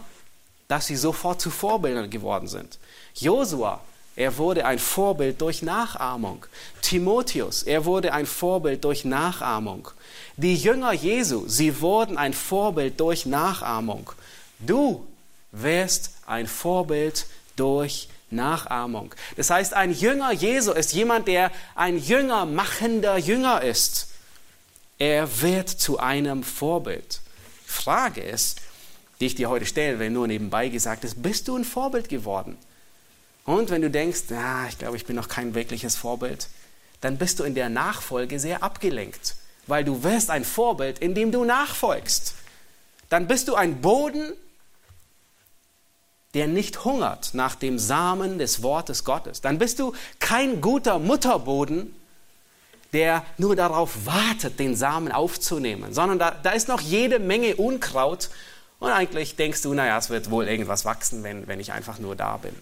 dass 0.67 0.87
sie 0.87 0.95
sofort 0.95 1.41
zu 1.41 1.51
Vorbildern 1.51 2.09
geworden 2.09 2.47
sind. 2.47 2.79
Josua, 3.15 3.81
er 4.15 4.37
wurde 4.37 4.65
ein 4.65 4.79
Vorbild 4.79 5.41
durch 5.41 5.61
Nachahmung. 5.61 6.45
Timotheus, 6.81 7.63
er 7.63 7.85
wurde 7.85 8.13
ein 8.13 8.25
Vorbild 8.25 8.83
durch 8.83 9.05
Nachahmung. 9.05 9.89
Die 10.37 10.55
Jünger 10.55 10.93
Jesu, 10.93 11.47
sie 11.47 11.81
wurden 11.81 12.17
ein 12.17 12.33
Vorbild 12.33 12.99
durch 12.99 13.25
Nachahmung. 13.25 14.11
Du 14.59 15.05
wirst 15.51 16.11
ein 16.25 16.47
Vorbild 16.47 17.25
durch 17.55 18.07
Nachahmung. 18.33 19.13
Das 19.37 19.49
heißt, 19.49 19.73
ein 19.73 19.91
Jünger 19.91 20.31
Jesu 20.31 20.71
ist 20.71 20.93
jemand, 20.93 21.27
der 21.27 21.51
ein 21.75 21.97
Jünger 21.97 22.45
machender 22.45 23.17
Jünger 23.17 23.61
ist. 23.61 24.09
Er 24.97 25.41
wird 25.41 25.69
zu 25.69 25.99
einem 25.99 26.43
Vorbild. 26.43 27.21
Frage 27.65 28.21
ist, 28.21 28.61
die 29.19 29.25
ich 29.27 29.35
dir 29.35 29.49
heute 29.49 29.65
stellen 29.65 29.99
will, 29.99 30.09
nur 30.09 30.27
nebenbei 30.27 30.69
gesagt 30.69 31.03
ist, 31.03 31.21
bist 31.21 31.47
du 31.47 31.55
ein 31.55 31.65
Vorbild 31.65 32.09
geworden? 32.09 32.57
Und 33.45 33.69
wenn 33.69 33.81
du 33.81 33.89
denkst, 33.89 34.23
ja, 34.29 34.67
ich 34.67 34.77
glaube, 34.77 34.97
ich 34.97 35.05
bin 35.05 35.15
noch 35.15 35.27
kein 35.27 35.53
wirkliches 35.53 35.95
Vorbild, 35.95 36.47
dann 37.01 37.17
bist 37.17 37.39
du 37.39 37.43
in 37.43 37.55
der 37.55 37.69
Nachfolge 37.69 38.39
sehr 38.39 38.63
abgelenkt, 38.63 39.35
weil 39.67 39.83
du 39.83 40.03
wirst 40.03 40.29
ein 40.29 40.45
Vorbild, 40.45 40.99
indem 40.99 41.31
du 41.31 41.43
nachfolgst. 41.43 42.35
Dann 43.09 43.27
bist 43.27 43.47
du 43.47 43.55
ein 43.55 43.81
Boden, 43.81 44.31
der 46.33 46.47
nicht 46.47 46.83
hungert 46.83 47.31
nach 47.33 47.55
dem 47.55 47.77
Samen 47.77 48.39
des 48.39 48.63
Wortes 48.63 49.03
Gottes, 49.03 49.41
dann 49.41 49.59
bist 49.59 49.79
du 49.79 49.93
kein 50.19 50.61
guter 50.61 50.99
Mutterboden, 50.99 51.93
der 52.93 53.25
nur 53.37 53.55
darauf 53.55 54.05
wartet, 54.05 54.59
den 54.59 54.75
Samen 54.75 55.11
aufzunehmen, 55.11 55.93
sondern 55.93 56.19
da, 56.19 56.31
da 56.31 56.51
ist 56.51 56.67
noch 56.67 56.81
jede 56.81 57.19
Menge 57.19 57.55
Unkraut 57.55 58.29
und 58.79 58.91
eigentlich 58.91 59.35
denkst 59.35 59.61
du, 59.61 59.73
naja, 59.73 59.97
es 59.97 60.09
wird 60.09 60.29
wohl 60.29 60.47
irgendwas 60.47 60.85
wachsen, 60.85 61.23
wenn, 61.23 61.47
wenn 61.47 61.59
ich 61.59 61.71
einfach 61.71 61.99
nur 61.99 62.15
da 62.15 62.37
bin. 62.37 62.55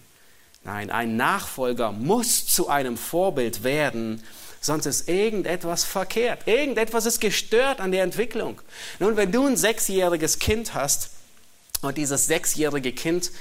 Nein, 0.63 0.91
ein 0.91 1.17
Nachfolger 1.17 1.91
muss 1.91 2.45
zu 2.45 2.69
einem 2.69 2.95
Vorbild 2.95 3.63
werden, 3.63 4.23
sonst 4.61 4.85
ist 4.85 5.09
irgendetwas 5.09 5.83
verkehrt. 5.83 6.47
Irgendetwas 6.47 7.07
ist 7.07 7.19
gestört 7.19 7.79
an 7.81 7.91
der 7.91 8.03
Entwicklung. 8.03 8.61
Nun, 8.99 9.17
wenn 9.17 9.31
du 9.31 9.47
ein 9.47 9.57
sechsjähriges 9.57 10.37
Kind 10.37 10.75
hast 10.75 11.09
und 11.81 11.97
dieses 11.97 12.27
sechsjährige 12.27 12.91
Kind 12.91 13.31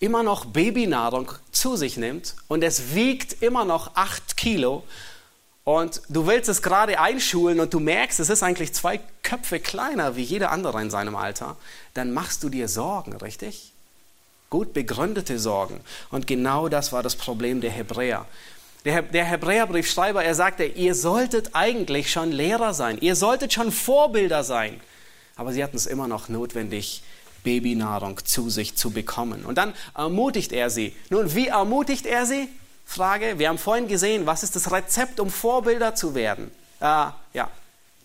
immer 0.00 0.22
noch 0.22 0.44
Babynahrung 0.44 1.32
zu 1.52 1.76
sich 1.76 1.96
nimmt 1.96 2.34
und 2.48 2.62
es 2.62 2.94
wiegt 2.94 3.42
immer 3.42 3.64
noch 3.64 3.96
acht 3.96 4.36
Kilo 4.36 4.84
und 5.64 6.02
du 6.08 6.26
willst 6.26 6.48
es 6.48 6.62
gerade 6.62 7.00
einschulen 7.00 7.60
und 7.60 7.74
du 7.74 7.80
merkst, 7.80 8.20
es 8.20 8.30
ist 8.30 8.42
eigentlich 8.42 8.72
zwei 8.74 9.00
Köpfe 9.22 9.58
kleiner 9.60 10.16
wie 10.16 10.22
jeder 10.22 10.50
andere 10.50 10.80
in 10.82 10.90
seinem 10.90 11.16
Alter, 11.16 11.56
dann 11.94 12.12
machst 12.12 12.42
du 12.42 12.48
dir 12.48 12.68
Sorgen, 12.68 13.16
richtig? 13.16 13.72
gut 14.50 14.72
begründete 14.72 15.38
Sorgen. 15.38 15.80
Und 16.10 16.26
genau 16.26 16.68
das 16.68 16.92
war 16.92 17.02
das 17.02 17.16
Problem 17.16 17.60
der 17.60 17.70
Hebräer. 17.70 18.26
Der, 18.84 19.02
der 19.02 19.24
Hebräerbriefschreiber, 19.24 20.22
er 20.22 20.34
sagte, 20.34 20.64
ihr 20.64 20.94
solltet 20.94 21.50
eigentlich 21.54 22.12
schon 22.12 22.30
Lehrer 22.30 22.72
sein, 22.72 22.98
ihr 23.00 23.16
solltet 23.16 23.52
schon 23.52 23.72
Vorbilder 23.72 24.44
sein. 24.44 24.80
Aber 25.34 25.52
sie 25.52 25.62
hatten 25.62 25.76
es 25.76 25.86
immer 25.86 26.06
noch 26.06 26.28
notwendig, 26.28 27.02
Babynahrung 27.46 28.18
zu 28.24 28.50
sich 28.50 28.74
zu 28.74 28.90
bekommen. 28.90 29.44
Und 29.44 29.56
dann 29.56 29.72
ermutigt 29.94 30.50
er 30.50 30.68
sie. 30.68 30.96
Nun, 31.10 31.32
wie 31.36 31.46
ermutigt 31.46 32.04
er 32.04 32.26
sie? 32.26 32.48
Frage, 32.84 33.38
wir 33.38 33.48
haben 33.48 33.58
vorhin 33.58 33.86
gesehen, 33.86 34.26
was 34.26 34.42
ist 34.42 34.56
das 34.56 34.72
Rezept, 34.72 35.20
um 35.20 35.30
Vorbilder 35.30 35.94
zu 35.94 36.16
werden? 36.16 36.50
Äh, 36.80 37.06
ja, 37.34 37.48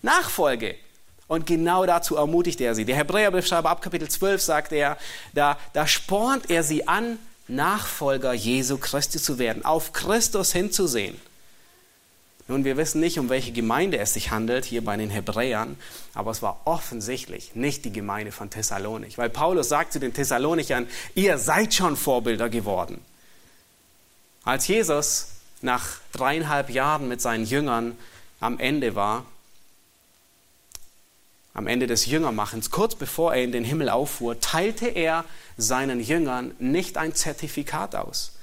Nachfolge. 0.04 0.76
Und 1.28 1.48
genau 1.48 1.88
dazu 1.88 2.18
ermutigt 2.18 2.62
er 2.62 2.76
sie. 2.76 2.86
Der 2.86 2.96
Hebräerbriefschreiber 2.98 3.72
ab 3.72 3.82
Kapitel 3.82 4.08
12 4.08 4.42
sagt 4.44 4.74
er, 4.74 4.98
da, 5.34 5.58
da 5.74 5.88
spornt 5.88 6.52
er 6.52 6.62
sie 6.62 6.88
an, 6.88 7.18
Nachfolger 7.48 8.34
Jesu 8.34 8.78
Christi 8.78 9.20
zu 9.20 9.40
werden, 9.40 9.66
auf 9.66 9.92
Christus 9.92 10.54
hinzusehen. 10.54 11.20
Nun, 12.52 12.66
wir 12.66 12.76
wissen 12.76 13.00
nicht, 13.00 13.18
um 13.18 13.30
welche 13.30 13.54
Gemeinde 13.54 13.98
es 13.98 14.14
sich 14.14 14.30
handelt, 14.30 14.66
hier 14.66 14.84
bei 14.84 14.98
den 14.98 15.10
Hebräern, 15.10 15.78
aber 16.14 16.32
es 16.32 16.42
war 16.42 16.60
offensichtlich 16.66 17.56
nicht 17.56 17.86
die 17.86 17.94
Gemeinde 17.94 18.34
von 18.34 18.50
Thessalonik, 18.50 19.18
weil 19.18 19.30
Paulus 19.30 19.70
sagt 19.70 19.94
zu 19.94 20.02
den 20.02 20.14
Thessalonichern, 20.14 20.86
ihr 21.16 21.38
seid 21.38 21.74
schon 21.74 21.96
Vorbilder 21.96 22.50
geworden. 22.50 23.00
Als 24.44 24.68
Jesus 24.68 25.28
nach 25.62 26.02
dreieinhalb 26.12 26.70
Jahren 26.70 27.08
mit 27.08 27.22
seinen 27.22 27.46
Jüngern 27.46 27.98
am 28.42 28.60
Ende 28.60 28.96
war, 28.96 29.24
am 31.54 31.68
Ende 31.68 31.88
des 31.88 32.06
Jüngermachens, 32.06 32.70
kurz 32.70 32.96
bevor 32.96 33.34
er 33.34 33.46
in 33.46 33.54
den 33.54 33.64
Himmel 33.64 33.88
auffuhr, 33.88 34.42
teilte 34.42 34.88
er 34.88 35.24
seinen 35.56 36.02
Jüngern 36.02 36.54
nicht 36.60 36.98
ein 36.98 37.16
Zertifikat 37.16 37.96
aus. 37.96 38.34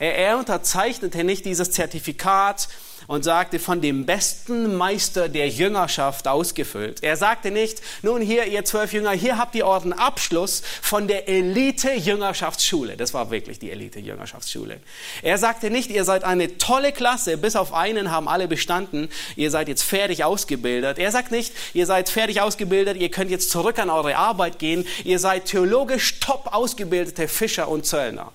Er 0.00 0.36
unterzeichnete 0.38 1.22
nicht 1.22 1.44
dieses 1.44 1.70
Zertifikat 1.70 2.68
und 3.10 3.24
sagte, 3.24 3.58
von 3.58 3.80
dem 3.80 4.06
besten 4.06 4.76
Meister 4.76 5.28
der 5.28 5.48
Jüngerschaft 5.48 6.28
ausgefüllt. 6.28 7.02
Er 7.02 7.16
sagte 7.16 7.50
nicht, 7.50 7.82
nun 8.02 8.22
hier, 8.22 8.46
ihr 8.46 8.64
zwölf 8.64 8.92
Jünger, 8.92 9.10
hier 9.10 9.36
habt 9.36 9.56
ihr 9.56 9.66
euren 9.66 9.92
Abschluss 9.92 10.62
von 10.80 11.08
der 11.08 11.28
Elite-Jüngerschaftsschule. 11.28 12.96
Das 12.96 13.12
war 13.12 13.32
wirklich 13.32 13.58
die 13.58 13.72
Elite-Jüngerschaftsschule. 13.72 14.78
Er 15.22 15.38
sagte 15.38 15.70
nicht, 15.70 15.90
ihr 15.90 16.04
seid 16.04 16.22
eine 16.22 16.56
tolle 16.58 16.92
Klasse, 16.92 17.36
bis 17.36 17.56
auf 17.56 17.74
einen 17.74 18.12
haben 18.12 18.28
alle 18.28 18.46
bestanden, 18.46 19.08
ihr 19.34 19.50
seid 19.50 19.66
jetzt 19.66 19.82
fertig 19.82 20.22
ausgebildet. 20.22 21.00
Er 21.00 21.10
sagt 21.10 21.32
nicht, 21.32 21.52
ihr 21.74 21.86
seid 21.86 22.10
fertig 22.10 22.40
ausgebildet, 22.40 22.96
ihr 22.96 23.10
könnt 23.10 23.32
jetzt 23.32 23.50
zurück 23.50 23.80
an 23.80 23.90
eure 23.90 24.14
Arbeit 24.14 24.60
gehen, 24.60 24.86
ihr 25.02 25.18
seid 25.18 25.46
theologisch 25.46 26.20
top 26.20 26.54
ausgebildete 26.54 27.26
Fischer 27.26 27.66
und 27.66 27.86
Zöllner. 27.86 28.30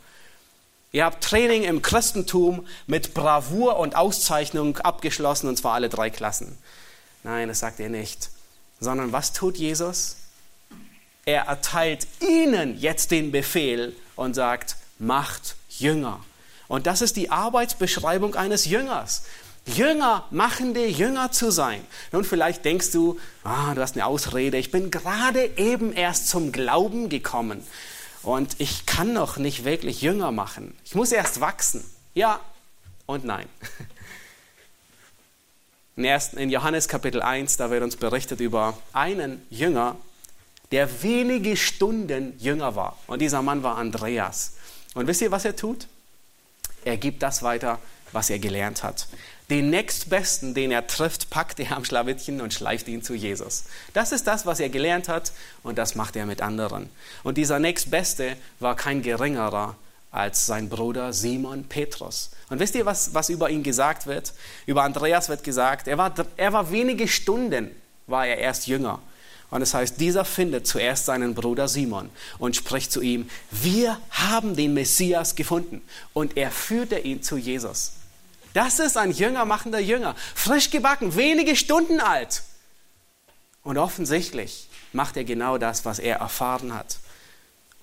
Ihr 0.96 1.04
habt 1.04 1.26
Training 1.26 1.64
im 1.64 1.82
Christentum 1.82 2.66
mit 2.88 3.14
Bravour 3.14 3.80
und 3.80 3.98
Auszeichnung 3.98 4.78
abgeschlossen, 4.78 5.50
und 5.50 5.58
zwar 5.58 5.74
alle 5.74 5.90
drei 5.90 6.10
Klassen. 6.10 6.58
Nein, 7.24 7.50
das 7.50 7.60
sagt 7.60 7.82
er 7.82 7.90
nicht. 7.90 8.30
Sondern 8.80 9.12
was 9.12 9.34
tut 9.34 9.58
Jesus? 9.58 10.16
Er 11.26 11.48
erteilt 11.48 12.08
ihnen 12.22 12.80
jetzt 12.80 13.12
den 13.12 13.34
Befehl 13.34 13.94
und 14.16 14.36
sagt, 14.36 14.78
macht 14.98 15.58
Jünger. 15.68 16.22
Und 16.70 16.88
das 16.88 17.02
ist 17.02 17.18
die 17.18 17.30
Arbeitsbeschreibung 17.30 18.36
eines 18.36 18.64
Jüngers. 18.64 19.24
Jünger, 19.66 20.24
machende 20.32 20.88
Jünger 20.88 21.30
zu 21.30 21.52
sein. 21.52 21.82
Nun, 22.14 22.24
vielleicht 22.24 22.64
denkst 22.64 22.92
du, 22.92 23.20
ah, 23.44 23.74
du 23.74 23.82
hast 23.82 23.98
eine 23.98 24.06
Ausrede, 24.06 24.56
ich 24.58 24.72
bin 24.72 24.92
gerade 24.92 25.58
eben 25.58 25.92
erst 25.92 26.30
zum 26.30 26.54
Glauben 26.54 27.10
gekommen 27.10 27.68
und 28.26 28.60
ich 28.60 28.86
kann 28.86 29.14
noch 29.14 29.38
nicht 29.38 29.64
wirklich 29.66 30.02
jünger 30.02 30.32
machen. 30.32 30.76
Ich 30.84 30.96
muss 30.96 31.12
erst 31.12 31.40
wachsen. 31.42 31.84
Ja 32.14 32.40
und 33.06 33.24
nein. 33.24 33.48
In 35.96 36.50
Johannes 36.50 36.90
Kapitel 36.90 37.22
1, 37.22 37.56
da 37.56 37.70
wird 37.70 37.82
uns 37.82 37.96
berichtet 37.96 38.42
über 38.42 38.78
einen 38.92 39.46
Jünger, 39.50 39.96
der 40.72 41.04
wenige 41.04 41.56
Stunden 41.56 42.38
jünger 42.38 42.76
war. 42.76 42.98
Und 43.08 43.22
dieser 43.22 43.42
Mann 43.42 43.64
war 43.64 43.78
Andreas. 43.78 44.56
Und 44.94 45.08
wisst 45.08 45.22
ihr, 45.22 45.32
was 45.32 45.46
er 45.46 45.56
tut? 45.56 45.88
Er 46.84 46.98
gibt 46.98 47.24
das 47.24 47.44
weiter, 47.44 47.80
was 48.12 48.30
er 48.30 48.40
gelernt 48.40 48.84
hat. 48.84 49.08
Den 49.50 49.70
nächstbesten, 49.70 50.56
den 50.56 50.72
er 50.72 50.88
trifft, 50.88 51.30
packt 51.30 51.60
er 51.60 51.78
am 51.78 51.86
Schlawittchen 51.86 52.42
und 52.42 52.54
schleift 52.54 52.88
ihn 52.88 53.04
zu 53.04 53.14
Jesus. 53.14 53.66
Das 53.94 54.12
ist 54.12 54.26
das, 54.26 54.48
was 54.48 54.60
er 54.60 54.70
gelernt 54.70 55.08
hat 55.08 55.34
und 55.62 55.78
das 55.78 55.94
macht 55.94 56.16
er 56.16 56.26
mit 56.26 56.42
anderen. 56.42 56.90
Und 57.24 57.38
dieser 57.38 57.60
nächstbeste 57.60 58.38
war 58.60 58.76
kein 58.76 59.04
geringerer 59.04 59.76
als 60.10 60.46
sein 60.48 60.70
Bruder 60.70 61.14
Simon 61.14 61.66
Petrus. 61.66 62.32
Und 62.50 62.60
wisst 62.60 62.74
ihr, 62.74 62.86
was, 62.86 63.14
was 63.14 63.30
über 63.30 63.50
ihn 63.50 63.64
gesagt 63.64 64.08
wird? 64.08 64.34
Über 64.66 64.84
Andreas 64.84 65.30
wird 65.30 65.44
gesagt, 65.44 65.88
er 65.88 65.98
war, 65.98 66.14
er 66.38 66.54
war 66.54 66.72
wenige 66.72 67.08
Stunden, 67.08 67.70
war 68.08 68.26
er 68.26 68.38
erst 68.38 68.66
jünger. 68.66 69.00
Und 69.52 69.62
es 69.62 69.74
heißt, 69.74 70.00
dieser 70.00 70.26
findet 70.26 70.66
zuerst 70.66 71.06
seinen 71.06 71.36
Bruder 71.36 71.68
Simon 71.68 72.10
und 72.40 72.56
spricht 72.56 72.92
zu 72.92 73.02
ihm, 73.02 73.30
wir 73.52 74.00
haben 74.10 74.56
den 74.56 74.74
Messias 74.74 75.36
gefunden. 75.36 75.82
Und 76.14 76.36
er 76.36 76.50
führte 76.50 76.98
ihn 76.98 77.22
zu 77.22 77.38
Jesus. 77.38 77.92
Das 78.56 78.80
ist 78.80 78.96
ein 78.96 79.12
jüngermachender 79.12 79.80
Jünger, 79.80 80.16
frisch 80.34 80.70
gebacken, 80.70 81.18
wenige 81.18 81.58
Stunden 81.58 82.00
alt. 82.00 82.44
Und 83.64 83.78
offensichtlich 83.78 84.70
macht 84.94 85.18
er 85.18 85.26
genau 85.26 85.58
das, 85.58 85.84
was 85.84 86.00
er 86.00 86.20
erfahren 86.20 86.74
hat. 86.74 87.00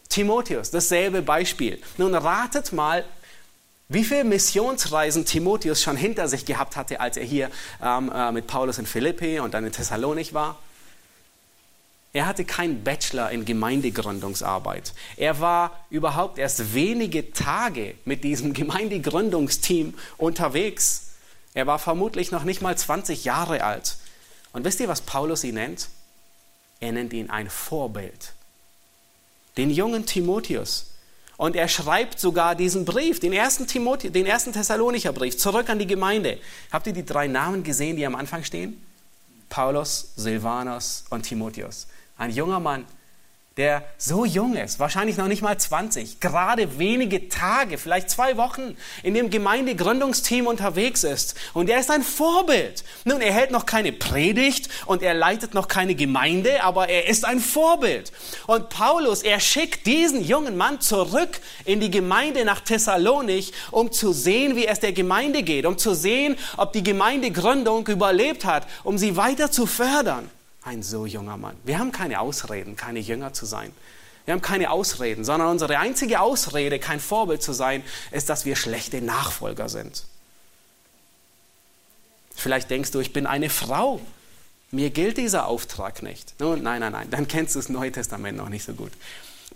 Timotheus, 0.09 0.71
dasselbe 0.71 1.21
Beispiel. 1.21 1.79
Nun 1.99 2.15
ratet 2.15 2.73
mal, 2.73 3.05
wie 3.91 4.03
viele 4.03 4.25
Missionsreisen 4.25 5.27
Timotheus 5.27 5.83
schon 5.83 5.99
hinter 5.99 6.27
sich 6.27 6.47
gehabt 6.47 6.77
hatte, 6.77 7.01
als 7.01 7.19
er 7.19 7.25
hier 7.25 7.51
ähm, 7.83 8.11
äh, 8.11 8.33
mit 8.33 8.47
Paulus 8.47 8.79
in 8.79 8.87
Philippi 8.87 9.41
und 9.41 9.53
dann 9.53 9.67
in 9.67 9.73
Thessalonik 9.73 10.33
war. 10.33 10.59
Er 12.13 12.27
hatte 12.27 12.45
keinen 12.45 12.85
Bachelor 12.85 13.31
in 13.31 13.45
Gemeindegründungsarbeit. 13.45 14.93
Er 15.17 15.41
war 15.41 15.87
überhaupt 15.89 16.39
erst 16.39 16.75
wenige 16.75 17.33
Tage 17.33 17.95
mit 18.05 18.23
diesem 18.23 18.53
Gemeindegründungsteam 18.55 19.95
unterwegs. 20.19 21.13
Er 21.55 21.67
war 21.67 21.79
vermutlich 21.79 22.31
noch 22.31 22.45
nicht 22.45 22.61
mal 22.61 22.77
20 22.77 23.25
Jahre 23.25 23.65
alt. 23.65 23.97
Und 24.53 24.65
wisst 24.65 24.81
ihr, 24.81 24.89
was 24.89 25.01
Paulus 25.01 25.45
ihn 25.45 25.55
nennt? 25.55 25.89
Er 26.81 26.93
nennt 26.93 27.13
ihn 27.15 27.31
ein 27.31 27.49
Vorbild. 27.49 28.33
Den 29.57 29.71
jungen 29.71 30.05
Timotheus. 30.05 30.89
Und 31.39 31.57
er 31.57 31.69
schreibt 31.69 32.21
sogar 32.21 32.55
diesen 32.55 32.85
Brief, 32.85 33.21
den 33.21 33.33
ersten, 33.33 33.67
Timothi 33.67 34.11
den 34.11 34.27
ersten 34.27 34.53
Thessalonicher 34.53 35.13
Brief, 35.13 35.39
zurück 35.39 35.71
an 35.71 35.79
die 35.79 35.87
Gemeinde. 35.87 36.39
Habt 36.71 36.87
ihr 36.87 36.93
die 36.93 37.07
drei 37.07 37.27
Namen 37.27 37.63
gesehen, 37.65 37.97
die 37.97 38.05
am 38.05 38.15
Anfang 38.15 38.45
stehen? 38.45 38.81
Paulus, 39.53 40.15
Silvanus 40.17 41.05
und 41.11 41.25
Timotheus. 41.25 41.87
Ein 42.17 42.31
junger 42.31 42.59
Mann, 42.59 42.87
der 43.57 43.85
so 43.99 44.25
jung 44.25 44.57
ist, 44.57 44.81
wahrscheinlich 44.81 45.19
noch 45.19 45.29
nicht 45.29 45.43
mal 45.43 45.59
20, 45.59 46.21
gerade 46.21 46.79
wenige 46.79 47.29
Tage, 47.29 47.77
vielleicht 47.77 48.09
zwei 48.09 48.39
Wochen 48.39 48.77
in 49.03 49.13
dem 49.13 49.29
Gemeindegründungsteam 49.29 50.47
unterwegs 50.47 51.05
ist. 51.05 51.37
Und 51.53 51.69
er 51.69 51.79
ist 51.79 51.91
ein 51.91 52.03
Vorbild. 52.03 52.83
Nun, 53.05 53.21
er 53.21 53.33
hält 53.33 53.51
noch 53.51 53.67
keine 53.67 53.93
Predigt 53.93 54.71
und 54.87 55.03
er 55.03 55.13
leitet 55.13 55.53
noch 55.53 55.69
keine 55.69 55.95
Gemeinde, 55.95 56.65
aber 56.65 56.89
er 56.89 57.09
ist 57.09 57.27
ein 57.27 57.41
Vorbild. 57.41 58.13
Und 58.47 58.71
Paulus, 58.71 59.23
er 59.23 59.39
schickt 59.39 59.87
diesen 59.87 60.25
jungen 60.25 60.57
Mann 60.57 60.81
zurück 60.81 61.41
in 61.67 61.81
die 61.81 61.91
Gemeinde 61.91 62.47
nach 62.47 62.61
Thessalonik, 62.61 63.53
um 63.71 63.93
zu 63.93 64.13
sehen, 64.13 64.57
wie 64.57 64.67
es 64.67 64.81
der 64.81 64.93
Gemeinde 64.93 65.43
geht, 65.43 65.67
um 65.67 65.77
zu 65.77 65.95
sehen, 65.95 66.37
ob 66.57 66.73
die 66.73 66.83
Gemeindegründung 66.83 67.87
überlebt 67.87 68.47
hat, 68.47 68.67
um 68.83 68.97
sie 68.97 69.17
weiter 69.17 69.51
zu 69.51 69.67
fördern. 69.67 70.31
Ein 70.65 70.83
so 70.83 71.07
junger 71.07 71.37
Mann. 71.37 71.57
Wir 71.65 71.79
haben 71.79 71.93
keine 71.93 72.21
Ausreden, 72.21 72.77
keine 72.77 73.01
Jünger 73.01 73.33
zu 73.33 73.47
sein. 73.47 73.73
Wir 74.25 74.35
haben 74.35 74.43
keine 74.43 74.71
Ausreden, 74.71 75.25
sondern 75.25 75.49
unsere 75.49 75.79
einzige 75.79 76.21
Ausrede, 76.21 76.79
kein 76.79 77.01
Vorbild 77.01 77.43
zu 77.43 77.53
sein, 77.53 77.83
ist, 78.13 78.29
dass 78.29 78.45
wir 78.45 78.55
schlechte 78.55 79.03
Nachfolger 79.03 79.69
sind. 79.69 80.05
Vielleicht 82.35 82.71
denkst 82.71 82.93
du, 82.93 83.01
ich 83.01 83.13
bin 83.13 83.27
eine 83.27 83.51
Frau. 83.51 84.01
Mir 84.71 84.91
gilt 84.91 85.19
dieser 85.19 85.47
Auftrag 85.47 86.03
nicht. 86.03 86.35
Nun, 86.41 86.63
nein, 86.63 86.81
nein, 86.81 86.93
nein, 86.93 87.11
dann 87.11 87.29
kennst 87.29 87.55
du 87.55 87.59
das 87.59 87.69
Neue 87.69 87.93
Testament 87.93 88.39
noch 88.39 88.49
nicht 88.49 88.65
so 88.65 88.73
gut. 88.73 88.93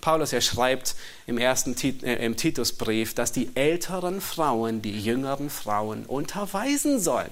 Paulus, 0.00 0.32
er 0.32 0.40
schreibt 0.40 0.94
im 1.26 1.38
ersten 1.38 1.74
äh, 2.04 2.24
im 2.24 2.36
Titusbrief, 2.36 3.14
dass 3.14 3.32
die 3.32 3.50
älteren 3.54 4.20
Frauen 4.20 4.82
die 4.82 5.00
jüngeren 5.00 5.48
Frauen 5.48 6.04
unterweisen 6.04 7.00
sollen. 7.00 7.30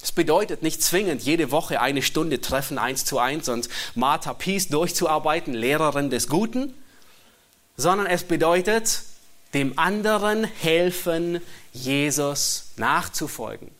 Das 0.00 0.12
bedeutet 0.12 0.62
nicht 0.62 0.82
zwingend 0.82 1.22
jede 1.22 1.50
Woche 1.50 1.80
eine 1.80 2.02
Stunde 2.02 2.40
Treffen 2.40 2.78
eins 2.78 3.04
zu 3.04 3.18
eins 3.18 3.48
und 3.48 3.68
Martha 3.94 4.32
Peace 4.32 4.68
durchzuarbeiten, 4.68 5.54
Lehrerin 5.54 6.10
des 6.10 6.28
Guten, 6.28 6.72
sondern 7.76 8.06
es 8.06 8.24
bedeutet, 8.24 9.02
dem 9.54 9.78
anderen 9.78 10.44
helfen, 10.44 11.40
Jesus 11.72 12.66
nachzufolgen. 12.76 13.70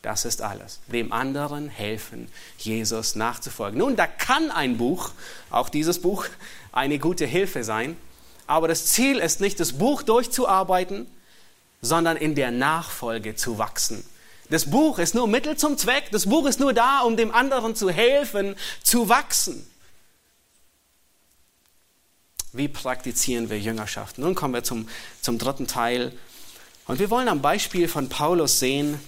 Das 0.00 0.24
ist 0.24 0.42
alles. 0.42 0.80
Dem 0.88 1.12
anderen 1.12 1.68
helfen, 1.68 2.28
Jesus 2.58 3.14
nachzufolgen. 3.14 3.78
Nun, 3.78 3.94
da 3.94 4.08
kann 4.08 4.50
ein 4.50 4.76
Buch, 4.78 5.10
auch 5.50 5.68
dieses 5.68 6.00
Buch, 6.00 6.26
eine 6.72 6.98
gute 6.98 7.24
Hilfe 7.24 7.62
sein. 7.62 7.96
Aber 8.48 8.66
das 8.66 8.86
Ziel 8.86 9.18
ist 9.18 9.40
nicht, 9.40 9.60
das 9.60 9.74
Buch 9.74 10.02
durchzuarbeiten, 10.02 11.06
sondern 11.82 12.16
in 12.16 12.34
der 12.34 12.50
Nachfolge 12.50 13.36
zu 13.36 13.58
wachsen. 13.58 14.04
Das 14.50 14.70
Buch 14.70 14.98
ist 14.98 15.14
nur 15.14 15.26
Mittel 15.28 15.56
zum 15.56 15.78
Zweck. 15.78 16.10
Das 16.10 16.26
Buch 16.26 16.46
ist 16.46 16.60
nur 16.60 16.72
da, 16.72 17.00
um 17.00 17.16
dem 17.16 17.34
anderen 17.34 17.74
zu 17.74 17.90
helfen, 17.90 18.56
zu 18.82 19.08
wachsen. 19.08 19.66
Wie 22.52 22.68
praktizieren 22.68 23.48
wir 23.48 23.58
Jüngerschaft? 23.58 24.18
Nun 24.18 24.34
kommen 24.34 24.52
wir 24.52 24.62
zum, 24.62 24.88
zum 25.22 25.38
dritten 25.38 25.66
Teil. 25.66 26.12
Und 26.86 26.98
wir 26.98 27.08
wollen 27.08 27.28
am 27.28 27.40
Beispiel 27.40 27.88
von 27.88 28.10
Paulus 28.10 28.58
sehen, 28.58 29.00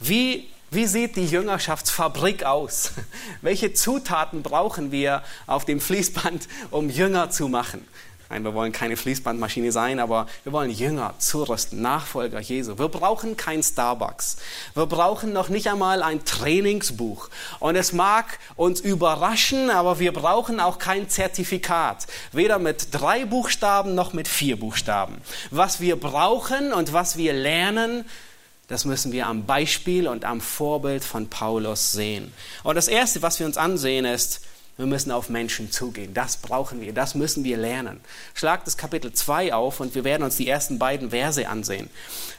wie, 0.00 0.48
wie 0.70 0.86
sieht 0.86 1.16
die 1.16 1.26
Jüngerschaftsfabrik 1.26 2.44
aus? 2.44 2.92
Welche 3.42 3.74
Zutaten 3.74 4.42
brauchen 4.42 4.92
wir 4.92 5.22
auf 5.46 5.66
dem 5.66 5.80
Fließband, 5.80 6.48
um 6.70 6.88
Jünger 6.88 7.30
zu 7.30 7.48
machen? 7.48 7.86
Nein, 8.28 8.42
wir 8.42 8.54
wollen 8.54 8.72
keine 8.72 8.96
Fließbandmaschine 8.96 9.70
sein, 9.70 10.00
aber 10.00 10.26
wir 10.42 10.52
wollen 10.52 10.70
Jünger 10.70 11.14
zurüsten, 11.18 11.80
Nachfolger 11.80 12.40
Jesu. 12.40 12.76
Wir 12.76 12.88
brauchen 12.88 13.36
kein 13.36 13.62
Starbucks. 13.62 14.38
Wir 14.74 14.86
brauchen 14.86 15.32
noch 15.32 15.48
nicht 15.48 15.68
einmal 15.68 16.02
ein 16.02 16.24
Trainingsbuch. 16.24 17.28
Und 17.60 17.76
es 17.76 17.92
mag 17.92 18.40
uns 18.56 18.80
überraschen, 18.80 19.70
aber 19.70 20.00
wir 20.00 20.12
brauchen 20.12 20.58
auch 20.58 20.78
kein 20.78 21.08
Zertifikat. 21.08 22.08
Weder 22.32 22.58
mit 22.58 22.88
drei 22.90 23.24
Buchstaben 23.24 23.94
noch 23.94 24.12
mit 24.12 24.26
vier 24.26 24.58
Buchstaben. 24.58 25.18
Was 25.52 25.80
wir 25.80 25.94
brauchen 25.94 26.72
und 26.72 26.92
was 26.92 27.16
wir 27.16 27.32
lernen, 27.32 28.04
das 28.66 28.84
müssen 28.84 29.12
wir 29.12 29.28
am 29.28 29.46
Beispiel 29.46 30.08
und 30.08 30.24
am 30.24 30.40
Vorbild 30.40 31.04
von 31.04 31.28
Paulus 31.28 31.92
sehen. 31.92 32.32
Und 32.64 32.74
das 32.74 32.88
Erste, 32.88 33.22
was 33.22 33.38
wir 33.38 33.46
uns 33.46 33.56
ansehen, 33.56 34.04
ist, 34.04 34.40
wir 34.76 34.86
müssen 34.86 35.10
auf 35.10 35.30
Menschen 35.30 35.72
zugehen. 35.72 36.12
Das 36.12 36.36
brauchen 36.36 36.82
wir, 36.82 36.92
das 36.92 37.14
müssen 37.14 37.44
wir 37.44 37.56
lernen. 37.56 38.00
Schlag 38.34 38.64
das 38.66 38.76
Kapitel 38.76 39.12
2 39.12 39.54
auf 39.54 39.80
und 39.80 39.94
wir 39.94 40.04
werden 40.04 40.22
uns 40.22 40.36
die 40.36 40.48
ersten 40.48 40.78
beiden 40.78 41.10
Verse 41.10 41.48
ansehen. 41.48 41.88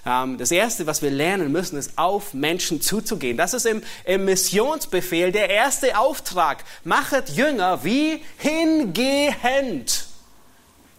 Ähm, 0.05 0.37
das 0.37 0.51
Erste, 0.51 0.85
was 0.85 1.01
wir 1.01 1.09
lernen 1.09 1.51
müssen, 1.51 1.77
ist 1.77 1.97
auf 1.97 2.35
Menschen 2.35 2.79
zuzugehen. 2.79 3.37
Das 3.37 3.55
ist 3.55 3.65
im, 3.65 3.81
im 4.05 4.25
Missionsbefehl 4.25 5.31
der 5.31 5.49
erste 5.49 5.97
Auftrag. 5.97 6.63
Machet 6.83 7.29
Jünger 7.29 7.83
wie 7.83 8.23
hingehend. 8.37 10.05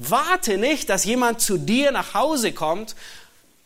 Warte 0.00 0.58
nicht, 0.58 0.88
dass 0.88 1.04
jemand 1.04 1.40
zu 1.40 1.56
dir 1.56 1.92
nach 1.92 2.14
Hause 2.14 2.52
kommt 2.52 2.96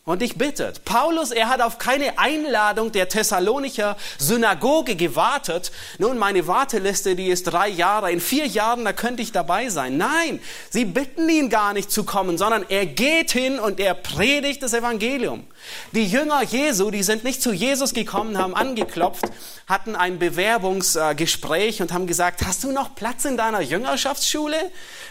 und 0.05 0.21
dich 0.21 0.37
bittet. 0.37 0.83
Paulus, 0.83 1.31
er 1.31 1.47
hat 1.47 1.61
auf 1.61 1.77
keine 1.77 2.19
Einladung 2.19 2.91
der 2.91 3.07
Thessalonicher 3.07 3.95
Synagoge 4.17 4.97
gewartet. 4.97 5.71
Nun, 5.97 6.17
meine 6.17 6.45
Warteliste, 6.45 7.15
die 7.15 7.27
ist 7.27 7.45
drei 7.45 7.69
Jahre. 7.69 8.11
In 8.11 8.19
vier 8.19 8.45
Jahren, 8.45 8.83
da 8.83 8.91
könnte 8.91 9.21
ich 9.21 9.31
dabei 9.31 9.69
sein. 9.69 9.97
Nein, 9.97 10.41
sie 10.69 10.83
bitten 10.83 11.29
ihn 11.29 11.49
gar 11.49 11.73
nicht 11.73 11.89
zu 11.89 12.03
kommen, 12.03 12.37
sondern 12.37 12.65
er 12.67 12.85
geht 12.85 13.31
hin 13.31 13.59
und 13.59 13.79
er 13.79 13.93
predigt 13.93 14.61
das 14.61 14.73
Evangelium. 14.73 15.47
Die 15.93 16.05
Jünger 16.05 16.43
Jesu, 16.43 16.91
die 16.91 17.03
sind 17.03 17.23
nicht 17.23 17.41
zu 17.41 17.53
Jesus 17.53 17.93
gekommen, 17.93 18.37
haben 18.37 18.55
angeklopft, 18.55 19.23
hatten 19.67 19.95
ein 19.95 20.19
Bewerbungsgespräch 20.19 21.81
und 21.81 21.93
haben 21.93 22.07
gesagt, 22.07 22.45
hast 22.45 22.65
du 22.65 22.71
noch 22.71 22.95
Platz 22.95 23.23
in 23.23 23.37
deiner 23.37 23.61
Jüngerschaftsschule? 23.61 24.57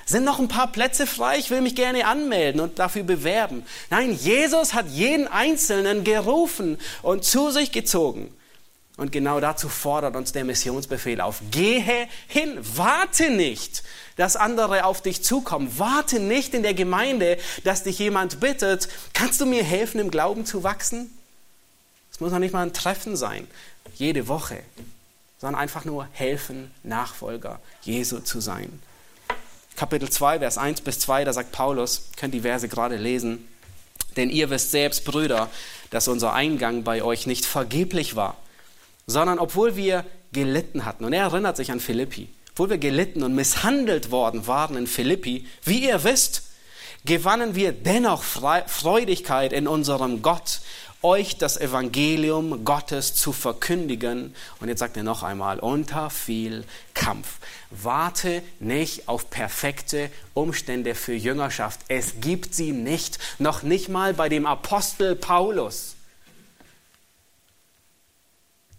Sind 0.05 0.25
noch 0.25 0.39
ein 0.39 0.49
paar 0.49 0.71
Plätze 0.71 1.07
frei? 1.07 1.39
Ich 1.39 1.51
will 1.51 1.63
mich 1.63 1.75
gerne 1.75 2.07
anmelden 2.07 2.61
und 2.61 2.79
dafür 2.79 3.03
bewerben. 3.05 3.65
Nein, 3.89 4.13
Jesus 4.13 4.75
hat 4.75 4.82
jeden 4.89 5.29
Einzelnen 5.29 6.05
gerufen 6.05 6.79
und 7.03 7.25
zu 7.25 7.51
sich 7.51 7.73
gezogen. 7.73 8.33
Und 8.99 9.11
genau 9.11 9.41
dazu 9.41 9.69
fordert 9.69 10.17
uns 10.17 10.33
der 10.33 10.45
Missionsbefehl 10.45 11.21
auf. 11.21 11.41
Gehe 11.51 12.09
hin, 12.29 12.59
warte 12.61 13.31
nicht, 13.31 13.83
dass 14.17 14.37
andere 14.37 14.85
auf 14.85 15.01
dich 15.01 15.25
zukommen. 15.25 15.73
Warte 15.79 16.21
nicht 16.21 16.53
in 16.53 16.63
der 16.63 16.75
Gemeinde, 16.75 17.39
dass 17.65 17.83
dich 17.83 17.99
jemand 17.99 18.41
bittet, 18.41 18.89
kannst 19.15 19.41
du 19.41 19.47
mir 19.47 19.65
helfen, 19.65 19.99
im 19.99 20.11
Glauben 20.11 20.45
zu 20.45 20.63
wachsen? 20.63 21.11
Es 22.13 22.21
muss 22.21 22.31
noch 22.31 22.39
nicht 22.39 22.53
mal 22.53 22.63
ein 22.63 22.75
Treffen 22.75 23.17
sein, 23.17 23.47
jede 23.95 24.29
Woche, 24.29 24.61
sondern 25.39 25.61
einfach 25.61 25.87
nur 25.87 26.07
helfen, 26.13 26.71
Nachfolger 26.83 27.61
Jesu 27.81 28.21
zu 28.21 28.41
sein. 28.41 28.83
Kapitel 29.75 30.11
2, 30.11 30.41
Vers 30.41 30.59
1 30.59 30.83
bis 30.83 30.99
2, 30.99 31.25
da 31.25 31.33
sagt 31.33 31.51
Paulus, 31.51 32.11
könnt 32.17 32.35
die 32.35 32.43
Verse 32.43 32.69
gerade 32.69 32.97
lesen, 32.97 33.49
denn 34.17 34.31
ihr 34.31 34.51
wisst 34.51 34.71
selbst, 34.71 35.05
Brüder, 35.05 35.49
dass 35.91 36.09
unser 36.09 36.33
Eingang 36.33 36.85
bei 36.85 37.03
euch 37.03 37.27
nicht 37.27 37.45
vergeblich 37.45 38.17
war, 38.17 38.37
sondern 39.07 39.39
obwohl 39.39 39.77
wir 39.77 40.05
gelitten 40.33 40.85
hatten. 40.85 41.05
Und 41.05 41.13
er 41.13 41.25
erinnert 41.25 41.57
sich 41.57 41.71
an 41.71 41.81
Philippi 41.81 42.29
obwohl 42.53 42.69
wir 42.69 42.79
gelitten 42.79 43.23
und 43.23 43.35
misshandelt 43.35 44.11
worden 44.11 44.47
waren 44.47 44.77
in 44.77 44.87
Philippi, 44.87 45.47
wie 45.65 45.87
ihr 45.87 46.05
wisst, 46.05 46.51
gewannen 47.07 47.55
wir 47.55 47.73
dennoch 47.73 48.23
Freudigkeit 48.23 49.55
in 49.55 49.67
unserem 49.67 50.21
Gott, 50.21 50.61
euch 51.03 51.37
das 51.37 51.57
Evangelium 51.57 52.65
Gottes 52.65 53.15
zu 53.15 53.33
verkündigen. 53.33 54.35
Und 54.61 54.69
jetzt 54.69 54.79
sagt 54.79 54.97
er 54.97 55.03
noch 55.03 55.23
einmal, 55.23 55.59
unter 55.59 56.11
viel 56.11 56.65
Kampf. 56.95 57.39
Warte 57.71 58.43
nicht 58.61 59.09
auf 59.09 59.31
perfekte 59.31 60.11
Umstände 60.35 60.95
für 60.95 61.15
Jüngerschaft. 61.15 61.81
Es 61.89 62.21
gibt 62.21 62.55
sie 62.55 62.73
nicht, 62.73 63.19
noch 63.39 63.63
nicht 63.63 63.89
mal 63.89 64.15
bei 64.15 64.29
dem 64.29 64.47
Apostel 64.47 65.17
Paulus. 65.17 65.97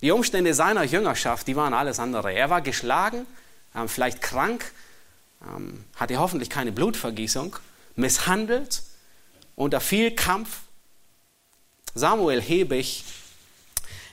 Die 0.02 0.12
Umstände 0.12 0.54
seiner 0.54 0.84
Jüngerschaft, 0.84 1.48
die 1.48 1.56
waren 1.56 1.74
alles 1.74 1.98
andere. 1.98 2.34
Er 2.34 2.50
war 2.50 2.62
geschlagen, 2.62 3.26
ähm, 3.74 3.88
vielleicht 3.88 4.22
krank, 4.22 4.72
ähm, 5.42 5.86
hatte 5.96 6.18
hoffentlich 6.18 6.50
keine 6.50 6.74
Blutvergießung, 6.74 7.56
misshandelt, 7.96 8.84
unter 9.56 9.80
viel 9.80 10.12
Kampf. 10.12 10.63
Samuel 11.96 12.42
Hebig, 12.42 13.04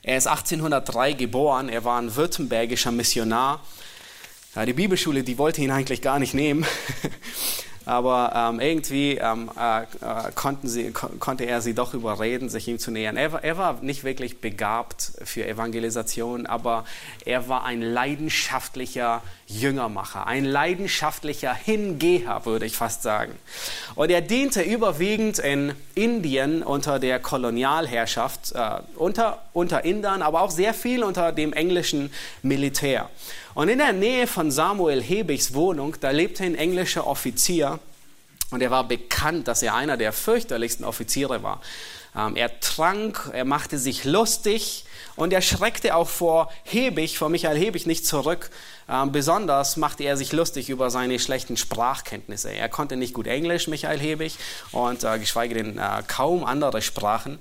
er 0.03 0.19
ist 0.19 0.27
1803 0.27 1.15
geboren, 1.15 1.71
er 1.71 1.83
war 1.83 1.99
ein 1.99 2.15
württembergischer 2.15 2.91
Missionar. 2.91 3.65
Die 4.67 4.75
Bibelschule, 4.75 5.23
die 5.23 5.39
wollte 5.39 5.63
ihn 5.63 5.71
eigentlich 5.71 6.03
gar 6.03 6.19
nicht 6.19 6.35
nehmen. 6.35 6.67
Aber 7.87 8.33
ähm, 8.35 8.61
irgendwie 8.61 9.17
ähm, 9.17 9.51
äh, 9.59 9.83
äh 9.83 10.55
sie, 10.63 10.91
ko 10.91 11.09
konnte 11.19 11.45
er 11.45 11.61
sie 11.61 11.75
doch 11.75 11.95
überreden, 11.95 12.49
sich 12.49 12.69
ihm 12.69 12.79
zu 12.79 12.91
nähern. 12.91 13.17
Er, 13.17 13.43
er, 13.43 13.59
war 13.59 13.79
nicht 13.83 14.05
wirklich 14.05 14.41
begabt 14.41 15.13
für 15.25 15.47
Evangelisation, 15.47 16.47
aber 16.47 16.85
er 17.25 17.49
war 17.49 17.65
ein 17.65 17.81
leidenschaftlicher 17.81 19.23
Jüngermacher, 19.47 20.27
ein 20.27 20.45
leidenschaftlicher 20.45 21.55
Hingeher, 21.55 22.43
würde 22.45 22.67
ich 22.67 22.77
fast 22.77 23.03
sagen. 23.03 23.35
Und 23.95 24.11
er 24.11 24.21
diente 24.21 24.63
überwiegend 24.63 25.39
in 25.39 25.75
Indien 25.95 26.63
unter 26.63 26.99
der 26.99 27.19
Kolonialherrschaft, 27.19 28.53
äh, 28.53 28.81
unter, 28.97 29.43
unter 29.53 29.85
Indern, 29.85 30.23
aber 30.23 30.43
auch 30.43 30.51
sehr 30.51 30.75
viel 30.75 31.03
unter 31.03 31.33
dem 31.33 31.53
englischen 31.53 32.13
Militär. 32.43 33.09
Und 33.55 33.69
in 33.69 33.79
der 33.79 33.93
Nähe 33.93 34.27
von 34.27 34.51
Samuel 34.51 35.03
Hebigs 35.03 35.55
Wohnung, 35.55 35.97
da 36.01 36.11
lebte 36.11 36.45
ein 36.45 36.55
englischer 36.55 37.07
Offizier 37.07 37.81
und 38.51 38.63
er 38.63 38.71
war 38.71 38.87
bekannt, 38.87 39.49
dass 39.49 39.63
er 39.63 39.75
einer 39.75 39.97
der 39.97 40.13
fürchterlichsten 40.13 40.85
Offiziere 40.85 41.43
war. 41.43 41.61
Ähm, 42.17 42.37
er 42.37 42.61
trank, 42.61 43.31
er 43.33 43.45
machte 43.45 43.79
sich 43.79 44.05
lustig 44.05 44.85
und 45.17 45.33
er 45.33 45.43
schreckte 45.43 45.95
auch 45.95 46.09
vor 46.09 46.51
Hebig, 46.65 47.19
vor 47.19 47.29
Michael 47.29 47.57
Hebig 47.57 47.87
nicht 47.87 48.07
zurück. 48.07 48.51
Ähm, 48.89 49.13
besonders 49.13 49.77
machte 49.77 50.05
er 50.05 50.17
sich 50.17 50.33
lustig 50.33 50.69
über 50.69 50.91
seine 50.91 51.19
schlechten 51.19 51.57
Sprachkenntnisse. 51.57 52.51
Er 52.51 52.69
konnte 52.69 52.97
nicht 52.97 53.15
gut 53.15 53.27
Englisch, 53.27 53.69
Michael 53.69 54.01
Hebig, 54.01 54.37
und 54.73 55.05
äh, 55.05 55.19
geschweige 55.19 55.55
denn 55.55 55.79
äh, 55.79 56.03
kaum 56.09 56.45
andere 56.45 56.83
Sprachen. 56.83 57.39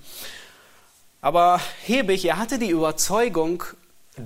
Aber 1.21 1.59
Hebig, 1.83 2.23
er 2.25 2.37
hatte 2.37 2.59
die 2.59 2.69
Überzeugung, 2.69 3.63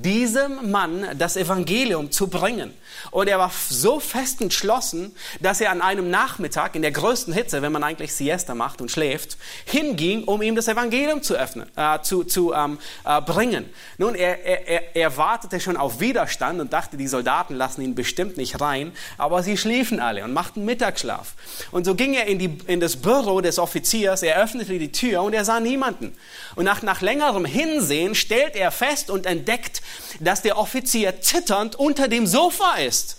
diesem 0.01 0.71
Mann 0.71 1.07
das 1.17 1.37
Evangelium 1.37 2.11
zu 2.11 2.27
bringen. 2.27 2.73
Und 3.11 3.27
er 3.27 3.39
war 3.39 3.51
so 3.69 3.99
fest 3.99 4.41
entschlossen, 4.41 5.15
dass 5.41 5.61
er 5.61 5.71
an 5.71 5.81
einem 5.81 6.09
Nachmittag 6.09 6.75
in 6.75 6.81
der 6.81 6.91
größten 6.91 7.33
Hitze, 7.33 7.61
wenn 7.61 7.71
man 7.71 7.83
eigentlich 7.83 8.13
Siesta 8.13 8.55
macht 8.55 8.81
und 8.81 8.89
schläft, 8.89 9.37
hinging, 9.65 10.23
um 10.23 10.41
ihm 10.41 10.55
das 10.55 10.67
Evangelium 10.67 11.21
zu 11.21 11.35
öffnen, 11.35 11.69
äh, 11.75 11.99
zu, 12.01 12.23
zu 12.23 12.53
ähm, 12.53 12.79
äh, 13.05 13.21
bringen. 13.21 13.69
Nun, 13.97 14.15
er, 14.15 14.43
er, 14.43 14.95
er 14.95 15.17
wartete 15.17 15.59
schon 15.59 15.77
auf 15.77 15.99
Widerstand 15.99 16.59
und 16.59 16.73
dachte, 16.73 16.97
die 16.97 17.07
Soldaten 17.07 17.55
lassen 17.55 17.81
ihn 17.81 17.95
bestimmt 17.95 18.37
nicht 18.37 18.59
rein, 18.61 18.91
aber 19.17 19.43
sie 19.43 19.57
schliefen 19.57 19.99
alle 19.99 20.23
und 20.23 20.33
machten 20.33 20.65
Mittagsschlaf. 20.65 21.33
Und 21.71 21.85
so 21.85 21.95
ging 21.95 22.13
er 22.13 22.25
in, 22.25 22.39
die, 22.39 22.57
in 22.67 22.79
das 22.79 22.95
Büro 22.95 23.41
des 23.41 23.59
Offiziers, 23.59 24.23
er 24.23 24.41
öffnete 24.41 24.79
die 24.79 24.91
Tür 24.91 25.23
und 25.23 25.33
er 25.33 25.45
sah 25.45 25.59
niemanden. 25.59 26.15
Und 26.55 26.65
nach, 26.65 26.81
nach 26.81 27.01
längerem 27.01 27.45
Hinsehen 27.45 28.15
stellt 28.15 28.55
er 28.55 28.71
fest 28.71 29.09
und 29.09 29.25
entdeckt, 29.25 29.81
dass 30.19 30.41
der 30.41 30.57
Offizier 30.57 31.21
zitternd 31.21 31.75
unter 31.75 32.07
dem 32.07 32.27
Sofa 32.27 32.75
ist. 32.75 33.17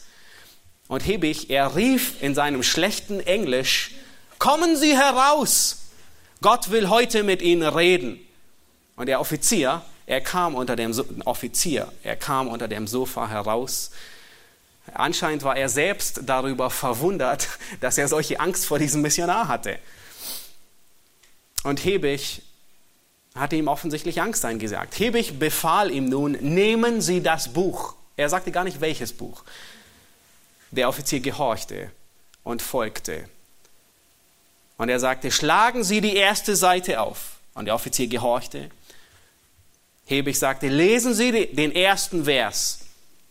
Und 0.89 1.07
Hebig, 1.07 1.51
er 1.51 1.77
rief 1.77 2.23
in 2.23 2.35
seinem 2.35 2.63
schlechten 2.63 3.21
Englisch, 3.21 3.93
kommen 4.39 4.77
Sie 4.77 4.97
heraus, 4.97 5.85
Gott 6.43 6.71
will 6.71 6.91
heute 6.91 7.23
mit 7.23 7.41
Ihnen 7.41 7.67
reden. 7.67 8.21
Und 8.97 9.07
der 9.07 9.21
Offizier, 9.21 9.83
er 10.07 10.21
kam 10.21 10.55
unter 10.55 10.77
dem 10.77 10.93
so 10.93 11.05
Offizier, 11.25 11.91
er 12.03 12.17
kam 12.17 12.49
unter 12.49 12.69
dem 12.69 12.87
Sofa 12.87 13.29
heraus. 13.29 13.91
Anscheinend 14.93 15.43
war 15.43 15.57
er 15.57 15.71
selbst 15.71 16.21
darüber 16.25 16.69
verwundert, 16.69 17.49
dass 17.81 17.97
er 17.97 18.09
solche 18.09 18.41
Angst 18.41 18.67
vor 18.67 18.79
diesem 18.79 19.01
Missionar 19.01 19.49
hatte. 19.49 19.79
Und 21.63 21.83
Hebig 21.85 22.43
hatte 23.35 23.57
ihm 23.57 23.69
offensichtlich 23.69 24.21
Angst 24.21 24.45
eingesagt. 24.45 24.99
Hebig 24.99 25.39
befahl 25.39 25.91
ihm 25.91 26.09
nun, 26.09 26.33
nehmen 26.33 27.01
Sie 27.01 27.23
das 27.23 27.53
Buch. 27.53 27.95
Er 28.17 28.29
sagte 28.29 28.53
gar 28.53 28.65
nicht 28.65 28.81
welches 28.81 29.13
Buch. 29.13 29.43
Der 30.71 30.89
Offizier 30.89 31.21
gehorchte 31.21 31.91
und 32.45 32.63
folgte. 32.63 33.29
Und 34.77 34.89
er 34.89 35.01
sagte, 35.01 35.31
schlagen 35.31 35.83
Sie 35.85 36.01
die 36.01 36.17
erste 36.17 36.57
Seite 36.57 37.01
auf. 37.01 37.39
Und 37.55 37.67
der 37.67 37.75
Offizier 37.75 38.07
gehorchte. 38.07 38.71
Hebig 40.07 40.39
sagte, 40.39 40.69
lesen 40.69 41.15
Sie 41.15 41.47
den 41.53 41.75
ersten 41.75 42.25
Vers. 42.25 42.81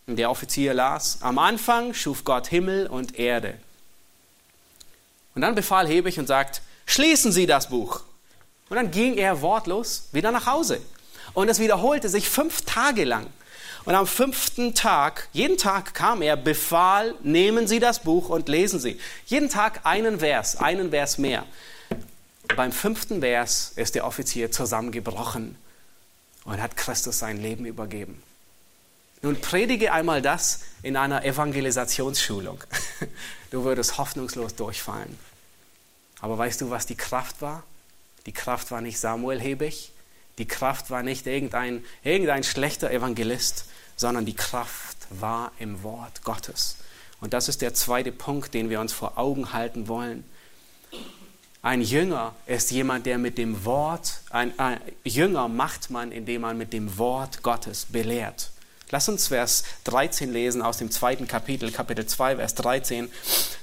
Und 0.06 0.16
der 0.16 0.30
Offizier 0.30 0.74
las, 0.74 1.18
am 1.22 1.38
Anfang 1.38 1.94
schuf 1.94 2.24
Gott 2.24 2.48
Himmel 2.48 2.86
und 2.86 3.18
Erde. 3.18 3.54
Und 5.34 5.42
dann 5.42 5.54
befahl 5.54 5.88
Hebig 5.88 6.18
und 6.18 6.26
sagt, 6.26 6.62
schließen 6.86 7.32
Sie 7.32 7.46
das 7.46 7.70
Buch. 7.70 8.02
Und 8.74 8.82
dann 8.86 8.90
ging 8.90 9.16
er 9.18 9.40
wortlos 9.40 10.08
wieder 10.10 10.32
nach 10.32 10.46
Hause. 10.46 10.80
Und 11.32 11.48
es 11.48 11.60
wiederholte 11.60 12.08
sich 12.08 12.28
fünf 12.28 12.62
Tage 12.62 13.04
lang. 13.04 13.28
Und 13.84 13.94
am 13.94 14.04
fünften 14.04 14.74
Tag, 14.74 15.28
jeden 15.32 15.58
Tag 15.58 15.94
kam 15.94 16.22
er, 16.22 16.36
befahl, 16.36 17.14
nehmen 17.22 17.68
Sie 17.68 17.78
das 17.78 18.00
Buch 18.02 18.30
und 18.30 18.48
lesen 18.48 18.80
Sie. 18.80 18.98
Jeden 19.26 19.48
Tag 19.48 19.86
einen 19.86 20.18
Vers, 20.18 20.56
einen 20.56 20.90
Vers 20.90 21.18
mehr. 21.18 21.46
Beim 22.56 22.72
fünften 22.72 23.20
Vers 23.20 23.74
ist 23.76 23.94
der 23.94 24.08
Offizier 24.08 24.50
zusammengebrochen 24.50 25.54
und 26.44 26.60
hat 26.60 26.76
Christus 26.76 27.20
sein 27.20 27.40
Leben 27.40 27.66
übergeben. 27.66 28.24
Nun 29.22 29.40
predige 29.40 29.92
einmal 29.92 30.20
das 30.20 30.62
in 30.82 30.96
einer 30.96 31.24
Evangelisationsschulung. 31.24 32.58
Du 33.52 33.62
würdest 33.62 33.98
hoffnungslos 33.98 34.56
durchfallen. 34.56 35.16
Aber 36.20 36.36
weißt 36.36 36.60
du, 36.60 36.70
was 36.70 36.86
die 36.86 36.96
Kraft 36.96 37.40
war? 37.40 37.62
Die 38.26 38.32
Kraft 38.32 38.70
war 38.70 38.80
nicht 38.80 38.98
Samuel 38.98 39.40
Hebig, 39.40 39.92
die 40.38 40.46
Kraft 40.46 40.90
war 40.90 41.02
nicht 41.02 41.26
irgendein, 41.26 41.84
irgendein 42.02 42.42
schlechter 42.42 42.90
Evangelist, 42.90 43.66
sondern 43.96 44.24
die 44.24 44.34
Kraft 44.34 44.96
war 45.10 45.52
im 45.58 45.82
Wort 45.82 46.24
Gottes. 46.24 46.76
Und 47.20 47.32
das 47.32 47.48
ist 47.48 47.62
der 47.62 47.74
zweite 47.74 48.12
Punkt, 48.12 48.54
den 48.54 48.70
wir 48.70 48.80
uns 48.80 48.92
vor 48.92 49.16
Augen 49.16 49.52
halten 49.52 49.88
wollen. 49.88 50.24
Ein 51.62 51.80
Jünger 51.80 52.34
ist 52.46 52.70
jemand, 52.70 53.06
der 53.06 53.16
mit 53.16 53.38
dem 53.38 53.64
Wort, 53.64 54.20
ein, 54.30 54.58
ein 54.58 54.80
Jünger 55.04 55.48
macht 55.48 55.90
man, 55.90 56.12
indem 56.12 56.42
man 56.42 56.58
mit 56.58 56.72
dem 56.72 56.98
Wort 56.98 57.42
Gottes 57.42 57.86
belehrt. 57.86 58.50
Lass 58.90 59.08
uns 59.08 59.28
Vers 59.28 59.64
13 59.84 60.32
lesen 60.32 60.62
aus 60.62 60.78
dem 60.78 60.90
zweiten 60.90 61.26
Kapitel, 61.26 61.72
Kapitel 61.72 62.06
2, 62.06 62.36
Vers 62.36 62.54
13. 62.54 63.10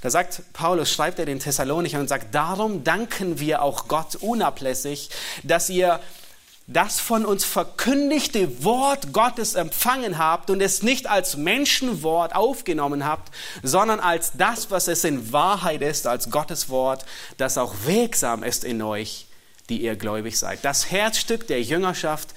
Da 0.01 0.09
sagt 0.09 0.41
Paulus, 0.53 0.91
schreibt 0.91 1.19
er 1.19 1.25
den 1.25 1.39
Thessalonichern 1.39 2.01
und 2.01 2.07
sagt, 2.07 2.33
darum 2.33 2.83
danken 2.83 3.39
wir 3.39 3.61
auch 3.61 3.87
Gott 3.87 4.15
unablässig, 4.15 5.09
dass 5.43 5.69
ihr 5.69 5.99
das 6.67 6.99
von 6.99 7.25
uns 7.25 7.43
verkündigte 7.43 8.63
Wort 8.63 9.13
Gottes 9.13 9.55
empfangen 9.55 10.17
habt 10.17 10.49
und 10.49 10.61
es 10.61 10.83
nicht 10.83 11.07
als 11.07 11.37
Menschenwort 11.37 12.35
aufgenommen 12.35 13.05
habt, 13.05 13.33
sondern 13.61 13.99
als 13.99 14.33
das, 14.33 14.71
was 14.71 14.87
es 14.87 15.03
in 15.03 15.33
Wahrheit 15.33 15.81
ist, 15.81 16.07
als 16.07 16.29
Gottes 16.29 16.69
Wort, 16.69 17.05
das 17.37 17.57
auch 17.57 17.73
wirksam 17.85 18.43
ist 18.43 18.63
in 18.63 18.81
euch, 18.81 19.27
die 19.69 19.81
ihr 19.81 19.95
gläubig 19.95 20.39
seid. 20.39 20.63
Das 20.63 20.89
Herzstück 20.91 21.47
der 21.47 21.61
Jüngerschaft 21.61 22.29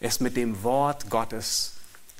ist 0.00 0.20
mit 0.20 0.36
dem 0.36 0.62
Wort 0.62 1.10
Gottes 1.10 1.73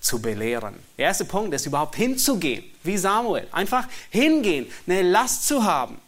zu 0.05 0.21
belehren. 0.21 0.75
Der 0.99 1.07
erste 1.07 1.25
Punkt 1.25 1.55
ist 1.55 1.67
überhaupt 1.67 1.97
hinzugehen, 1.97 2.65
wie 2.83 2.99
Samuel. 2.99 3.47
Einfach 3.53 3.89
hingehen, 4.11 4.67
eine 4.87 5.03
Last 5.03 5.49
zu 5.49 5.65
haben. 5.65 5.99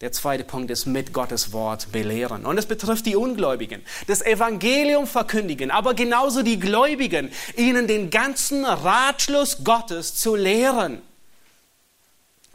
Der 0.00 0.12
zweite 0.12 0.44
Punkt 0.44 0.70
ist 0.70 0.86
mit 0.86 1.12
Gottes 1.12 1.52
Wort 1.52 1.92
belehren. 1.92 2.46
Und 2.46 2.56
es 2.56 2.66
betrifft 2.66 3.04
die 3.04 3.16
Ungläubigen. 3.16 3.82
Das 4.06 4.22
Evangelium 4.22 5.06
verkündigen, 5.06 5.70
aber 5.70 5.94
genauso 5.94 6.42
die 6.42 6.58
Gläubigen, 6.58 7.30
ihnen 7.56 7.86
den 7.86 8.10
ganzen 8.10 8.64
Ratschluss 8.64 9.64
Gottes 9.64 10.14
zu 10.14 10.34
lehren. 10.36 11.02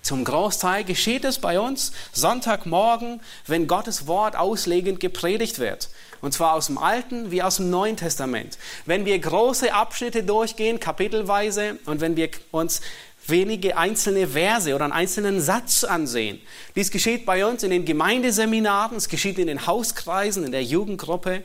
Zum 0.01 0.24
Großteil 0.24 0.84
geschieht 0.86 1.24
es 1.24 1.39
bei 1.39 1.59
uns 1.59 1.91
Sonntagmorgen, 2.13 3.21
wenn 3.45 3.67
Gottes 3.67 4.07
Wort 4.07 4.36
auslegend 4.36 4.99
gepredigt 4.99 5.59
wird. 5.59 5.89
Und 6.24 6.32
zwar 6.32 6.53
aus 6.53 6.67
dem 6.67 6.78
Alten 6.78 7.32
wie 7.32 7.43
aus 7.43 7.57
dem 7.57 7.69
Neuen 7.69 7.97
Testament. 7.97 8.57
Wenn 8.86 9.03
wir 9.03 9.19
große 9.19 9.74
Abschnitte 9.74 10.24
durchgehen, 10.24 10.80
kapitelweise, 10.80 11.78
und 11.86 11.99
wenn 11.99 12.15
wir 12.15 12.30
uns 12.51 12.80
wenige 13.28 13.76
einzelne 13.76 14.30
Verse 14.30 14.74
oder 14.74 14.86
einen 14.86 14.93
einzelnen 14.93 15.41
Satz 15.41 15.84
ansehen. 15.84 16.39
Dies 16.78 16.91
geschieht 16.91 17.26
bei 17.26 17.45
uns 17.45 17.63
in 17.63 17.71
den 17.71 17.84
Gemeindeseminaren, 17.84 18.95
es 18.95 19.09
geschieht 19.09 19.38
in 19.38 19.47
den 19.47 19.67
Hauskreisen, 19.67 20.45
in 20.45 20.53
der 20.53 20.63
Jugendgruppe. 20.63 21.43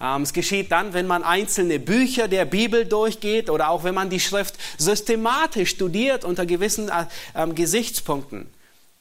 Ähm, 0.00 0.22
es 0.22 0.32
geschieht 0.32 0.70
dann, 0.70 0.94
wenn 0.94 1.08
man 1.08 1.24
einzelne 1.24 1.80
Bücher 1.80 2.28
der 2.28 2.44
Bibel 2.44 2.84
durchgeht 2.84 3.50
oder 3.50 3.70
auch 3.70 3.82
wenn 3.82 3.94
man 3.96 4.08
die 4.08 4.20
Schrift 4.20 4.54
systematisch 4.78 5.70
studiert 5.70 6.24
unter 6.24 6.46
gewissen 6.46 6.90
äh, 6.90 7.06
ähm, 7.34 7.56
Gesichtspunkten. 7.56 8.46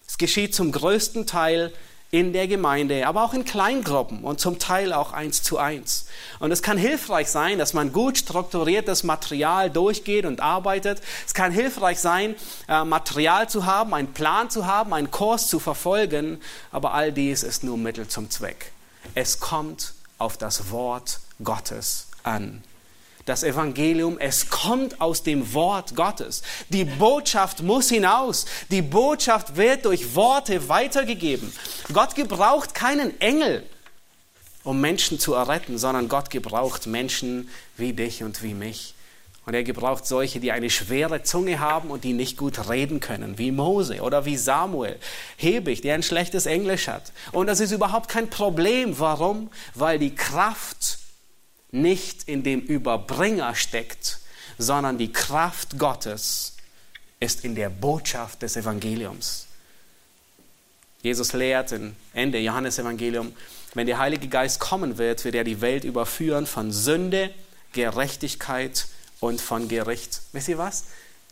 Es 0.08 0.18
geschieht 0.18 0.56
zum 0.56 0.72
größten 0.72 1.28
Teil 1.28 1.72
in 2.14 2.34
der 2.34 2.50
Gemeinde, 2.50 3.08
aber 3.08 3.24
auch 3.24 3.34
in 3.34 3.46
Kleingruppen 3.46 4.26
und 4.26 4.42
zum 4.42 4.60
Teil 4.60 4.92
auch 4.92 5.14
eins 5.14 5.44
zu 5.44 5.58
eins. 5.58 6.06
Und 6.40 6.52
es 6.52 6.62
kann 6.62 6.78
hilfreich 6.78 7.30
sein, 7.30 7.58
dass 7.58 7.74
man 7.74 7.94
gut 7.94 8.18
strukturiertes 8.18 9.04
Material 9.04 9.70
durchgeht 9.70 10.26
und 10.26 10.42
arbeitet. 10.42 11.02
Es 11.26 11.34
kann 11.34 11.54
hilfreich 11.54 12.00
sein, 12.00 12.36
äh, 12.68 12.84
Material 12.84 13.48
zu 13.48 13.66
haben, 13.66 13.94
einen 13.94 14.12
Plan 14.12 14.50
zu 14.50 14.66
haben, 14.66 14.94
einen 14.94 15.10
Kurs 15.10 15.48
zu 15.48 15.60
verfolgen, 15.60 16.42
aber 16.74 16.94
all 16.94 17.14
dies 17.14 17.44
ist 17.44 17.64
nur 17.64 17.78
Mittel 17.78 18.10
zum 18.10 18.30
Zweck. 18.30 18.74
Es 19.16 19.40
kommt 19.40 19.94
auf 20.18 20.36
das 20.36 20.70
Wort 20.70 21.22
Gottes 21.42 22.08
an. 22.24 22.62
Das 23.32 23.44
Evangelium, 23.44 24.20
es 24.20 24.50
kommt 24.50 25.00
aus 25.00 25.24
dem 25.24 25.54
Wort 25.54 25.96
Gottes. 25.96 26.42
Die 26.68 26.84
Botschaft 26.84 27.64
muss 27.64 27.88
hinaus. 27.88 28.46
Die 28.70 28.82
Botschaft 28.82 29.56
wird 29.56 29.86
durch 29.86 30.16
Worte 30.16 30.68
weitergegeben. 30.68 31.50
Gott 31.94 32.16
gebraucht 32.16 32.76
keinen 32.76 33.22
Engel, 33.22 33.64
um 34.66 34.82
Menschen 34.82 35.18
zu 35.18 35.34
erretten, 35.34 35.78
sondern 35.78 36.10
Gott 36.10 36.30
gebraucht 36.30 36.88
Menschen 36.88 37.48
wie 37.78 37.94
dich 37.94 38.22
und 38.22 38.44
wie 38.44 38.54
mich. 38.54 38.96
Und 39.46 39.54
er 39.54 39.64
gebraucht 39.64 40.06
solche, 40.06 40.42
die 40.42 40.52
eine 40.52 40.70
schwere 40.70 41.24
Zunge 41.24 41.62
haben 41.62 41.90
und 41.90 42.04
die 42.04 42.12
nicht 42.12 42.36
gut 42.36 42.68
reden 42.68 43.00
können, 43.00 43.38
wie 43.38 43.54
Mose 43.54 44.02
oder 44.02 44.26
wie 44.26 44.36
Samuel, 44.36 45.00
Hebig, 45.38 45.80
der 45.80 45.96
ein 45.96 46.04
schlechtes 46.04 46.48
Englisch 46.48 46.90
hat. 46.90 47.14
Und 47.32 47.48
das 47.48 47.62
ist 47.62 47.72
überhaupt 47.72 48.10
kein 48.10 48.30
Problem. 48.30 49.00
Warum? 49.00 49.50
Weil 49.74 50.00
die 50.00 50.14
Kraft 50.14 50.98
nicht 51.72 52.24
in 52.28 52.44
dem 52.44 52.62
Überbringer 52.62 53.56
steckt, 53.56 54.20
sondern 54.58 54.98
die 54.98 55.12
Kraft 55.12 55.80
Gottes 55.80 56.56
ist 57.20 57.44
in 57.44 57.56
der 57.56 57.70
Botschaft 57.70 58.42
des 58.42 58.58
Evangeliums. 58.58 59.48
Jesus 61.02 61.34
lehrt 61.34 61.72
in 61.72 61.96
Ende 62.14 62.40
Johannes 62.40 62.78
Evangelium, 62.78 63.34
wenn 63.74 63.88
der 63.88 64.00
Heilige 64.00 64.28
Geist 64.28 64.60
kommen 64.60 64.98
wird, 64.98 65.24
wird 65.24 65.36
er 65.36 65.44
die 65.44 65.62
Welt 65.62 65.84
überführen 65.86 66.46
von 66.46 66.72
Sünde, 66.72 67.32
Gerechtigkeit 67.74 68.88
und 69.22 69.40
von 69.40 69.70
Gericht. 69.70 70.22
Wisst 70.34 70.50
ihr 70.50 70.58
was? 70.58 70.86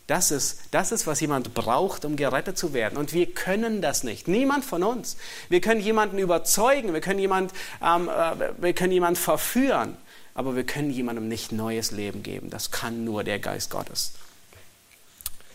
Das 0.06 0.30
ist, 0.32 0.62
das 0.72 0.90
ist, 0.90 1.06
was 1.06 1.20
jemand 1.20 1.54
braucht, 1.54 2.04
um 2.04 2.16
gerettet 2.16 2.58
zu 2.58 2.72
werden. 2.72 2.98
Und 2.98 3.12
wir 3.12 3.26
können 3.26 3.80
das 3.80 4.02
nicht. 4.02 4.26
Niemand 4.26 4.64
von 4.64 4.82
uns. 4.82 5.16
Wir 5.48 5.60
können 5.60 5.80
jemanden 5.80 6.18
überzeugen, 6.18 6.94
wir 6.94 7.00
können 7.00 7.20
jemanden, 7.20 7.54
ähm, 7.80 8.08
äh, 8.08 8.50
wir 8.58 8.72
können 8.72 8.92
jemanden 8.92 9.20
verführen, 9.20 9.96
aber 10.40 10.56
wir 10.56 10.64
können 10.64 10.88
jemandem 10.88 11.28
nicht 11.28 11.52
neues 11.52 11.90
Leben 11.90 12.22
geben. 12.22 12.48
Das 12.48 12.70
kann 12.70 13.04
nur 13.04 13.24
der 13.24 13.38
Geist 13.38 13.68
Gottes. 13.68 14.12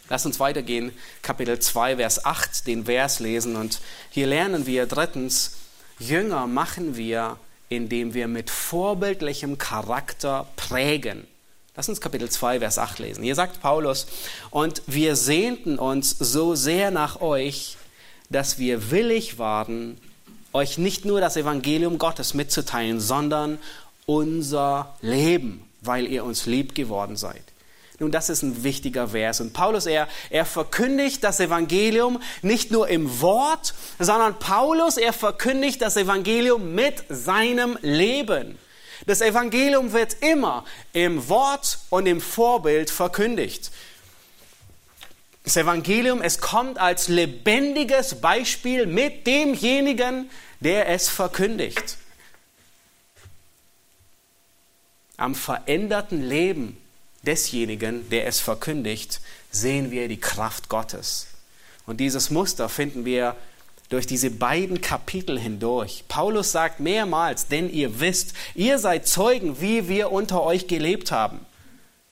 Lass 0.10 0.28
uns 0.28 0.40
weitergehen, 0.40 0.92
Kapitel 1.24 1.58
2, 1.58 1.96
Vers 1.96 2.24
8, 2.24 2.68
den 2.68 2.86
Vers 2.86 3.20
lesen. 3.20 3.56
Und 3.56 3.82
hier 4.12 4.28
lernen 4.28 4.68
wir 4.68 4.86
drittens, 4.86 5.54
Jünger 5.98 6.46
machen 6.46 6.98
wir, 6.98 7.40
indem 7.68 8.14
wir 8.14 8.28
mit 8.28 8.52
vorbildlichem 8.52 9.58
Charakter 9.58 10.46
prägen. 10.56 11.26
Lass 11.76 11.90
uns 11.90 12.00
Kapitel 12.00 12.30
2, 12.30 12.60
Vers 12.60 12.78
8 12.78 13.00
lesen. 13.00 13.24
Hier 13.24 13.34
sagt 13.34 13.64
Paulus, 13.64 14.06
und 14.52 14.84
wir 14.86 15.16
sehnten 15.16 15.80
uns 15.80 16.12
so 16.12 16.54
sehr 16.54 16.92
nach 16.92 17.22
euch, 17.22 17.78
dass 18.30 18.60
wir 18.60 18.92
willig 18.92 19.40
waren, 19.40 19.98
euch 20.54 20.78
nicht 20.78 21.06
nur 21.06 21.22
das 21.22 21.38
Evangelium 21.38 21.98
Gottes 21.98 22.36
mitzuteilen, 22.36 23.00
sondern 23.00 23.58
unser 24.06 24.96
Leben, 25.02 25.68
weil 25.82 26.08
ihr 26.08 26.24
uns 26.24 26.46
lieb 26.46 26.76
geworden 26.76 27.16
seid. 27.16 27.44
Nun, 28.00 28.12
das 28.12 28.30
ist 28.30 28.42
ein 28.42 28.64
wichtiger 28.64 29.10
Vers. 29.10 29.40
Und 29.40 29.54
Paulus, 29.54 29.86
er, 29.86 30.10
er 30.30 30.46
verkündigt 30.46 31.24
das 31.24 31.40
Evangelium 31.40 32.22
nicht 32.42 32.70
nur 32.70 32.90
im 32.90 33.22
Wort, 33.22 33.74
sondern 34.00 34.38
Paulus, 34.38 34.98
er 34.98 35.14
verkündigt 35.14 35.82
das 35.82 35.96
Evangelium 35.96 36.76
mit 36.76 37.06
seinem 37.08 37.78
Leben. 37.82 38.60
Das 39.06 39.22
Evangelium 39.22 39.94
wird 39.94 40.18
immer 40.22 40.66
im 40.92 41.30
Wort 41.30 41.80
und 41.90 42.06
im 42.06 42.20
Vorbild 42.20 42.90
verkündigt. 42.90 43.72
Das 45.46 45.56
Evangelium, 45.56 46.22
es 46.22 46.40
kommt 46.40 46.80
als 46.80 47.08
lebendiges 47.08 48.16
Beispiel 48.16 48.88
mit 48.88 49.26
demjenigen, 49.28 50.30
der 50.60 50.90
es 50.90 51.08
verkündigt. 51.08 51.98
Am 55.18 55.36
veränderten 55.36 56.22
Leben 56.22 56.78
desjenigen, 57.24 58.10
der 58.10 58.28
es 58.28 58.40
verkündigt, 58.40 59.22
sehen 59.52 59.92
wir 59.92 60.08
die 60.08 60.20
Kraft 60.20 60.70
Gottes. 60.70 61.28
Und 61.86 62.00
dieses 62.00 62.30
Muster 62.30 62.70
finden 62.70 63.06
wir 63.06 63.36
durch 63.90 64.08
diese 64.08 64.32
beiden 64.32 64.82
Kapitel 64.82 65.40
hindurch. 65.40 66.06
Paulus 66.08 66.52
sagt 66.52 66.80
mehrmals, 66.80 67.48
denn 67.48 67.70
ihr 67.70 68.00
wisst, 68.00 68.34
ihr 68.56 68.80
seid 68.80 69.08
Zeugen, 69.08 69.62
wie 69.62 69.88
wir 69.88 70.12
unter 70.12 70.42
euch 70.44 70.68
gelebt 70.68 71.12
haben. 71.12 71.40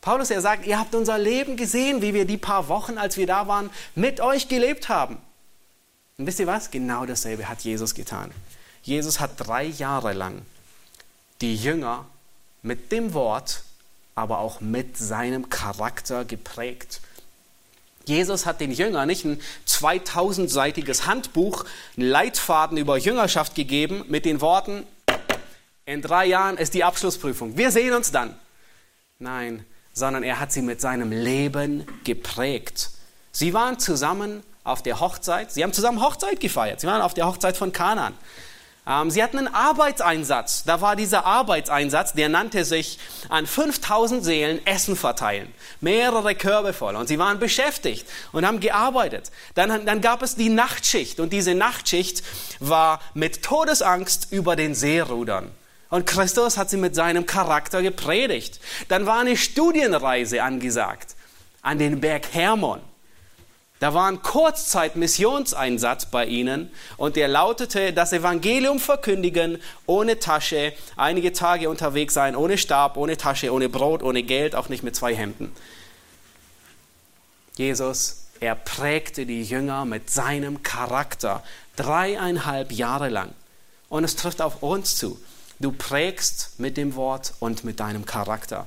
Paulus, 0.01 0.29
er 0.29 0.41
sagt, 0.41 0.67
ihr 0.67 0.77
habt 0.77 0.93
unser 0.95 1.17
Leben 1.17 1.55
gesehen, 1.55 2.01
wie 2.01 2.13
wir 2.13 2.25
die 2.25 2.37
paar 2.37 2.67
Wochen, 2.67 2.97
als 2.97 3.17
wir 3.17 3.25
da 3.25 3.47
waren, 3.47 3.69
mit 3.95 4.19
euch 4.19 4.49
gelebt 4.49 4.89
haben. 4.89 5.17
Und 6.17 6.27
wisst 6.27 6.39
ihr 6.39 6.47
was? 6.47 6.69
Genau 6.69 7.05
dasselbe 7.05 7.49
hat 7.49 7.61
Jesus 7.61 7.95
getan. 7.95 8.31
Jesus 8.83 9.19
hat 9.19 9.31
drei 9.37 9.63
Jahre 9.63 10.13
lang 10.13 10.41
die 11.41 11.55
Jünger 11.55 12.05
mit 12.63 12.91
dem 12.91 13.13
Wort, 13.13 13.63
aber 14.15 14.39
auch 14.39 14.61
mit 14.61 14.97
seinem 14.97 15.49
Charakter 15.49 16.25
geprägt. 16.25 17.01
Jesus 18.05 18.45
hat 18.45 18.59
den 18.59 18.71
Jüngern 18.71 19.07
nicht 19.07 19.23
ein 19.23 19.39
2000-seitiges 19.67 21.05
Handbuch, 21.05 21.65
einen 21.95 22.09
Leitfaden 22.09 22.77
über 22.77 22.97
Jüngerschaft 22.97 23.55
gegeben 23.55 24.03
mit 24.07 24.25
den 24.25 24.41
Worten, 24.41 24.85
in 25.85 26.01
drei 26.01 26.25
Jahren 26.25 26.57
ist 26.57 26.73
die 26.73 26.83
Abschlussprüfung. 26.83 27.57
Wir 27.57 27.71
sehen 27.71 27.93
uns 27.93 28.11
dann. 28.11 28.35
Nein, 29.19 29.65
sondern 29.93 30.23
er 30.23 30.39
hat 30.39 30.51
sie 30.51 30.61
mit 30.61 30.79
seinem 30.79 31.11
Leben 31.11 31.85
geprägt. 32.03 32.89
Sie 33.31 33.53
waren 33.53 33.79
zusammen 33.79 34.43
auf 34.63 34.81
der 34.81 34.99
Hochzeit, 34.99 35.51
sie 35.51 35.63
haben 35.63 35.73
zusammen 35.73 36.01
Hochzeit 36.01 36.39
gefeiert, 36.39 36.79
sie 36.79 36.87
waren 36.87 37.01
auf 37.01 37.13
der 37.13 37.27
Hochzeit 37.27 37.57
von 37.57 37.73
Kanan. 37.73 38.13
Ähm, 38.85 39.09
sie 39.09 39.23
hatten 39.23 39.37
einen 39.37 39.53
Arbeitseinsatz. 39.53 40.63
Da 40.65 40.81
war 40.81 40.95
dieser 40.95 41.25
Arbeitseinsatz, 41.25 42.13
der 42.13 42.29
nannte 42.29 42.65
sich 42.65 42.99
an 43.29 43.47
5000 43.47 44.23
Seelen 44.23 44.65
Essen 44.65 44.95
verteilen. 44.95 45.53
Mehrere 45.79 46.35
Körbe 46.35 46.73
voll. 46.73 46.95
Und 46.95 47.07
sie 47.07 47.19
waren 47.19 47.39
beschäftigt 47.39 48.05
und 48.33 48.45
haben 48.45 48.59
gearbeitet. 48.59 49.31
Dann, 49.55 49.85
dann 49.85 50.01
gab 50.01 50.21
es 50.21 50.35
die 50.35 50.49
Nachtschicht. 50.49 51.19
Und 51.19 51.31
diese 51.31 51.55
Nachtschicht 51.55 52.23
war 52.59 52.99
mit 53.13 53.43
Todesangst 53.43 54.31
über 54.31 54.55
den 54.55 54.75
See 54.75 54.99
rudern. 54.99 55.51
Und 55.89 56.07
Christus 56.07 56.57
hat 56.57 56.69
sie 56.69 56.77
mit 56.77 56.95
seinem 56.95 57.25
Charakter 57.25 57.81
gepredigt. 57.81 58.59
Dann 58.89 59.05
war 59.05 59.19
eine 59.19 59.37
Studienreise 59.37 60.41
angesagt 60.43 61.15
an 61.61 61.77
den 61.77 62.01
Berg 62.01 62.33
Hermon. 62.33 62.81
Da 63.83 63.93
war 63.93 64.07
ein 64.07 64.21
Kurzzeit-Missionseinsatz 64.21 66.05
bei 66.05 66.25
ihnen 66.25 66.71
und 66.95 67.17
der 67.17 67.27
lautete, 67.27 67.91
das 67.91 68.13
Evangelium 68.13 68.79
verkündigen, 68.79 69.61
ohne 69.85 70.19
Tasche, 70.19 70.71
einige 70.95 71.33
Tage 71.33 71.69
unterwegs 71.69 72.13
sein, 72.13 72.37
ohne 72.37 72.57
Stab, 72.57 72.95
ohne 72.95 73.17
Tasche, 73.17 73.51
ohne 73.51 73.67
Brot, 73.67 74.01
ohne 74.01 74.23
Geld, 74.23 74.55
auch 74.55 74.69
nicht 74.69 74.83
mit 74.83 74.95
zwei 74.95 75.13
Hemden. 75.13 75.51
Jesus, 77.57 78.27
er 78.39 78.55
prägte 78.55 79.25
die 79.25 79.43
Jünger 79.43 79.83
mit 79.83 80.09
seinem 80.09 80.63
Charakter 80.63 81.43
dreieinhalb 81.75 82.71
Jahre 82.71 83.09
lang. 83.09 83.33
Und 83.89 84.05
es 84.05 84.15
trifft 84.15 84.41
auf 84.41 84.63
uns 84.63 84.95
zu. 84.95 85.19
Du 85.59 85.73
prägst 85.73 86.57
mit 86.57 86.77
dem 86.77 86.95
Wort 86.95 87.33
und 87.41 87.65
mit 87.65 87.81
deinem 87.81 88.05
Charakter. 88.05 88.65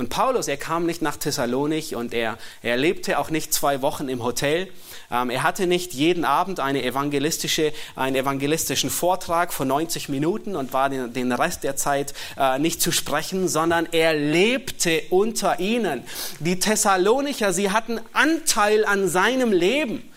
Und 0.00 0.08
Paulus, 0.08 0.48
er 0.48 0.56
kam 0.56 0.86
nicht 0.86 1.02
nach 1.02 1.18
Thessalonich 1.18 1.94
und 1.94 2.14
er, 2.14 2.38
er 2.62 2.78
lebte 2.78 3.18
auch 3.18 3.28
nicht 3.28 3.52
zwei 3.52 3.82
Wochen 3.82 4.08
im 4.08 4.24
Hotel. 4.24 4.68
Ähm, 5.10 5.28
er 5.28 5.42
hatte 5.42 5.66
nicht 5.66 5.92
jeden 5.92 6.24
Abend 6.24 6.58
eine 6.58 6.82
evangelistische, 6.82 7.74
einen 7.96 8.16
evangelistischen 8.16 8.88
Vortrag 8.88 9.52
von 9.52 9.68
90 9.68 10.08
Minuten 10.08 10.56
und 10.56 10.72
war 10.72 10.88
den, 10.88 11.12
den 11.12 11.32
Rest 11.32 11.64
der 11.64 11.76
Zeit 11.76 12.14
äh, 12.38 12.58
nicht 12.58 12.80
zu 12.80 12.92
sprechen, 12.92 13.46
sondern 13.46 13.88
er 13.92 14.14
lebte 14.14 15.02
unter 15.10 15.60
ihnen. 15.60 16.02
Die 16.38 16.58
Thessalonicher, 16.58 17.52
sie 17.52 17.70
hatten 17.70 18.00
Anteil 18.14 18.86
an 18.86 19.06
seinem 19.06 19.52
Leben. 19.52 20.10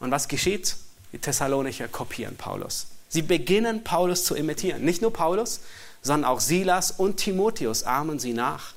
Und 0.00 0.10
was 0.10 0.26
geschieht? 0.26 0.74
Die 1.12 1.18
Thessalonicher 1.18 1.86
kopieren 1.86 2.34
Paulus. 2.34 2.88
Sie 3.06 3.22
beginnen 3.22 3.84
Paulus 3.84 4.24
zu 4.24 4.34
imitieren. 4.34 4.84
Nicht 4.84 5.00
nur 5.00 5.12
Paulus, 5.12 5.60
sondern 6.02 6.28
auch 6.28 6.40
Silas 6.40 6.90
und 6.90 7.18
Timotheus 7.18 7.84
ahmen 7.84 8.18
sie 8.18 8.32
nach. 8.32 8.74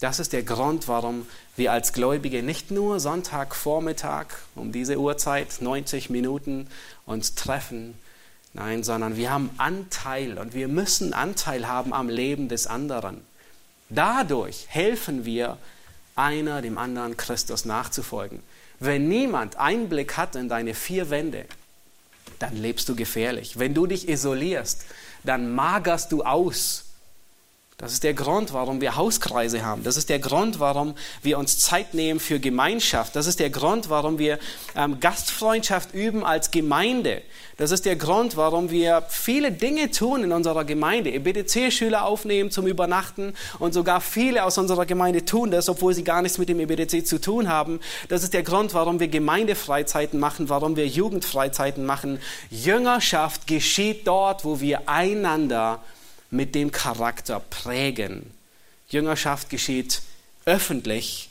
Das 0.00 0.20
ist 0.20 0.32
der 0.32 0.44
Grund, 0.44 0.86
warum 0.86 1.26
wir 1.56 1.72
als 1.72 1.92
Gläubige 1.92 2.44
nicht 2.44 2.70
nur 2.70 3.00
Sonntagvormittag 3.00 4.26
um 4.54 4.70
diese 4.70 4.96
Uhrzeit 4.96 5.56
90 5.60 6.08
Minuten 6.08 6.68
uns 7.04 7.34
treffen, 7.34 7.94
nein, 8.54 8.84
sondern 8.84 9.16
wir 9.16 9.30
haben 9.30 9.50
Anteil 9.58 10.38
und 10.38 10.54
wir 10.54 10.68
müssen 10.68 11.14
Anteil 11.14 11.66
haben 11.66 11.92
am 11.92 12.08
Leben 12.08 12.48
des 12.48 12.68
anderen. 12.68 13.22
Dadurch 13.88 14.66
helfen 14.68 15.24
wir 15.24 15.58
einer 16.14 16.62
dem 16.62 16.78
anderen 16.78 17.16
Christus 17.16 17.64
nachzufolgen. 17.64 18.40
Wenn 18.78 19.08
niemand 19.08 19.56
Einblick 19.56 20.16
hat 20.16 20.36
in 20.36 20.48
deine 20.48 20.74
vier 20.74 21.10
Wände, 21.10 21.44
dann 22.38 22.56
lebst 22.56 22.88
du 22.88 22.94
gefährlich. 22.94 23.58
Wenn 23.58 23.74
du 23.74 23.86
dich 23.86 24.08
isolierst, 24.08 24.84
dann 25.24 25.52
magerst 25.52 26.12
du 26.12 26.22
aus 26.22 26.84
das 27.80 27.92
ist 27.92 28.02
der 28.02 28.12
Grund, 28.12 28.52
warum 28.52 28.80
wir 28.80 28.96
Hauskreise 28.96 29.64
haben. 29.64 29.84
Das 29.84 29.96
ist 29.96 30.08
der 30.08 30.18
Grund, 30.18 30.58
warum 30.58 30.96
wir 31.22 31.38
uns 31.38 31.60
Zeit 31.60 31.94
nehmen 31.94 32.18
für 32.18 32.40
Gemeinschaft. 32.40 33.14
Das 33.14 33.28
ist 33.28 33.38
der 33.38 33.50
Grund, 33.50 33.88
warum 33.88 34.18
wir 34.18 34.40
ähm, 34.74 34.98
Gastfreundschaft 34.98 35.94
üben 35.94 36.24
als 36.24 36.50
Gemeinde. 36.50 37.22
Das 37.56 37.70
ist 37.70 37.86
der 37.86 37.94
Grund, 37.94 38.36
warum 38.36 38.72
wir 38.72 39.04
viele 39.08 39.52
Dinge 39.52 39.92
tun 39.92 40.24
in 40.24 40.32
unserer 40.32 40.64
Gemeinde. 40.64 41.12
EBDC-Schüler 41.12 42.04
aufnehmen 42.04 42.50
zum 42.50 42.66
Übernachten 42.66 43.34
und 43.60 43.74
sogar 43.74 44.00
viele 44.00 44.42
aus 44.42 44.58
unserer 44.58 44.84
Gemeinde 44.84 45.24
tun 45.24 45.52
das, 45.52 45.68
obwohl 45.68 45.94
sie 45.94 46.02
gar 46.02 46.20
nichts 46.20 46.38
mit 46.38 46.48
dem 46.48 46.58
EBDC 46.58 47.06
zu 47.06 47.20
tun 47.20 47.48
haben. 47.48 47.78
Das 48.08 48.24
ist 48.24 48.34
der 48.34 48.42
Grund, 48.42 48.74
warum 48.74 48.98
wir 48.98 49.06
Gemeindefreizeiten 49.06 50.18
machen, 50.18 50.48
warum 50.48 50.74
wir 50.74 50.88
Jugendfreizeiten 50.88 51.86
machen. 51.86 52.18
Jüngerschaft 52.50 53.46
geschieht 53.46 54.08
dort, 54.08 54.44
wo 54.44 54.58
wir 54.58 54.88
einander 54.88 55.80
mit 56.30 56.54
dem 56.54 56.72
Charakter 56.72 57.40
prägen. 57.40 58.32
Jüngerschaft 58.88 59.50
geschieht 59.50 60.02
öffentlich 60.44 61.30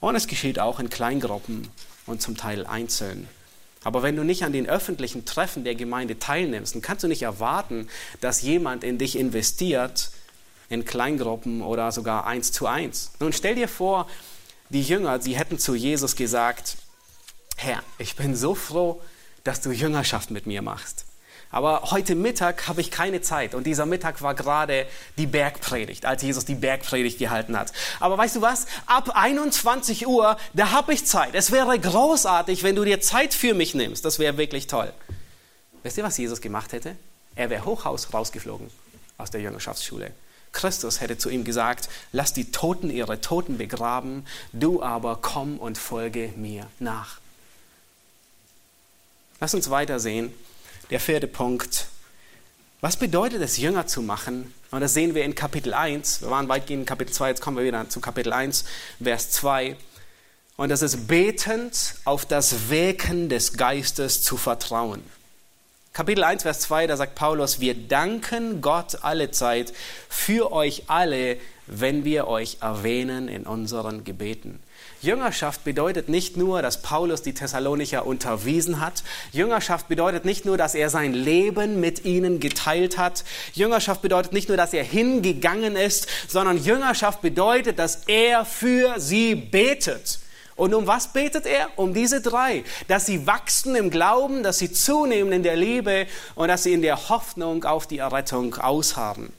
und 0.00 0.14
es 0.14 0.26
geschieht 0.26 0.58
auch 0.58 0.78
in 0.78 0.90
Kleingruppen 0.90 1.68
und 2.06 2.22
zum 2.22 2.36
Teil 2.36 2.66
einzeln. 2.66 3.28
Aber 3.82 4.02
wenn 4.02 4.16
du 4.16 4.24
nicht 4.24 4.42
an 4.42 4.52
den 4.52 4.68
öffentlichen 4.68 5.24
Treffen 5.24 5.64
der 5.64 5.74
Gemeinde 5.74 6.18
teilnimmst, 6.18 6.74
dann 6.74 6.82
kannst 6.82 7.04
du 7.04 7.08
nicht 7.08 7.22
erwarten, 7.22 7.88
dass 8.20 8.42
jemand 8.42 8.84
in 8.84 8.98
dich 8.98 9.16
investiert 9.16 10.10
in 10.68 10.84
Kleingruppen 10.84 11.62
oder 11.62 11.92
sogar 11.92 12.26
eins 12.26 12.52
zu 12.52 12.66
eins. 12.66 13.12
Nun 13.20 13.32
stell 13.32 13.54
dir 13.54 13.68
vor, 13.68 14.08
die 14.70 14.82
Jünger, 14.82 15.20
sie 15.20 15.38
hätten 15.38 15.58
zu 15.58 15.74
Jesus 15.74 16.16
gesagt, 16.16 16.76
Herr, 17.56 17.82
ich 17.98 18.16
bin 18.16 18.34
so 18.34 18.54
froh, 18.54 19.00
dass 19.44 19.60
du 19.60 19.70
Jüngerschaft 19.70 20.30
mit 20.30 20.46
mir 20.46 20.62
machst. 20.62 21.05
Aber 21.50 21.90
heute 21.90 22.14
Mittag 22.14 22.66
habe 22.68 22.80
ich 22.80 22.90
keine 22.90 23.20
Zeit. 23.20 23.54
Und 23.54 23.64
dieser 23.64 23.86
Mittag 23.86 24.20
war 24.20 24.34
gerade 24.34 24.86
die 25.16 25.26
Bergpredigt, 25.26 26.04
als 26.04 26.22
Jesus 26.22 26.44
die 26.44 26.54
Bergpredigt 26.54 27.18
gehalten 27.18 27.56
hat. 27.56 27.72
Aber 28.00 28.18
weißt 28.18 28.36
du 28.36 28.42
was? 28.42 28.66
Ab 28.86 29.10
21 29.14 30.06
Uhr, 30.06 30.36
da 30.54 30.72
habe 30.72 30.92
ich 30.92 31.06
Zeit. 31.06 31.34
Es 31.34 31.52
wäre 31.52 31.78
großartig, 31.78 32.62
wenn 32.62 32.74
du 32.74 32.84
dir 32.84 33.00
Zeit 33.00 33.32
für 33.32 33.54
mich 33.54 33.74
nimmst. 33.74 34.04
Das 34.04 34.18
wäre 34.18 34.36
wirklich 34.36 34.66
toll. 34.66 34.92
Wisst 35.82 35.98
ihr, 35.98 36.04
was 36.04 36.18
Jesus 36.18 36.40
gemacht 36.40 36.72
hätte? 36.72 36.96
Er 37.36 37.50
wäre 37.50 37.64
hochhaus 37.64 38.12
rausgeflogen 38.12 38.70
aus 39.18 39.30
der 39.30 39.40
Jüngerschaftsschule. 39.40 40.12
Christus 40.52 41.00
hätte 41.00 41.18
zu 41.18 41.28
ihm 41.28 41.44
gesagt, 41.44 41.88
lass 42.12 42.32
die 42.32 42.50
Toten 42.50 42.90
ihre 42.90 43.20
Toten 43.20 43.58
begraben, 43.58 44.26
du 44.52 44.82
aber 44.82 45.18
komm 45.20 45.58
und 45.58 45.76
folge 45.78 46.32
mir 46.36 46.66
nach. 46.78 47.18
Lass 49.38 49.54
uns 49.54 49.68
weitersehen 49.68 50.32
der 50.90 51.00
vierte 51.00 51.26
Punkt. 51.26 51.86
Was 52.80 52.96
bedeutet 52.96 53.42
es, 53.42 53.56
Jünger 53.56 53.86
zu 53.86 54.02
machen? 54.02 54.52
Und 54.70 54.80
das 54.80 54.94
sehen 54.94 55.14
wir 55.14 55.24
in 55.24 55.34
Kapitel 55.34 55.74
1. 55.74 56.22
Wir 56.22 56.30
waren 56.30 56.48
weitgehend 56.48 56.82
in 56.82 56.86
Kapitel 56.86 57.12
2, 57.12 57.28
jetzt 57.30 57.40
kommen 57.40 57.56
wir 57.56 57.64
wieder 57.64 57.88
zu 57.88 58.00
Kapitel 58.00 58.32
1, 58.32 58.64
Vers 59.02 59.30
2. 59.30 59.76
Und 60.56 60.68
das 60.68 60.82
ist 60.82 61.06
betend 61.06 61.94
auf 62.04 62.24
das 62.24 62.70
Wirken 62.70 63.28
des 63.28 63.54
Geistes 63.54 64.22
zu 64.22 64.36
vertrauen. 64.36 65.02
Kapitel 65.92 66.24
1, 66.24 66.42
Vers 66.42 66.60
2, 66.60 66.86
da 66.86 66.96
sagt 66.96 67.14
Paulus, 67.14 67.60
wir 67.60 67.74
danken 67.74 68.60
Gott 68.60 69.02
alle 69.02 69.30
Zeit 69.30 69.72
für 70.08 70.52
euch 70.52 70.84
alle, 70.88 71.38
wenn 71.66 72.04
wir 72.04 72.26
euch 72.28 72.58
erwähnen 72.60 73.28
in 73.28 73.44
unseren 73.44 74.04
Gebeten. 74.04 74.60
Jüngerschaft 75.02 75.64
bedeutet 75.64 76.08
nicht 76.08 76.36
nur, 76.36 76.62
dass 76.62 76.82
Paulus 76.82 77.22
die 77.22 77.34
Thessalonicher 77.34 78.06
unterwiesen 78.06 78.80
hat. 78.80 79.02
Jüngerschaft 79.32 79.88
bedeutet 79.88 80.24
nicht 80.24 80.44
nur, 80.44 80.56
dass 80.56 80.74
er 80.74 80.90
sein 80.90 81.12
Leben 81.12 81.80
mit 81.80 82.04
ihnen 82.04 82.40
geteilt 82.40 82.98
hat. 82.98 83.24
Jüngerschaft 83.52 84.02
bedeutet 84.02 84.32
nicht 84.32 84.48
nur, 84.48 84.56
dass 84.56 84.72
er 84.72 84.84
hingegangen 84.84 85.76
ist, 85.76 86.08
sondern 86.28 86.62
Jüngerschaft 86.62 87.20
bedeutet, 87.20 87.78
dass 87.78 88.04
er 88.06 88.44
für 88.44 88.98
sie 88.98 89.34
betet 89.34 90.20
Und 90.56 90.72
um 90.72 90.86
was 90.86 91.12
betet 91.12 91.44
er? 91.44 91.68
Um 91.76 91.92
diese 91.92 92.22
drei. 92.22 92.64
Dass 92.88 93.06
sie 93.06 93.26
wachsen 93.26 93.76
im 93.76 93.90
Glauben, 93.90 94.42
dass 94.42 94.58
sie 94.58 94.72
zunehmen 94.72 95.32
in 95.32 95.42
der 95.42 95.56
Liebe 95.56 96.06
und 96.34 96.48
dass 96.48 96.62
sie 96.62 96.72
in 96.72 96.82
der 96.82 97.10
Hoffnung 97.10 97.64
auf 97.64 97.86
die 97.86 97.98
Errettung 97.98 98.54
ausharren. 98.56 99.32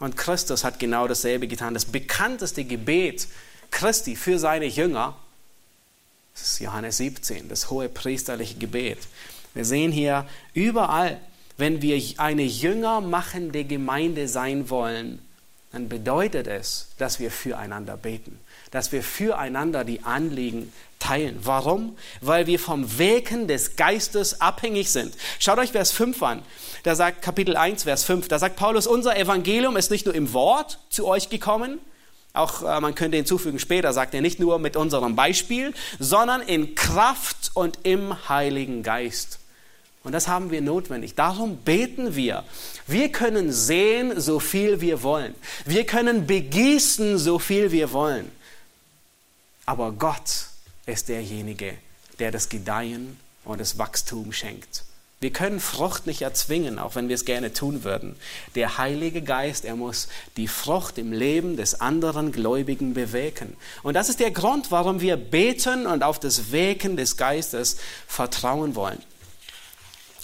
Und 0.00 0.16
Christus 0.16 0.64
hat 0.64 0.80
genau 0.80 1.06
dasselbe 1.06 1.46
getan. 1.46 1.74
Das 1.74 1.84
bekannteste 1.84 2.64
Gebet 2.64 3.28
Christi 3.70 4.16
für 4.16 4.38
seine 4.38 4.66
Jünger, 4.66 5.14
das 6.34 6.42
ist 6.42 6.60
Johannes 6.60 6.96
17, 6.96 7.48
das 7.48 7.70
hohe 7.70 7.88
priesterliche 7.88 8.58
Gebet. 8.58 8.98
Wir 9.54 9.64
sehen 9.64 9.92
hier 9.92 10.26
überall, 10.54 11.20
wenn 11.56 11.82
wir 11.82 12.02
eine 12.16 12.42
jüngermachende 12.42 13.64
Gemeinde 13.64 14.28
sein 14.28 14.70
wollen, 14.70 15.20
dann 15.72 15.88
bedeutet 15.88 16.46
es, 16.46 16.88
dass 16.98 17.20
wir 17.20 17.30
füreinander 17.30 17.96
beten, 17.96 18.38
dass 18.70 18.92
wir 18.92 19.02
füreinander 19.02 19.84
die 19.84 20.02
Anliegen 20.04 20.72
teilen. 20.98 21.38
Warum? 21.42 21.96
Weil 22.20 22.46
wir 22.46 22.58
vom 22.58 22.98
Wirken 22.98 23.48
des 23.48 23.76
Geistes 23.76 24.40
abhängig 24.40 24.90
sind. 24.90 25.14
Schaut 25.38 25.58
euch 25.58 25.72
Vers 25.72 25.92
5 25.92 26.22
an. 26.22 26.42
Da 26.82 26.94
sagt 26.94 27.22
Kapitel 27.22 27.56
1, 27.56 27.84
Vers 27.84 28.04
5, 28.04 28.28
da 28.28 28.38
sagt 28.38 28.56
Paulus, 28.56 28.86
unser 28.86 29.16
Evangelium 29.16 29.76
ist 29.76 29.90
nicht 29.90 30.06
nur 30.06 30.14
im 30.14 30.32
Wort 30.32 30.78
zu 30.88 31.06
euch 31.06 31.28
gekommen, 31.28 31.78
auch 32.32 32.62
äh, 32.62 32.80
man 32.80 32.94
könnte 32.94 33.16
hinzufügen, 33.16 33.58
später 33.58 33.92
sagt 33.92 34.14
er 34.14 34.20
nicht 34.20 34.38
nur 34.38 34.58
mit 34.58 34.76
unserem 34.76 35.16
Beispiel, 35.16 35.74
sondern 35.98 36.40
in 36.42 36.74
Kraft 36.74 37.50
und 37.54 37.80
im 37.82 38.28
Heiligen 38.28 38.82
Geist. 38.82 39.40
Und 40.02 40.12
das 40.12 40.28
haben 40.28 40.50
wir 40.50 40.62
notwendig. 40.62 41.14
Darum 41.14 41.58
beten 41.58 42.14
wir. 42.14 42.44
Wir 42.86 43.10
können 43.10 43.52
sehen, 43.52 44.18
so 44.18 44.40
viel 44.40 44.80
wir 44.80 45.02
wollen. 45.02 45.34
Wir 45.66 45.84
können 45.84 46.26
begießen, 46.26 47.18
so 47.18 47.38
viel 47.38 47.70
wir 47.70 47.92
wollen. 47.92 48.30
Aber 49.70 49.92
Gott 49.92 50.46
ist 50.86 51.08
derjenige, 51.08 51.74
der 52.18 52.32
das 52.32 52.48
Gedeihen 52.48 53.16
und 53.44 53.60
das 53.60 53.78
Wachstum 53.78 54.32
schenkt. 54.32 54.82
Wir 55.20 55.30
können 55.30 55.60
Frucht 55.60 56.08
nicht 56.08 56.22
erzwingen, 56.22 56.80
auch 56.80 56.96
wenn 56.96 57.06
wir 57.08 57.14
es 57.14 57.24
gerne 57.24 57.52
tun 57.52 57.84
würden. 57.84 58.16
Der 58.56 58.78
Heilige 58.78 59.22
Geist, 59.22 59.64
er 59.64 59.76
muss 59.76 60.08
die 60.36 60.48
Frucht 60.48 60.98
im 60.98 61.12
Leben 61.12 61.56
des 61.56 61.80
anderen 61.80 62.32
Gläubigen 62.32 62.94
bewirken. 62.94 63.56
Und 63.84 63.94
das 63.94 64.08
ist 64.08 64.18
der 64.18 64.32
Grund, 64.32 64.72
warum 64.72 65.00
wir 65.00 65.16
beten 65.16 65.86
und 65.86 66.02
auf 66.02 66.18
das 66.18 66.50
Wirken 66.50 66.96
des 66.96 67.16
Geistes 67.16 67.76
vertrauen 68.08 68.74
wollen. 68.74 69.00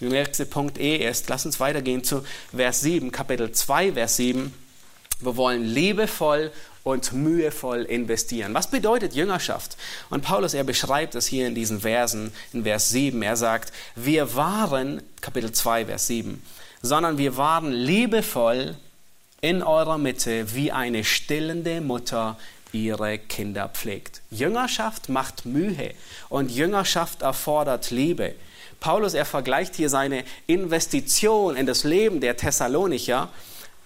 Der 0.00 0.08
nächste 0.08 0.44
Punkt 0.44 0.76
E 0.76 1.08
ist, 1.08 1.28
lass 1.28 1.46
uns 1.46 1.60
weitergehen 1.60 2.02
zu 2.02 2.24
Vers 2.52 2.80
7, 2.80 3.12
Kapitel 3.12 3.52
2, 3.52 3.92
Vers 3.92 4.16
7. 4.16 4.52
Wir 5.20 5.36
wollen 5.36 5.62
liebevoll 5.62 6.50
und 6.86 7.12
mühevoll 7.12 7.82
investieren. 7.82 8.54
Was 8.54 8.68
bedeutet 8.70 9.12
Jüngerschaft? 9.12 9.76
Und 10.08 10.22
Paulus, 10.22 10.54
er 10.54 10.62
beschreibt 10.62 11.16
es 11.16 11.26
hier 11.26 11.48
in 11.48 11.56
diesen 11.56 11.80
Versen, 11.80 12.32
in 12.52 12.62
Vers 12.62 12.90
7. 12.90 13.20
Er 13.22 13.34
sagt, 13.34 13.72
wir 13.96 14.36
waren, 14.36 15.02
Kapitel 15.20 15.50
2, 15.50 15.86
Vers 15.86 16.06
7, 16.06 16.40
sondern 16.82 17.18
wir 17.18 17.36
waren 17.36 17.72
liebevoll 17.72 18.76
in 19.40 19.64
eurer 19.64 19.98
Mitte, 19.98 20.54
wie 20.54 20.70
eine 20.70 21.02
stillende 21.02 21.80
Mutter 21.80 22.38
ihre 22.70 23.18
Kinder 23.18 23.68
pflegt. 23.68 24.22
Jüngerschaft 24.30 25.08
macht 25.08 25.44
Mühe 25.44 25.92
und 26.28 26.52
Jüngerschaft 26.52 27.22
erfordert 27.22 27.90
Liebe. 27.90 28.36
Paulus, 28.78 29.14
er 29.14 29.24
vergleicht 29.24 29.74
hier 29.74 29.88
seine 29.88 30.22
Investition 30.46 31.56
in 31.56 31.66
das 31.66 31.82
Leben 31.82 32.20
der 32.20 32.36
Thessalonicher, 32.36 33.28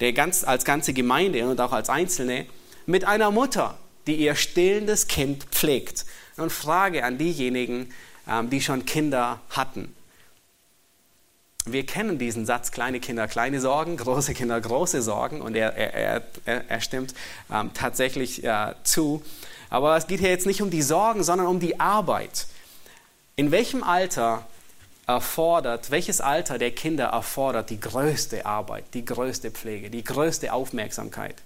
der 0.00 0.12
ganz, 0.12 0.44
als 0.44 0.66
ganze 0.66 0.92
Gemeinde 0.92 1.48
und 1.48 1.62
auch 1.62 1.72
als 1.72 1.88
Einzelne, 1.88 2.44
mit 2.86 3.04
einer 3.04 3.30
Mutter, 3.30 3.78
die 4.06 4.16
ihr 4.16 4.34
stillendes 4.34 5.08
Kind 5.08 5.44
pflegt. 5.44 6.06
Und 6.36 6.50
Frage 6.50 7.04
an 7.04 7.18
diejenigen, 7.18 7.92
ähm, 8.28 8.50
die 8.50 8.60
schon 8.60 8.86
Kinder 8.86 9.40
hatten. 9.50 9.94
Wir 11.66 11.84
kennen 11.84 12.18
diesen 12.18 12.46
Satz, 12.46 12.70
kleine 12.70 13.00
Kinder, 13.00 13.28
kleine 13.28 13.60
Sorgen, 13.60 13.96
große 13.96 14.32
Kinder, 14.32 14.60
große 14.60 15.02
Sorgen. 15.02 15.42
Und 15.42 15.54
er, 15.54 15.76
er, 15.76 16.22
er, 16.46 16.70
er 16.70 16.80
stimmt 16.80 17.14
ähm, 17.52 17.70
tatsächlich 17.74 18.42
äh, 18.44 18.74
zu. 18.82 19.22
Aber 19.68 19.96
es 19.96 20.06
geht 20.06 20.20
hier 20.20 20.30
jetzt 20.30 20.46
nicht 20.46 20.62
um 20.62 20.70
die 20.70 20.82
Sorgen, 20.82 21.22
sondern 21.22 21.46
um 21.46 21.60
die 21.60 21.78
Arbeit. 21.78 22.46
In 23.36 23.50
welchem 23.50 23.82
Alter 23.82 24.46
erfordert, 25.06 25.90
welches 25.90 26.20
Alter 26.20 26.58
der 26.58 26.70
Kinder 26.70 27.06
erfordert 27.06 27.70
die 27.70 27.80
größte 27.80 28.46
Arbeit, 28.46 28.84
die 28.94 29.04
größte 29.04 29.50
Pflege, 29.50 29.90
die 29.90 30.04
größte 30.04 30.52
Aufmerksamkeit? 30.52 31.36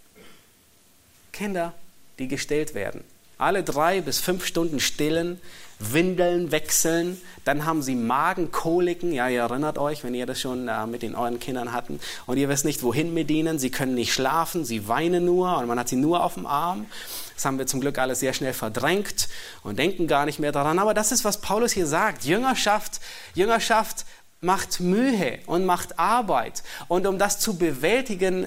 Kinder, 1.35 1.75
die 2.19 2.29
gestillt 2.29 2.75
werden. 2.75 3.05
Alle 3.37 3.63
drei 3.63 4.01
bis 4.01 4.21
fünf 4.21 4.47
Stunden 4.47 4.81
stillen, 4.81 5.41
Windeln 5.81 6.53
wechseln, 6.53 7.21
dann 7.45 7.67
haben 7.67 7.83
sie 7.83 7.97
Magenkoliken. 7.97 9.13
Ja, 9.13 9.29
ihr 9.29 9.41
erinnert 9.41 9.77
euch, 9.77 10.05
wenn 10.05 10.15
ihr 10.15 10.25
das 10.25 10.41
schon 10.41 10.69
äh, 10.69 10.87
mit 10.87 11.03
den 11.03 11.15
euren 11.15 11.41
Kindern 11.41 11.73
hatten. 11.73 12.01
Und 12.27 12.39
ihr 12.39 12.49
wisst 12.49 12.65
nicht, 12.65 12.83
wohin 12.83 13.13
mit 13.13 13.31
ihnen. 13.31 13.59
Sie 13.59 13.71
können 13.71 13.95
nicht 13.95 14.15
schlafen, 14.15 14.65
sie 14.65 14.89
weinen 14.89 15.25
nur 15.25 15.59
und 15.59 15.67
man 15.67 15.79
hat 15.79 15.89
sie 15.89 15.97
nur 15.97 16.23
auf 16.23 16.35
dem 16.35 16.47
Arm. 16.47 16.87
Das 17.35 17.45
haben 17.45 17.59
wir 17.59 17.67
zum 17.67 17.81
Glück 17.81 17.99
alles 17.99 18.21
sehr 18.21 18.33
schnell 18.33 18.55
verdrängt 18.55 19.29
und 19.65 19.79
denken 19.79 20.07
gar 20.07 20.25
nicht 20.27 20.39
mehr 20.39 20.53
daran. 20.53 20.79
Aber 20.79 20.95
das 20.95 21.11
ist, 21.11 21.25
was 21.25 21.41
Paulus 21.41 21.73
hier 21.73 21.87
sagt. 21.87 22.25
Jüngerschaft, 22.25 23.01
Jüngerschaft 23.35 24.07
macht 24.41 24.79
Mühe 24.79 25.41
und 25.47 25.65
macht 25.65 25.99
Arbeit. 25.99 26.63
Und 26.87 27.07
um 27.07 27.19
das 27.19 27.41
zu 27.41 27.59
bewältigen, 27.59 28.47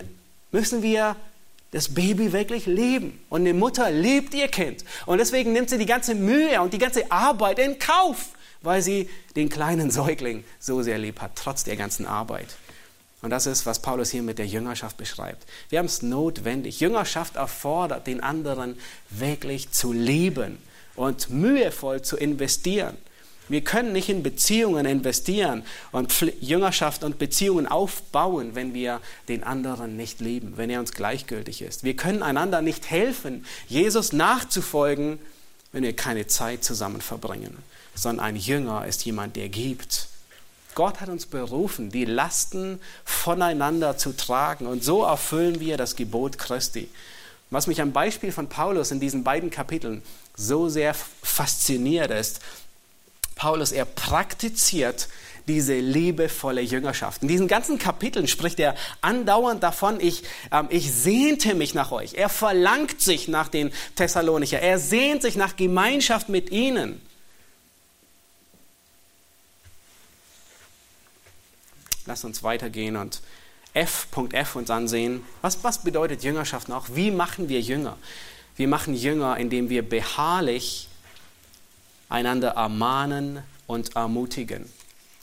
müssen 0.52 0.82
wir 0.82 1.18
das 1.78 1.90
Baby 1.94 2.34
wirklich 2.34 2.66
lieben. 2.66 3.20
Und 3.30 3.42
eine 3.42 3.54
Mutter 3.54 3.92
liebt 3.92 4.34
ihr 4.34 4.48
Kind. 4.48 4.84
Und 5.06 5.20
deswegen 5.20 5.54
nimmt 5.54 5.70
sie 5.70 5.78
die 5.78 5.86
ganze 5.86 6.16
Mühe 6.16 6.60
und 6.60 6.74
die 6.74 6.80
ganze 6.80 7.12
Arbeit 7.12 7.60
in 7.60 7.78
Kauf, 7.78 8.30
weil 8.64 8.82
sie 8.82 9.08
den 9.36 9.48
kleinen 9.48 9.92
Säugling 9.92 10.44
so 10.60 10.82
sehr 10.82 10.98
lieb 10.98 11.22
hat, 11.22 11.34
trotz 11.36 11.64
der 11.66 11.76
ganzen 11.76 12.08
Arbeit. 12.08 12.48
Und 13.22 13.30
das 13.30 13.46
ist, 13.46 13.68
was 13.68 13.80
Paulus 13.80 14.10
hier 14.10 14.24
mit 14.24 14.40
der 14.40 14.48
Jüngerschaft 14.48 14.98
beschreibt. 14.98 15.46
Wir 15.70 15.78
haben 15.78 15.86
es 15.86 16.02
notwendig. 16.02 16.80
Jüngerschaft 16.80 17.36
erfordert, 17.36 18.08
den 18.08 18.22
anderen 18.22 18.80
wirklich 19.12 19.70
zu 19.70 19.94
lieben 19.94 20.58
und 20.96 21.30
mühevoll 21.30 22.02
zu 22.02 22.18
investieren. 22.18 22.98
Wir 23.50 23.62
können 23.62 23.94
nicht 23.94 24.10
in 24.10 24.24
Beziehungen 24.24 24.86
investieren 24.86 25.64
und 25.92 26.14
Jüngerschaft 26.42 27.04
und 27.04 27.18
Beziehungen 27.18 27.68
aufbauen, 27.68 28.56
wenn 28.56 28.74
wir 28.74 29.00
den 29.28 29.44
anderen 29.44 29.96
nicht 29.96 30.20
lieben, 30.20 30.54
wenn 30.58 30.70
er 30.70 30.80
uns 30.80 30.92
gleichgültig 30.92 31.62
ist. 31.62 31.84
Wir 31.84 31.96
können 31.96 32.24
einander 32.24 32.62
nicht 32.62 32.90
helfen, 32.90 33.46
Jesus 33.68 34.14
nachzufolgen, 34.14 35.20
wenn 35.72 35.84
wir 35.84 35.96
keine 35.96 36.28
Zeit 36.28 36.64
zusammen 36.64 37.02
verbringen, 37.02 37.58
sondern 37.96 38.26
ein 38.26 38.36
Jünger 38.36 38.86
ist 38.86 39.06
jemand, 39.06 39.36
der 39.36 39.50
gibt. 39.50 40.08
Gott 40.76 41.02
hat 41.02 41.10
uns 41.10 41.26
berufen, 41.26 41.90
die 41.90 42.06
Lasten 42.06 42.80
voneinander 43.04 43.98
zu 43.98 44.16
tragen 44.16 44.68
und 44.68 44.84
so 44.84 45.04
erfüllen 45.04 45.60
wir 45.60 45.76
das 45.78 45.96
Gebot 45.96 46.38
Christi. 46.38 46.90
Was 47.50 47.68
mich 47.68 47.82
am 47.82 47.94
Beispiel 47.94 48.32
von 48.32 48.50
Paulus 48.50 48.92
in 48.92 49.00
diesen 49.00 49.24
beiden 49.24 49.50
Kapiteln 49.50 50.04
so 50.36 50.70
sehr 50.70 50.94
fasziniert 50.94 52.12
ist, 52.12 52.42
Paulus, 53.38 53.72
er 53.72 53.86
praktiziert 53.86 55.08
diese 55.48 55.80
liebevolle 55.80 56.62
Jüngerschaft. 56.62 57.22
In 57.22 57.30
diesen 57.30 57.48
ganzen 57.48 57.80
Kapiteln 57.80 58.28
spricht 58.28 58.60
er 58.60 58.76
andauernd 59.00 59.64
davon, 59.64 60.00
ich, 60.02 60.24
ähm, 60.52 60.68
ich 60.70 60.92
sehnte 60.92 61.56
mich 61.56 61.74
nach 61.74 61.92
euch. 61.92 62.16
Er 62.16 62.28
verlangt 62.28 63.00
sich 63.00 63.30
nach 63.30 63.48
den 63.48 63.72
Thessalonicher. 63.96 64.60
Er 64.60 64.78
sehnt 64.78 65.22
sich 65.22 65.38
nach 65.38 65.56
Gemeinschaft 65.56 66.28
mit 66.28 66.52
ihnen. 66.52 67.02
Lass 72.06 72.24
uns 72.24 72.44
weitergehen 72.44 72.96
und 72.98 73.22
F.F 73.74 74.34
F 74.34 74.56
uns 74.56 74.70
ansehen. 74.70 75.24
Was, 75.42 75.64
was 75.64 75.84
bedeutet 75.84 76.24
Jüngerschaft 76.24 76.68
noch? 76.68 76.96
Wie 76.96 77.12
machen 77.12 77.48
wir 77.48 77.62
Jünger? 77.62 77.98
Wir 78.56 78.68
machen 78.68 78.96
Jünger, 78.96 79.38
indem 79.38 79.70
wir 79.70 79.88
beharrlich 79.88 80.88
einander 82.10 82.50
ermahnen 82.50 83.44
und 83.66 83.96
ermutigen. 83.96 84.70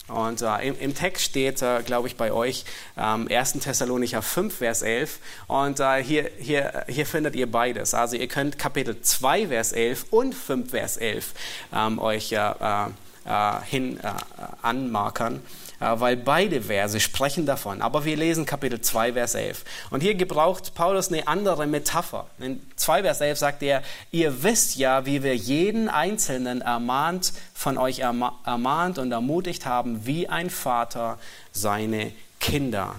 Und 0.06 0.42
äh, 0.42 0.68
im, 0.68 0.78
im, 0.78 0.94
Text 0.94 1.24
steht, 1.24 1.62
äh, 1.62 1.82
glaube 1.82 2.08
ich, 2.08 2.16
bei 2.16 2.30
euch 2.30 2.66
ähm, 2.98 3.26
1. 3.30 3.52
Thessalonicher 3.54 4.20
5, 4.20 4.54
Vers 4.58 4.82
11. 4.82 5.18
Und 5.46 5.80
äh, 5.80 6.04
hier, 6.04 6.30
hier, 6.38 6.84
hier 6.88 7.06
findet 7.06 7.34
ihr 7.34 7.50
beides. 7.50 7.94
Also 7.94 8.16
ihr 8.16 8.28
könnt 8.28 8.58
Kapitel 8.58 9.00
2, 9.00 9.48
Vers 9.48 9.72
11 9.72 10.06
und 10.10 10.34
5, 10.34 10.70
Vers 10.70 10.98
11 10.98 11.32
ähm, 11.72 11.98
euch 11.98 12.32
äh, 12.32 12.36
äh, 12.36 13.60
hin 13.64 13.98
äh, 14.00 14.12
anmarkern 14.60 15.40
weil 15.78 16.16
beide 16.16 16.62
Verse 16.62 16.98
sprechen 17.00 17.46
davon. 17.46 17.82
Aber 17.82 18.04
wir 18.04 18.16
lesen 18.16 18.46
Kapitel 18.46 18.80
2, 18.80 19.14
Vers 19.14 19.34
11. 19.34 19.64
Und 19.90 20.02
hier 20.02 20.14
gebraucht 20.14 20.74
Paulus 20.74 21.08
eine 21.08 21.26
andere 21.26 21.66
Metapher. 21.66 22.26
In 22.38 22.60
2, 22.76 23.02
Vers 23.02 23.20
11 23.20 23.38
sagt 23.38 23.62
er, 23.62 23.82
ihr 24.10 24.42
wisst 24.42 24.76
ja, 24.76 25.06
wie 25.06 25.22
wir 25.22 25.36
jeden 25.36 25.88
Einzelnen 25.88 26.60
ermahnt, 26.60 27.32
von 27.54 27.78
euch 27.78 28.00
ermahnt 28.00 28.98
und 28.98 29.12
ermutigt 29.12 29.66
haben, 29.66 30.06
wie 30.06 30.28
ein 30.28 30.50
Vater 30.50 31.18
seine 31.52 32.12
Kinder. 32.40 32.96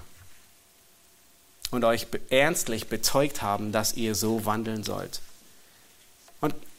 Und 1.72 1.84
euch 1.84 2.08
ernstlich 2.30 2.88
bezeugt 2.88 3.42
haben, 3.42 3.72
dass 3.72 3.94
ihr 3.94 4.16
so 4.16 4.46
wandeln 4.46 4.84
sollt. 4.84 5.20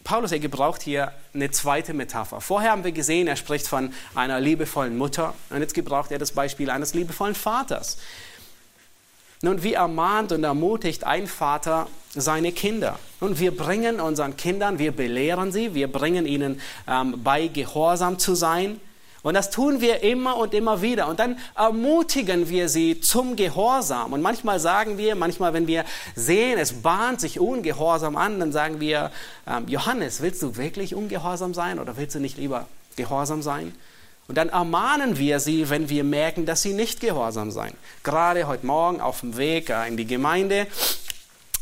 Paulus, 0.07 0.31
er 0.31 0.39
gebraucht 0.39 0.83
hier 0.83 1.11
eine 1.35 1.51
zweite 1.51 1.93
Metapher. 1.93 2.41
Vorher 2.41 2.71
haben 2.71 2.85
wir 2.85 2.93
gesehen, 2.93 3.27
er 3.27 3.35
spricht 3.35 3.67
von 3.67 3.93
einer 4.15 4.39
liebevollen 4.39 4.97
Mutter 4.97 5.35
und 5.51 5.61
jetzt 5.61 5.75
gebraucht 5.75 6.13
er 6.13 6.19
das 6.19 6.31
Beispiel 6.31 6.71
eines 6.71 6.95
liebevollen 6.95 7.35
Vaters. 7.35 7.99
Nun, 9.43 9.65
wie 9.65 9.73
ermahnt 9.73 10.31
und 10.31 10.45
ermutigt 10.45 11.03
ein 11.03 11.27
Vater 11.27 11.89
seine 12.15 12.53
Kinder? 12.53 13.01
Und 13.19 13.41
wir 13.41 13.55
bringen 13.57 13.99
unseren 13.99 14.37
Kindern, 14.37 14.79
wir 14.79 14.93
belehren 14.93 15.51
sie, 15.51 15.75
wir 15.75 15.91
bringen 15.91 16.25
ihnen 16.25 16.61
ähm, 16.87 17.21
bei, 17.25 17.49
gehorsam 17.49 18.21
zu 18.21 18.37
sein. 18.37 18.81
Und 19.23 19.35
das 19.35 19.51
tun 19.51 19.81
wir 19.81 20.03
immer 20.03 20.37
und 20.37 20.55
immer 20.55 20.83
wieder. 20.83 21.09
Und 21.09 21.19
dann 21.19 21.39
ermutigen 21.55 22.49
wir 22.49 22.69
sie 22.69 23.01
zum 23.01 23.37
Gehorsam. 23.37 24.12
Und 24.12 24.23
manchmal 24.23 24.61
sagen 24.61 24.99
wir, 24.99 25.14
manchmal, 25.14 25.53
wenn 25.53 25.67
wir 25.67 25.85
sehen, 26.14 26.59
es 26.59 26.75
bahnt 26.75 27.21
sich 27.21 27.41
ungehorsam 27.41 28.17
an, 28.17 28.39
dann 28.41 28.53
sagen 28.53 28.81
wir, 28.81 29.11
ähm, 29.47 29.67
Johannes, 29.69 30.21
willst 30.21 30.43
du 30.43 30.57
wirklich 30.57 30.95
ungehorsam 30.95 31.55
sein 31.55 31.79
oder 31.79 31.97
willst 31.97 32.14
du 32.14 32.21
nicht 32.21 32.39
lieber 32.39 32.69
gehorsam 32.97 33.43
sein? 33.43 33.73
Und 34.29 34.37
dann 34.37 34.49
ermahnen 34.49 35.19
wir 35.19 35.39
sie, 35.39 35.71
wenn 35.71 35.89
wir 35.89 36.03
merken, 36.03 36.47
dass 36.47 36.62
sie 36.62 36.73
nicht 36.73 37.01
gehorsam 37.01 37.51
sein. 37.51 37.73
Gerade 38.03 38.49
heute 38.49 38.67
Morgen 38.67 39.01
auf 39.01 39.21
dem 39.21 39.37
Weg 39.37 39.71
äh, 39.71 39.87
in 39.87 39.97
die 39.97 40.07
Gemeinde 40.07 40.67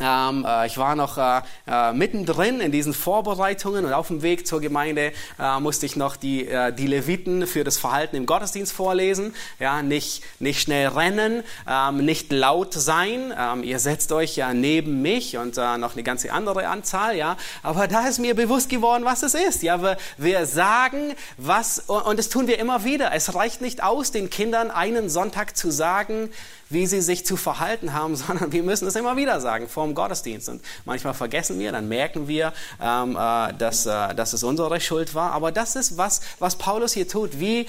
ähm, 0.00 0.44
äh, 0.44 0.66
ich 0.66 0.76
war 0.76 0.96
noch 0.96 1.18
äh, 1.18 1.42
äh, 1.68 1.92
mittendrin 1.92 2.60
in 2.60 2.72
diesen 2.72 2.92
Vorbereitungen 2.92 3.84
und 3.84 3.92
auf 3.92 4.08
dem 4.08 4.22
Weg 4.22 4.44
zur 4.44 4.60
Gemeinde 4.60 5.12
äh, 5.38 5.60
musste 5.60 5.86
ich 5.86 5.94
noch 5.94 6.16
die, 6.16 6.48
äh, 6.48 6.72
die 6.72 6.88
Leviten 6.88 7.46
für 7.46 7.62
das 7.62 7.78
Verhalten 7.78 8.16
im 8.16 8.26
Gottesdienst 8.26 8.72
vorlesen. 8.72 9.36
Ja, 9.60 9.82
nicht, 9.82 10.24
nicht 10.40 10.60
schnell 10.60 10.88
rennen, 10.88 11.44
ähm, 11.70 12.04
nicht 12.04 12.32
laut 12.32 12.74
sein. 12.74 13.32
Ähm, 13.38 13.62
ihr 13.62 13.78
setzt 13.78 14.10
euch 14.10 14.34
ja 14.34 14.52
neben 14.52 15.00
mich 15.00 15.36
und 15.36 15.58
äh, 15.58 15.78
noch 15.78 15.92
eine 15.92 16.02
ganze 16.02 16.32
andere 16.32 16.66
Anzahl. 16.66 17.16
Ja, 17.16 17.36
aber 17.62 17.86
da 17.86 18.08
ist 18.08 18.18
mir 18.18 18.34
bewusst 18.34 18.70
geworden, 18.70 19.04
was 19.04 19.22
es 19.22 19.34
ist. 19.34 19.62
Ja, 19.62 19.80
wir, 19.80 19.96
wir 20.18 20.46
sagen, 20.46 21.14
was 21.36 21.78
und 21.78 22.18
das 22.18 22.30
tun 22.30 22.48
wir 22.48 22.58
immer 22.58 22.82
wieder. 22.82 23.12
Es 23.12 23.36
reicht 23.36 23.60
nicht 23.60 23.84
aus, 23.84 24.10
den 24.10 24.28
Kindern 24.28 24.72
einen 24.72 25.08
Sonntag 25.08 25.56
zu 25.56 25.70
sagen, 25.70 26.30
wie 26.68 26.86
sie 26.86 27.00
sich 27.00 27.24
zu 27.24 27.36
verhalten 27.36 27.92
haben, 27.92 28.16
sondern 28.16 28.50
wir 28.50 28.64
müssen 28.64 28.88
es 28.88 28.96
immer 28.96 29.16
wieder 29.16 29.40
sagen 29.40 29.68
vor 29.68 29.84
Gottesdienst. 29.94 30.48
Und 30.48 30.62
manchmal 30.84 31.14
vergessen 31.14 31.58
wir, 31.58 31.72
dann 31.72 31.88
merken 31.88 32.28
wir, 32.28 32.52
ähm, 32.80 33.16
äh, 33.16 33.52
dass, 33.54 33.86
äh, 33.86 34.14
dass 34.14 34.32
es 34.32 34.42
unsere 34.42 34.80
Schuld 34.80 35.14
war. 35.14 35.32
Aber 35.32 35.52
das 35.52 35.76
ist 35.76 35.96
was, 35.96 36.20
was 36.38 36.56
Paulus 36.56 36.92
hier 36.92 37.08
tut. 37.08 37.40
Wie 37.40 37.66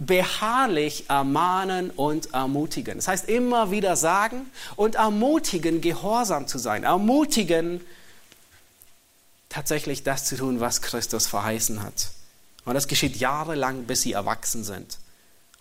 beharrlich 0.00 1.08
ermahnen 1.10 1.90
und 1.90 2.32
ermutigen. 2.32 2.96
Das 2.96 3.06
heißt, 3.06 3.28
immer 3.28 3.70
wieder 3.70 3.96
sagen 3.96 4.50
und 4.76 4.94
ermutigen, 4.94 5.82
gehorsam 5.82 6.46
zu 6.46 6.58
sein. 6.58 6.84
Ermutigen, 6.84 7.82
tatsächlich 9.50 10.02
das 10.02 10.24
zu 10.24 10.36
tun, 10.36 10.60
was 10.60 10.80
Christus 10.80 11.26
verheißen 11.26 11.82
hat. 11.82 12.08
Und 12.64 12.74
das 12.74 12.88
geschieht 12.88 13.16
jahrelang, 13.16 13.84
bis 13.84 14.02
sie 14.02 14.12
erwachsen 14.12 14.64
sind. 14.64 14.98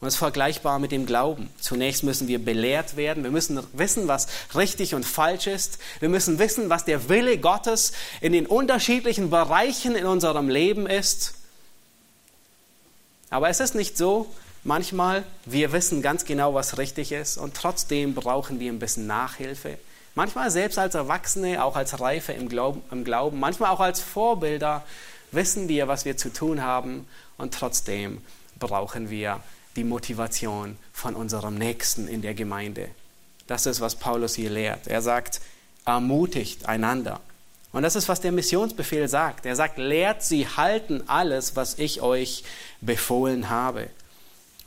Und 0.01 0.07
es 0.07 0.13
ist 0.13 0.19
vergleichbar 0.19 0.79
mit 0.79 0.93
dem 0.93 1.05
Glauben. 1.05 1.49
Zunächst 1.59 2.03
müssen 2.03 2.29
wir 2.29 2.39
belehrt 2.43 2.95
werden. 2.95 3.23
Wir 3.23 3.31
müssen 3.31 3.61
wissen, 3.73 4.07
was 4.07 4.27
richtig 4.55 4.95
und 4.95 5.05
falsch 5.05 5.47
ist. 5.47 5.77
Wir 5.99 6.07
müssen 6.07 6.39
wissen, 6.39 6.69
was 6.69 6.85
der 6.85 7.09
Wille 7.09 7.37
Gottes 7.37 7.91
in 8.21 8.31
den 8.31 8.45
unterschiedlichen 8.45 9.29
Bereichen 9.29 9.95
in 9.95 10.05
unserem 10.05 10.47
Leben 10.47 10.87
ist. 10.87 11.33
Aber 13.29 13.49
es 13.49 13.59
ist 13.59 13.75
nicht 13.75 13.97
so, 13.97 14.33
manchmal, 14.63 15.23
wir 15.45 15.73
wissen 15.73 16.01
ganz 16.01 16.23
genau, 16.23 16.53
was 16.53 16.77
richtig 16.77 17.11
ist 17.11 17.37
und 17.37 17.53
trotzdem 17.53 18.15
brauchen 18.15 18.59
wir 18.59 18.71
ein 18.71 18.79
bisschen 18.79 19.05
Nachhilfe. 19.05 19.77
Manchmal 20.15 20.49
selbst 20.49 20.79
als 20.79 20.95
Erwachsene, 20.95 21.63
auch 21.63 21.75
als 21.75 21.99
Reife 21.99 22.33
im 22.33 22.49
Glauben, 22.49 22.81
im 22.89 23.03
Glauben, 23.03 23.39
manchmal 23.39 23.69
auch 23.69 23.79
als 23.79 23.99
Vorbilder 23.99 24.83
wissen 25.31 25.69
wir, 25.69 25.87
was 25.87 26.05
wir 26.05 26.17
zu 26.17 26.33
tun 26.33 26.63
haben 26.63 27.05
und 27.37 27.53
trotzdem 27.53 28.21
brauchen 28.57 29.09
wir 29.09 29.41
die 29.75 29.83
Motivation 29.83 30.77
von 30.93 31.15
unserem 31.15 31.55
Nächsten 31.55 32.07
in 32.07 32.21
der 32.21 32.33
Gemeinde. 32.33 32.89
Das 33.47 33.65
ist, 33.65 33.81
was 33.81 33.95
Paulus 33.95 34.35
hier 34.35 34.49
lehrt. 34.49 34.87
Er 34.87 35.01
sagt, 35.01 35.41
ermutigt 35.85 36.67
einander. 36.67 37.19
Und 37.71 37.83
das 37.83 37.95
ist, 37.95 38.09
was 38.09 38.21
der 38.21 38.31
Missionsbefehl 38.31 39.07
sagt. 39.07 39.45
Er 39.45 39.55
sagt, 39.55 39.77
lehrt 39.77 40.23
sie 40.23 40.47
halten 40.47 41.03
alles, 41.07 41.55
was 41.55 41.77
ich 41.77 42.01
euch 42.01 42.43
befohlen 42.81 43.49
habe. 43.49 43.89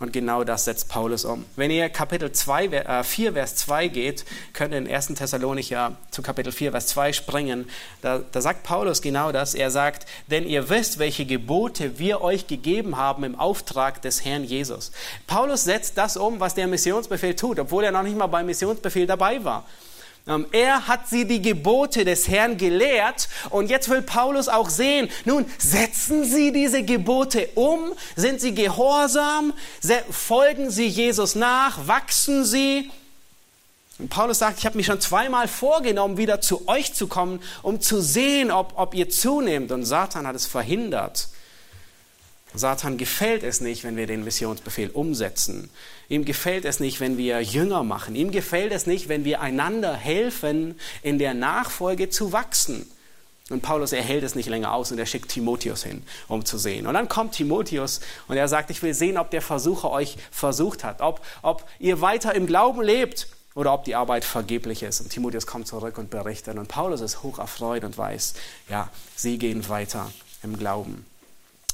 Und 0.02 0.12
genau 0.12 0.42
das 0.42 0.64
setzt 0.64 0.88
Paulus 0.88 1.24
um. 1.24 1.44
Wenn 1.54 1.70
ihr 1.70 1.88
Kapitel 1.88 2.32
2, 2.32 2.66
äh, 2.66 3.04
4, 3.04 3.34
Vers 3.34 3.54
2 3.54 3.86
geht, 3.86 4.24
könnt 4.52 4.74
ihr 4.74 4.78
in 4.78 4.92
1. 4.92 5.14
Thessalonicher 5.14 5.94
zu 6.10 6.22
Kapitel 6.22 6.50
4, 6.50 6.72
Vers 6.72 6.88
2 6.88 7.12
springen. 7.12 7.70
Da, 8.00 8.18
da 8.18 8.40
sagt 8.40 8.64
Paulus 8.64 9.00
genau 9.00 9.30
das. 9.30 9.54
Er 9.54 9.70
sagt, 9.70 10.06
denn 10.26 10.44
ihr 10.44 10.68
wisst, 10.68 10.98
welche 10.98 11.24
Gebote 11.24 12.00
wir 12.00 12.20
euch 12.20 12.48
gegeben 12.48 12.96
haben 12.96 13.22
im 13.22 13.38
Auftrag 13.38 14.02
des 14.02 14.24
Herrn 14.24 14.42
Jesus. 14.42 14.90
Paulus 15.28 15.62
setzt 15.62 15.96
das 15.96 16.16
um, 16.16 16.40
was 16.40 16.56
der 16.56 16.66
Missionsbefehl 16.66 17.36
tut, 17.36 17.60
obwohl 17.60 17.84
er 17.84 17.92
noch 17.92 18.02
nicht 18.02 18.18
mal 18.18 18.26
beim 18.26 18.46
Missionsbefehl 18.46 19.06
dabei 19.06 19.44
war. 19.44 19.66
Ähm, 20.26 20.46
er 20.52 20.86
hat 20.86 21.08
sie 21.08 21.24
die 21.24 21.42
Gebote 21.42 22.04
des 22.04 22.28
Herrn 22.28 22.56
gelehrt 22.56 23.28
und 23.50 23.70
jetzt 23.70 23.88
will 23.88 24.02
Paulus 24.02 24.48
auch 24.48 24.70
sehen, 24.70 25.08
nun 25.24 25.46
setzen 25.58 26.24
sie 26.24 26.52
diese 26.52 26.84
Gebote 26.84 27.48
um, 27.54 27.92
sind 28.14 28.40
sie 28.40 28.54
gehorsam, 28.54 29.52
folgen 30.10 30.70
sie 30.70 30.86
Jesus 30.86 31.34
nach, 31.34 31.88
wachsen 31.88 32.44
sie. 32.44 32.90
Und 33.98 34.08
Paulus 34.08 34.38
sagt, 34.38 34.58
ich 34.58 34.66
habe 34.66 34.76
mich 34.76 34.86
schon 34.86 35.00
zweimal 35.00 35.48
vorgenommen, 35.48 36.16
wieder 36.16 36.40
zu 36.40 36.66
euch 36.68 36.94
zu 36.94 37.08
kommen, 37.08 37.40
um 37.62 37.80
zu 37.80 38.00
sehen, 38.00 38.50
ob, 38.50 38.72
ob 38.76 38.94
ihr 38.94 39.10
zunehmt. 39.10 39.70
Und 39.70 39.84
Satan 39.84 40.26
hat 40.26 40.34
es 40.34 40.46
verhindert. 40.46 41.28
Satan 42.54 42.98
gefällt 42.98 43.42
es 43.42 43.60
nicht, 43.60 43.84
wenn 43.84 43.96
wir 43.96 44.06
den 44.06 44.24
Missionsbefehl 44.24 44.90
umsetzen. 44.90 45.70
Ihm 46.12 46.26
gefällt 46.26 46.66
es 46.66 46.78
nicht, 46.78 47.00
wenn 47.00 47.16
wir 47.16 47.40
Jünger 47.40 47.84
machen. 47.84 48.14
Ihm 48.14 48.32
gefällt 48.32 48.70
es 48.70 48.86
nicht, 48.86 49.08
wenn 49.08 49.24
wir 49.24 49.40
einander 49.40 49.94
helfen, 49.94 50.78
in 51.02 51.18
der 51.18 51.32
Nachfolge 51.32 52.10
zu 52.10 52.32
wachsen. 52.32 52.86
Und 53.48 53.62
Paulus 53.62 53.94
erhält 53.94 54.22
es 54.22 54.34
nicht 54.34 54.50
länger 54.50 54.74
aus 54.74 54.92
und 54.92 54.98
er 54.98 55.06
schickt 55.06 55.30
Timotheus 55.30 55.84
hin, 55.84 56.02
um 56.28 56.44
zu 56.44 56.58
sehen. 56.58 56.86
Und 56.86 56.92
dann 56.92 57.08
kommt 57.08 57.32
Timotheus 57.32 58.02
und 58.28 58.36
er 58.36 58.46
sagt, 58.46 58.68
ich 58.68 58.82
will 58.82 58.92
sehen, 58.92 59.16
ob 59.16 59.30
der 59.30 59.40
Versucher 59.40 59.90
euch 59.90 60.18
versucht 60.30 60.84
hat, 60.84 61.00
ob, 61.00 61.24
ob 61.40 61.66
ihr 61.78 62.02
weiter 62.02 62.34
im 62.34 62.46
Glauben 62.46 62.82
lebt 62.82 63.28
oder 63.54 63.72
ob 63.72 63.84
die 63.84 63.94
Arbeit 63.94 64.26
vergeblich 64.26 64.82
ist. 64.82 65.00
Und 65.00 65.08
Timotheus 65.08 65.46
kommt 65.46 65.66
zurück 65.66 65.96
und 65.96 66.10
berichtet. 66.10 66.58
Und 66.58 66.68
Paulus 66.68 67.00
ist 67.00 67.22
hoch 67.22 67.38
erfreut 67.38 67.84
und 67.84 67.96
weiß, 67.96 68.34
ja, 68.68 68.90
sie 69.16 69.38
gehen 69.38 69.66
weiter 69.70 70.12
im 70.42 70.58
Glauben 70.58 71.06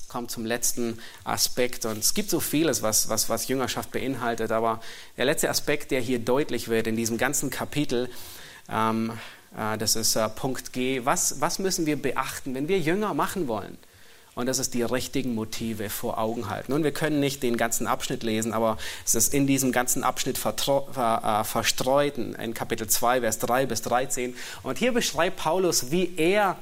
kommt 0.08 0.30
zum 0.30 0.46
letzten 0.46 0.98
Aspekt. 1.24 1.84
Und 1.84 1.98
es 1.98 2.14
gibt 2.14 2.30
so 2.30 2.40
vieles, 2.40 2.82
was, 2.82 3.08
was, 3.10 3.28
was 3.28 3.46
Jüngerschaft 3.48 3.92
beinhaltet, 3.92 4.50
aber 4.52 4.80
der 5.18 5.26
letzte 5.26 5.50
Aspekt, 5.50 5.90
der 5.90 6.00
hier 6.00 6.18
deutlich 6.18 6.68
wird 6.68 6.86
in 6.86 6.96
diesem 6.96 7.18
ganzen 7.18 7.50
Kapitel, 7.50 8.08
ähm, 8.70 9.12
äh, 9.56 9.76
das 9.76 9.96
ist 9.96 10.16
äh, 10.16 10.28
Punkt 10.30 10.72
G. 10.72 11.02
Was, 11.04 11.40
was 11.40 11.58
müssen 11.58 11.84
wir 11.84 12.00
beachten, 12.00 12.54
wenn 12.54 12.68
wir 12.68 12.78
Jünger 12.78 13.12
machen 13.12 13.48
wollen? 13.48 13.76
Und 14.34 14.46
das 14.46 14.60
ist 14.60 14.72
die 14.72 14.82
richtigen 14.82 15.34
Motive 15.34 15.90
vor 15.90 16.16
Augen 16.16 16.48
halten. 16.48 16.72
Und 16.72 16.84
wir 16.84 16.92
können 16.92 17.18
nicht 17.18 17.42
den 17.42 17.56
ganzen 17.56 17.88
Abschnitt 17.88 18.22
lesen, 18.22 18.52
aber 18.52 18.78
es 19.04 19.16
ist 19.16 19.34
in 19.34 19.48
diesem 19.48 19.72
ganzen 19.72 20.04
Abschnitt 20.04 20.38
ver 20.38 20.54
äh, 20.56 21.44
verstreut, 21.44 22.16
in 22.16 22.54
Kapitel 22.54 22.86
2, 22.86 23.20
Vers 23.20 23.40
3 23.40 23.66
bis 23.66 23.82
13. 23.82 24.36
Und 24.62 24.78
hier 24.78 24.92
beschreibt 24.92 25.36
Paulus, 25.38 25.90
wie 25.90 26.14
er 26.16 26.56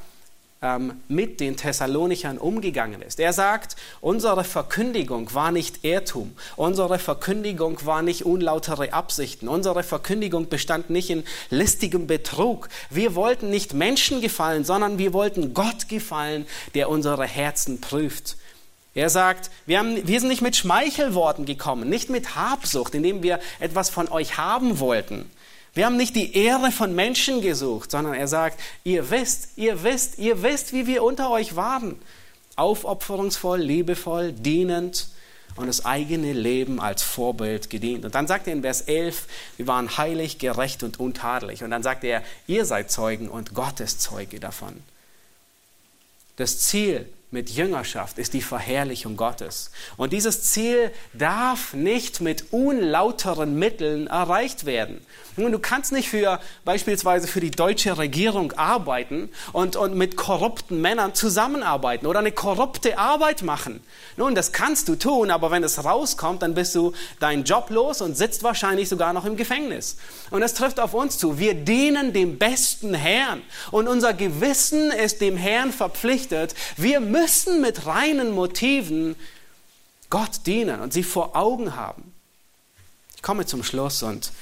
ähm, 0.66 1.00
mit 1.08 1.40
den 1.40 1.56
Thessalonichern 1.56 2.38
umgegangen 2.38 3.02
ist. 3.02 3.20
Er 3.20 3.32
sagt, 3.32 3.76
unsere 4.00 4.42
Verkündigung 4.44 5.32
war 5.34 5.52
nicht 5.52 5.84
Irrtum, 5.84 6.34
unsere 6.56 6.98
Verkündigung 6.98 7.84
war 7.84 8.02
nicht 8.02 8.24
unlautere 8.24 8.92
Absichten, 8.92 9.48
unsere 9.48 9.82
Verkündigung 9.82 10.48
bestand 10.48 10.90
nicht 10.90 11.10
in 11.10 11.24
listigem 11.50 12.06
Betrug. 12.06 12.68
Wir 12.90 13.14
wollten 13.14 13.50
nicht 13.50 13.74
Menschen 13.74 14.20
gefallen, 14.20 14.64
sondern 14.64 14.98
wir 14.98 15.12
wollten 15.12 15.54
Gott 15.54 15.88
gefallen, 15.88 16.46
der 16.74 16.88
unsere 16.88 17.24
Herzen 17.24 17.80
prüft. 17.80 18.36
Er 18.94 19.10
sagt, 19.10 19.50
wir, 19.66 19.78
haben, 19.78 20.08
wir 20.08 20.20
sind 20.20 20.30
nicht 20.30 20.40
mit 20.40 20.56
Schmeichelworten 20.56 21.44
gekommen, 21.44 21.88
nicht 21.88 22.08
mit 22.08 22.34
Habsucht, 22.34 22.94
indem 22.94 23.22
wir 23.22 23.40
etwas 23.60 23.90
von 23.90 24.08
euch 24.08 24.38
haben 24.38 24.78
wollten, 24.80 25.30
wir 25.76 25.84
haben 25.84 25.98
nicht 25.98 26.16
die 26.16 26.34
Ehre 26.34 26.72
von 26.72 26.94
Menschen 26.94 27.42
gesucht, 27.42 27.90
sondern 27.90 28.14
er 28.14 28.28
sagt, 28.28 28.58
ihr 28.82 29.10
wisst, 29.10 29.50
ihr 29.56 29.82
wisst, 29.82 30.16
ihr 30.16 30.42
wisst, 30.42 30.72
wie 30.72 30.86
wir 30.86 31.02
unter 31.02 31.30
euch 31.30 31.54
waren. 31.54 31.96
Aufopferungsvoll, 32.56 33.60
liebevoll, 33.60 34.32
dienend 34.32 35.08
und 35.54 35.66
das 35.66 35.84
eigene 35.84 36.32
Leben 36.32 36.80
als 36.80 37.02
Vorbild 37.02 37.68
gedient. 37.68 38.06
Und 38.06 38.14
dann 38.14 38.26
sagt 38.26 38.46
er 38.46 38.54
in 38.54 38.62
Vers 38.62 38.80
11, 38.80 39.26
wir 39.58 39.66
waren 39.66 39.98
heilig, 39.98 40.38
gerecht 40.38 40.82
und 40.82 40.98
untadelig. 40.98 41.62
Und 41.62 41.70
dann 41.72 41.82
sagt 41.82 42.04
er, 42.04 42.22
ihr 42.46 42.64
seid 42.64 42.90
Zeugen 42.90 43.28
und 43.28 43.52
Gott 43.52 43.80
ist 43.80 44.00
Zeuge 44.00 44.40
davon. 44.40 44.82
Das 46.36 46.60
Ziel 46.60 47.06
mit 47.32 47.50
Jüngerschaft 47.50 48.18
ist 48.18 48.34
die 48.34 48.40
Verherrlichung 48.40 49.16
Gottes. 49.16 49.72
Und 49.96 50.12
dieses 50.12 50.44
Ziel 50.44 50.92
darf 51.12 51.74
nicht 51.74 52.20
mit 52.20 52.52
unlauteren 52.52 53.58
Mitteln 53.58 54.06
erreicht 54.06 54.64
werden. 54.64 55.04
Nun, 55.36 55.52
du 55.52 55.58
kannst 55.58 55.92
nicht 55.92 56.08
für 56.08 56.40
beispielsweise 56.64 57.26
für 57.26 57.40
die 57.40 57.50
deutsche 57.50 57.98
Regierung 57.98 58.52
arbeiten 58.52 59.28
und, 59.52 59.76
und 59.76 59.94
mit 59.94 60.16
korrupten 60.16 60.80
Männern 60.80 61.14
zusammenarbeiten 61.14 62.06
oder 62.06 62.20
eine 62.20 62.32
korrupte 62.32 62.96
Arbeit 62.96 63.42
machen. 63.42 63.80
Nun, 64.16 64.34
das 64.34 64.52
kannst 64.52 64.88
du 64.88 64.94
tun, 64.94 65.30
aber 65.30 65.50
wenn 65.50 65.64
es 65.64 65.84
rauskommt, 65.84 66.42
dann 66.42 66.54
bist 66.54 66.74
du 66.74 66.92
deinen 67.20 67.44
Job 67.44 67.68
los 67.70 68.00
und 68.00 68.16
sitzt 68.16 68.44
wahrscheinlich 68.44 68.88
sogar 68.88 69.12
noch 69.12 69.26
im 69.26 69.36
Gefängnis. 69.36 69.96
Und 70.30 70.42
es 70.42 70.54
trifft 70.54 70.80
auf 70.80 70.94
uns 70.94 71.18
zu. 71.18 71.38
Wir 71.38 71.54
dienen 71.54 72.14
dem 72.14 72.38
besten 72.38 72.94
Herrn 72.94 73.42
und 73.72 73.88
unser 73.88 74.14
Gewissen 74.14 74.90
ist 74.90 75.20
dem 75.20 75.36
Herrn 75.36 75.72
verpflichtet. 75.72 76.54
Wir 76.78 77.00
müssen 77.00 77.15
mit 77.60 77.86
reinen 77.86 78.32
Motiven 78.32 79.16
Gott 80.10 80.46
dienen 80.46 80.80
und 80.80 80.92
sie 80.92 81.02
vor 81.02 81.34
Augen 81.34 81.74
haben. 81.74 82.12
Ich 83.16 83.22
komme 83.22 83.46
zum 83.46 83.64
Schluss 83.64 84.02
und 84.02 84.32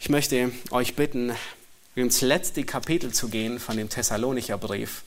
ich 0.00 0.08
möchte 0.08 0.52
euch 0.70 0.96
bitten, 0.96 1.34
ins 1.94 2.20
letzte 2.20 2.64
Kapitel 2.64 3.12
zu 3.12 3.28
gehen 3.28 3.60
von 3.60 3.76
dem 3.76 3.88
Thessalonicher 3.88 4.58
Brief. 4.58 5.02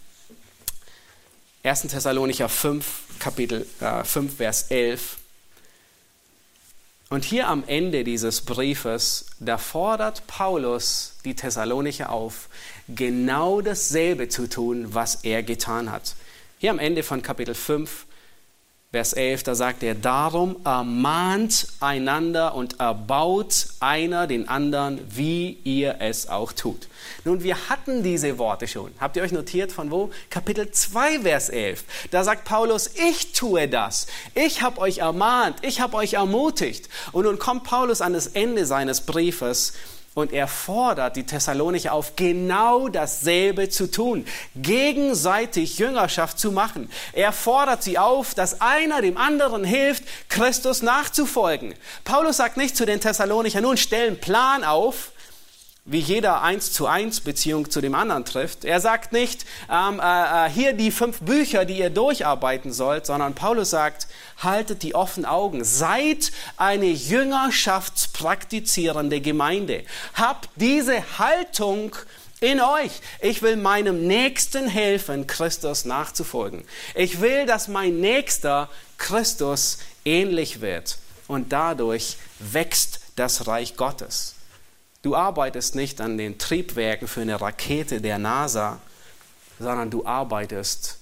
1. 1.63 1.81
Thessalonicher 1.81 2.47
5, 2.47 2.85
Kapitel 3.19 3.67
äh, 3.81 4.03
5, 4.05 4.37
Vers 4.37 4.67
11. 4.69 5.17
Und 7.09 7.25
hier 7.25 7.47
am 7.47 7.63
Ende 7.67 8.03
dieses 8.05 8.41
Briefes, 8.41 9.25
da 9.39 9.57
fordert 9.57 10.25
Paulus 10.27 11.15
die 11.25 11.35
Thessalonicher 11.35 12.09
auf, 12.09 12.47
genau 12.87 13.61
dasselbe 13.61 14.29
zu 14.29 14.47
tun, 14.47 14.93
was 14.93 15.23
er 15.23 15.43
getan 15.43 15.91
hat. 15.91 16.15
Hier 16.59 16.71
am 16.71 16.79
Ende 16.79 17.03
von 17.03 17.21
Kapitel 17.21 17.53
5, 17.53 18.07
Vers 18.91 19.13
11, 19.13 19.43
da 19.43 19.53
sagt 19.53 19.83
er, 19.83 19.93
darum 19.93 20.55
ermahnt 20.65 21.67
einander 21.81 22.55
und 22.55 22.79
erbaut 22.79 23.67
einer 23.79 24.25
den 24.25 24.49
anderen, 24.49 24.99
wie 25.07 25.59
ihr 25.63 25.97
es 25.99 26.29
auch 26.29 26.51
tut. 26.51 26.87
Nun, 27.23 27.43
wir 27.43 27.69
hatten 27.69 28.01
diese 28.01 28.39
Worte 28.39 28.67
schon. 28.67 28.91
Habt 28.99 29.17
ihr 29.17 29.21
euch 29.21 29.33
notiert 29.33 29.71
von 29.71 29.91
wo? 29.91 30.09
Kapitel 30.31 30.71
2, 30.71 31.19
Vers 31.19 31.49
11. 31.49 31.83
Da 32.09 32.23
sagt 32.23 32.45
Paulus, 32.45 32.89
ich 33.07 33.33
tue 33.33 33.67
das. 33.67 34.07
Ich 34.33 34.63
habe 34.63 34.81
euch 34.81 34.97
ermahnt, 34.97 35.59
ich 35.61 35.79
habe 35.79 35.95
euch 35.95 36.13
ermutigt. 36.13 36.89
Und 37.11 37.25
nun 37.25 37.37
kommt 37.37 37.65
Paulus 37.65 38.01
an 38.01 38.13
das 38.13 38.25
Ende 38.25 38.65
seines 38.65 39.01
Briefes 39.01 39.73
und 40.17 40.33
er 40.33 40.47
fordert 40.47 41.15
die 41.15 41.27
Thessalonicher 41.27 41.93
auf, 41.93 42.15
genau 42.15 42.87
dasselbe 42.87 43.69
zu 43.69 43.85
tun, 43.85 44.25
gegenseitig 44.55 45.77
Jüngerschaft 45.77 46.39
zu 46.39 46.51
machen. 46.51 46.89
Er 47.13 47.31
fordert 47.31 47.83
sie 47.83 47.99
auf, 47.99 48.33
dass 48.33 48.59
einer 48.59 49.03
dem 49.03 49.15
anderen 49.15 49.63
hilft, 49.63 50.05
Christus 50.27 50.81
nachzufolgen. 50.81 51.75
Paulus 52.03 52.37
sagt 52.37 52.57
nicht 52.57 52.75
zu 52.75 52.87
den 52.87 52.99
Thessalonichern, 52.99 53.61
nun 53.61 53.77
stellen 53.77 54.19
Plan 54.19 54.63
auf, 54.63 55.11
wie 55.87 55.99
jeder 55.99 56.41
eins 56.41 56.73
zu 56.73 56.85
eins 56.85 57.21
Beziehung 57.21 57.71
zu 57.71 57.79
dem 57.79 57.95
anderen 57.95 58.25
trifft. 58.25 58.65
Er 58.65 58.81
sagt 58.81 59.13
nicht, 59.13 59.45
ähm, 59.71 60.01
äh, 60.03 60.45
äh, 60.45 60.49
hier 60.49 60.73
die 60.73 60.91
fünf 60.91 61.21
Bücher, 61.21 61.63
die 61.63 61.79
ihr 61.79 61.89
durcharbeiten 61.89 62.73
sollt, 62.73 63.05
sondern 63.05 63.35
Paulus 63.35 63.69
sagt, 63.69 64.07
haltet 64.37 64.83
die 64.83 64.95
offenen 64.95 65.25
Augen, 65.25 65.63
seid 65.63 66.33
eine 66.57 66.87
jüngerschaftspraktizierende 66.87 69.21
Gemeinde. 69.21 69.85
Habt 70.13 70.49
diese 70.57 71.19
Haltung 71.19 71.95
in 72.41 72.59
euch. 72.59 72.91
Ich 73.21 73.41
will 73.41 73.55
meinem 73.55 74.05
Nächsten 74.05 74.67
helfen, 74.67 75.25
Christus 75.25 75.85
nachzufolgen. 75.85 76.65
Ich 76.95 77.21
will, 77.21 77.45
dass 77.45 77.69
mein 77.69 78.01
Nächster 78.01 78.69
Christus 78.97 79.77
ähnlich 80.03 80.59
wird 80.59 80.97
und 81.27 81.53
dadurch 81.53 82.17
wächst 82.39 82.99
das 83.15 83.47
Reich 83.47 83.77
Gottes. 83.77 84.36
Du 85.01 85.15
arbeitest 85.15 85.75
nicht 85.75 86.01
an 86.01 86.17
den 86.17 86.37
Triebwerken 86.37 87.07
für 87.07 87.21
eine 87.21 87.39
Rakete 87.39 88.01
der 88.01 88.17
NASA, 88.17 88.79
sondern 89.59 89.89
du 89.89 90.05
arbeitest 90.05 90.97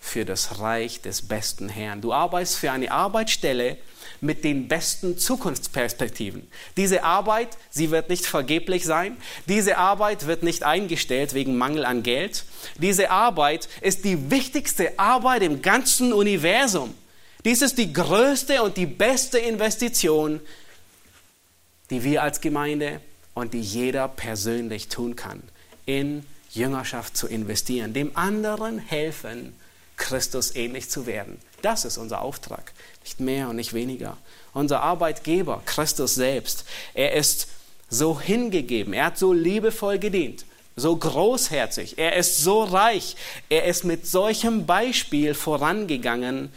für 0.00 0.24
das 0.24 0.60
Reich 0.60 1.02
des 1.02 1.22
besten 1.22 1.68
Herrn. 1.68 2.00
Du 2.00 2.12
arbeitest 2.12 2.56
für 2.56 2.72
eine 2.72 2.90
Arbeitsstelle 2.90 3.76
mit 4.20 4.44
den 4.44 4.68
besten 4.68 5.18
Zukunftsperspektiven. 5.18 6.50
Diese 6.76 7.04
Arbeit, 7.04 7.56
sie 7.70 7.90
wird 7.90 8.08
nicht 8.08 8.26
vergeblich 8.26 8.84
sein. 8.84 9.16
Diese 9.46 9.78
Arbeit 9.78 10.26
wird 10.26 10.42
nicht 10.42 10.62
eingestellt 10.62 11.34
wegen 11.34 11.56
Mangel 11.56 11.84
an 11.84 12.02
Geld. 12.02 12.44
Diese 12.78 13.10
Arbeit 13.10 13.68
ist 13.80 14.04
die 14.04 14.30
wichtigste 14.30 14.98
Arbeit 14.98 15.42
im 15.42 15.62
ganzen 15.62 16.12
Universum. 16.12 16.94
Dies 17.44 17.62
ist 17.62 17.78
die 17.78 17.92
größte 17.92 18.62
und 18.62 18.76
die 18.76 18.86
beste 18.86 19.38
Investition, 19.38 20.40
die 21.88 22.04
wir 22.04 22.22
als 22.22 22.40
Gemeinde 22.40 23.00
und 23.34 23.54
die 23.54 23.60
jeder 23.60 24.08
persönlich 24.08 24.88
tun 24.88 25.16
kann, 25.16 25.42
in 25.86 26.24
Jüngerschaft 26.50 27.16
zu 27.16 27.26
investieren, 27.26 27.92
dem 27.92 28.16
anderen 28.16 28.78
helfen, 28.78 29.54
Christus 29.96 30.54
ähnlich 30.56 30.90
zu 30.90 31.06
werden. 31.06 31.38
Das 31.62 31.84
ist 31.84 31.98
unser 31.98 32.22
Auftrag, 32.22 32.72
nicht 33.04 33.20
mehr 33.20 33.48
und 33.48 33.56
nicht 33.56 33.72
weniger. 33.72 34.16
Unser 34.52 34.80
Arbeitgeber, 34.80 35.62
Christus 35.66 36.14
selbst, 36.14 36.64
er 36.94 37.14
ist 37.14 37.48
so 37.88 38.20
hingegeben, 38.20 38.94
er 38.94 39.06
hat 39.06 39.18
so 39.18 39.32
liebevoll 39.32 39.98
gedient, 39.98 40.44
so 40.76 40.96
großherzig, 40.96 41.98
er 41.98 42.16
ist 42.16 42.38
so 42.38 42.64
reich, 42.64 43.16
er 43.48 43.64
ist 43.64 43.84
mit 43.84 44.06
solchem 44.06 44.66
Beispiel 44.66 45.34
vorangegangen 45.34 46.50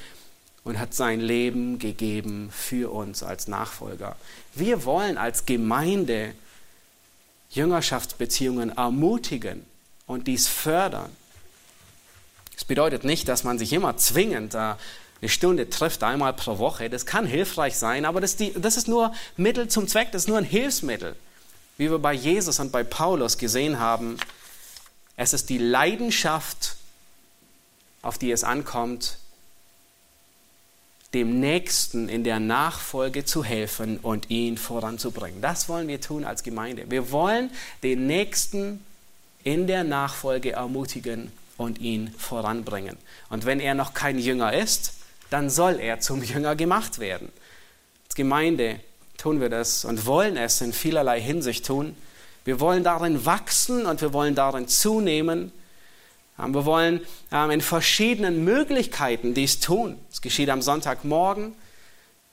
und 0.63 0.79
hat 0.79 0.93
sein 0.93 1.19
Leben 1.19 1.77
gegeben 1.79 2.49
für 2.51 2.91
uns 2.91 3.21
als 3.21 3.47
Nachfolger. 3.47 4.15
Wir 4.55 4.85
wollen 4.85 5.17
als 5.17 5.45
Gemeinde 5.45 6.33
Jüngerschaftsbeziehungen 7.55 8.77
ermutigen 8.77 9.65
und 10.07 10.27
dies 10.27 10.47
fördern. 10.47 11.09
Es 12.55 12.65
bedeutet 12.65 13.03
nicht, 13.03 13.27
dass 13.27 13.43
man 13.43 13.57
sich 13.57 13.73
immer 13.73 13.97
zwingend 13.97 14.55
eine 14.55 14.77
Stunde 15.25 15.69
trifft, 15.69 16.03
einmal 16.03 16.33
pro 16.33 16.57
Woche. 16.59 16.89
Das 16.89 17.05
kann 17.05 17.25
hilfreich 17.25 17.77
sein, 17.77 18.05
aber 18.05 18.21
das, 18.21 18.37
das 18.55 18.77
ist 18.77 18.87
nur 18.87 19.13
Mittel 19.37 19.67
zum 19.67 19.87
Zweck, 19.87 20.11
das 20.11 20.23
ist 20.23 20.27
nur 20.27 20.37
ein 20.37 20.43
Hilfsmittel. 20.43 21.15
Wie 21.77 21.89
wir 21.89 21.99
bei 21.99 22.13
Jesus 22.13 22.59
und 22.59 22.71
bei 22.71 22.83
Paulus 22.83 23.37
gesehen 23.37 23.79
haben, 23.79 24.17
es 25.15 25.33
ist 25.33 25.49
die 25.49 25.57
Leidenschaft, 25.57 26.75
auf 28.01 28.17
die 28.17 28.31
es 28.31 28.43
ankommt, 28.43 29.17
dem 31.13 31.39
Nächsten 31.39 32.09
in 32.09 32.23
der 32.23 32.39
Nachfolge 32.39 33.23
zu 33.23 33.43
helfen 33.43 33.99
und 33.99 34.29
ihn 34.29 34.57
voranzubringen. 34.57 35.41
Das 35.41 35.69
wollen 35.69 35.87
wir 35.87 36.01
tun 36.01 36.23
als 36.23 36.43
Gemeinde. 36.43 36.89
Wir 36.89 37.11
wollen 37.11 37.51
den 37.83 38.07
Nächsten 38.07 38.83
in 39.43 39.67
der 39.67 39.83
Nachfolge 39.83 40.53
ermutigen 40.53 41.31
und 41.57 41.79
ihn 41.79 42.13
voranbringen. 42.17 42.97
Und 43.29 43.45
wenn 43.45 43.59
er 43.59 43.75
noch 43.75 43.93
kein 43.93 44.17
Jünger 44.17 44.53
ist, 44.53 44.93
dann 45.29 45.49
soll 45.49 45.79
er 45.79 45.99
zum 45.99 46.23
Jünger 46.23 46.55
gemacht 46.55 46.99
werden. 46.99 47.29
Als 48.05 48.15
Gemeinde 48.15 48.79
tun 49.17 49.39
wir 49.39 49.49
das 49.49 49.85
und 49.85 50.05
wollen 50.05 50.35
es 50.35 50.61
in 50.61 50.73
vielerlei 50.73 51.21
Hinsicht 51.21 51.65
tun. 51.65 51.95
Wir 52.43 52.59
wollen 52.59 52.83
darin 52.83 53.25
wachsen 53.25 53.85
und 53.85 54.01
wir 54.01 54.13
wollen 54.13 54.35
darin 54.35 54.67
zunehmen 54.67 55.51
wir 56.37 56.65
wollen 56.65 57.01
in 57.31 57.61
verschiedenen 57.61 58.43
Möglichkeiten 58.43 59.33
dies 59.33 59.59
tun. 59.59 59.99
Es 60.11 60.21
geschieht 60.21 60.49
am 60.49 60.61
Sonntagmorgen, 60.61 61.53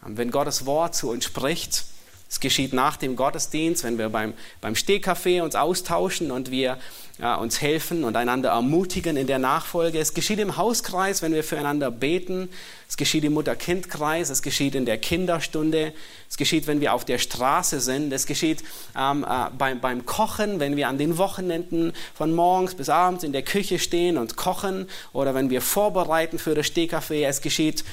wenn 0.00 0.30
Gottes 0.30 0.64
Wort 0.66 0.94
zu 0.94 1.10
uns 1.10 1.24
spricht. 1.24 1.84
Es 2.30 2.38
geschieht 2.38 2.72
nach 2.72 2.96
dem 2.96 3.16
Gottesdienst, 3.16 3.82
wenn 3.82 3.98
wir 3.98 4.08
beim, 4.08 4.34
beim 4.60 4.76
Stehkaffee 4.76 5.40
uns 5.40 5.56
austauschen 5.56 6.30
und 6.30 6.52
wir 6.52 6.78
ja, 7.18 7.34
uns 7.34 7.60
helfen 7.60 8.04
und 8.04 8.16
einander 8.16 8.50
ermutigen 8.50 9.16
in 9.16 9.26
der 9.26 9.40
Nachfolge. 9.40 9.98
Es 9.98 10.14
geschieht 10.14 10.38
im 10.38 10.56
Hauskreis, 10.56 11.22
wenn 11.22 11.32
wir 11.32 11.42
füreinander 11.42 11.90
beten. 11.90 12.48
Es 12.88 12.96
geschieht 12.96 13.24
im 13.24 13.32
Mutter-Kind-Kreis. 13.32 14.30
Es 14.30 14.42
geschieht 14.42 14.76
in 14.76 14.86
der 14.86 14.98
Kinderstunde. 14.98 15.92
Es 16.30 16.36
geschieht, 16.36 16.68
wenn 16.68 16.80
wir 16.80 16.94
auf 16.94 17.04
der 17.04 17.18
Straße 17.18 17.80
sind. 17.80 18.12
Es 18.12 18.26
geschieht 18.26 18.62
ähm, 18.96 19.26
äh, 19.28 19.50
beim, 19.58 19.80
beim 19.80 20.06
Kochen, 20.06 20.60
wenn 20.60 20.76
wir 20.76 20.86
an 20.86 20.98
den 20.98 21.18
Wochenenden 21.18 21.92
von 22.14 22.32
morgens 22.32 22.76
bis 22.76 22.88
abends 22.88 23.24
in 23.24 23.32
der 23.32 23.42
Küche 23.42 23.80
stehen 23.80 24.16
und 24.16 24.36
kochen 24.36 24.88
oder 25.12 25.34
wenn 25.34 25.50
wir 25.50 25.60
vorbereiten 25.60 26.38
für 26.38 26.54
das 26.54 26.68
Stehkaffee. 26.68 27.24
Es 27.24 27.40
geschieht 27.40 27.84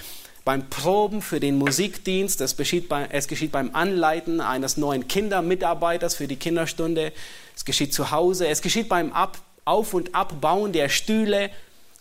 beim 0.48 0.70
Proben 0.70 1.22
für 1.22 1.42
den 1.42 1.58
Musikdienst, 1.58 2.40
es 2.40 2.56
geschieht, 2.56 2.88
bei, 2.88 3.10
es 3.12 3.28
geschieht 3.28 3.52
beim 3.52 3.76
Anleiten 3.76 4.40
eines 4.40 4.78
neuen 4.78 5.06
Kindermitarbeiters 5.06 6.16
für 6.16 6.30
die 6.30 6.38
Kinderstunde, 6.38 7.12
es 7.54 7.66
geschieht 7.66 7.94
zu 7.94 8.12
Hause, 8.12 8.48
es 8.48 8.62
geschieht 8.62 8.88
beim 8.88 9.12
Ab, 9.12 9.40
Auf- 9.66 9.94
und 9.94 10.16
Abbauen 10.16 10.72
der 10.72 10.88
Stühle, 10.88 11.50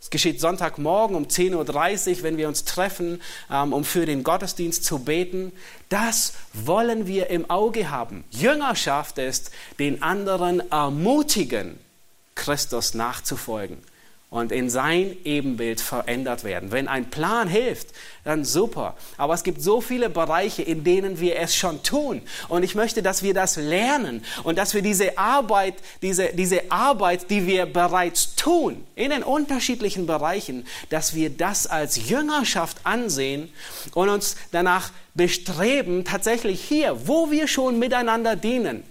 es 0.01 0.11
geschieht 0.11 0.41
Sonntagmorgen 0.41 1.17
um 1.17 1.25
10.30 1.25 2.19
Uhr, 2.19 2.23
wenn 2.23 2.37
wir 2.37 2.47
uns 2.47 2.65
treffen, 2.65 3.21
ähm, 3.51 3.73
um 3.73 3.85
für 3.85 4.07
den 4.07 4.23
Gottesdienst 4.23 4.85
zu 4.85 5.01
beten. 5.01 5.51
Das 5.89 6.35
wollen 6.53 7.09
wir 7.09 7.31
im 7.31 7.51
Auge 7.51 7.91
haben. 7.91 8.23
Jüngerschaft 8.31 9.19
ist, 9.19 9.51
den 9.81 10.05
anderen 10.05 10.71
ermutigen, 10.71 11.81
Christus 12.37 12.95
nachzufolgen 12.95 13.79
und 14.29 14.51
in 14.51 14.69
sein 14.69 15.17
Ebenbild 15.25 15.81
verändert 15.81 16.43
werden. 16.43 16.73
Wenn 16.73 16.89
ein 16.89 17.11
Plan 17.11 17.47
hilft, 17.47 17.89
dann 18.25 18.45
super. 18.45 18.97
Aber 19.17 19.35
es 19.35 19.45
gibt 19.45 19.63
so 19.63 19.81
viele 19.81 20.11
Bereiche, 20.11 20.63
in 20.63 20.83
denen 20.83 21.21
wir 21.21 21.37
es 21.37 21.55
schon 21.55 21.83
tun. 21.85 22.21
Und 22.49 22.65
ich 22.65 22.75
möchte, 22.75 23.03
dass 23.03 23.23
wir 23.23 23.35
das 23.35 23.57
lernen 23.57 24.25
und 24.43 24.59
dass 24.59 24.75
wir 24.75 24.83
diese 24.83 25.17
Arbeit, 25.17 25.75
diese, 26.03 26.31
diese 26.35 26.73
Arbeit, 26.73 27.31
die 27.31 27.47
wir 27.47 27.67
bereits 27.67 28.35
tun, 28.35 28.85
in 28.97 29.11
den 29.11 29.23
unterschiedlichen 29.23 30.07
Bereichen, 30.07 30.67
dass 30.91 31.15
wir 31.15 31.31
das 31.31 31.69
als 31.69 32.09
Jüngerschaft 32.09 32.79
ansehen 32.83 33.49
und 33.95 34.09
uns 34.09 34.37
danach 34.51 34.91
bestreben, 35.15 36.05
tatsächlich 36.05 36.61
hier, 36.63 37.07
wo 37.07 37.31
wir 37.31 37.47
schon 37.47 37.79
miteinander 37.79 38.35
dienen, 38.35 38.83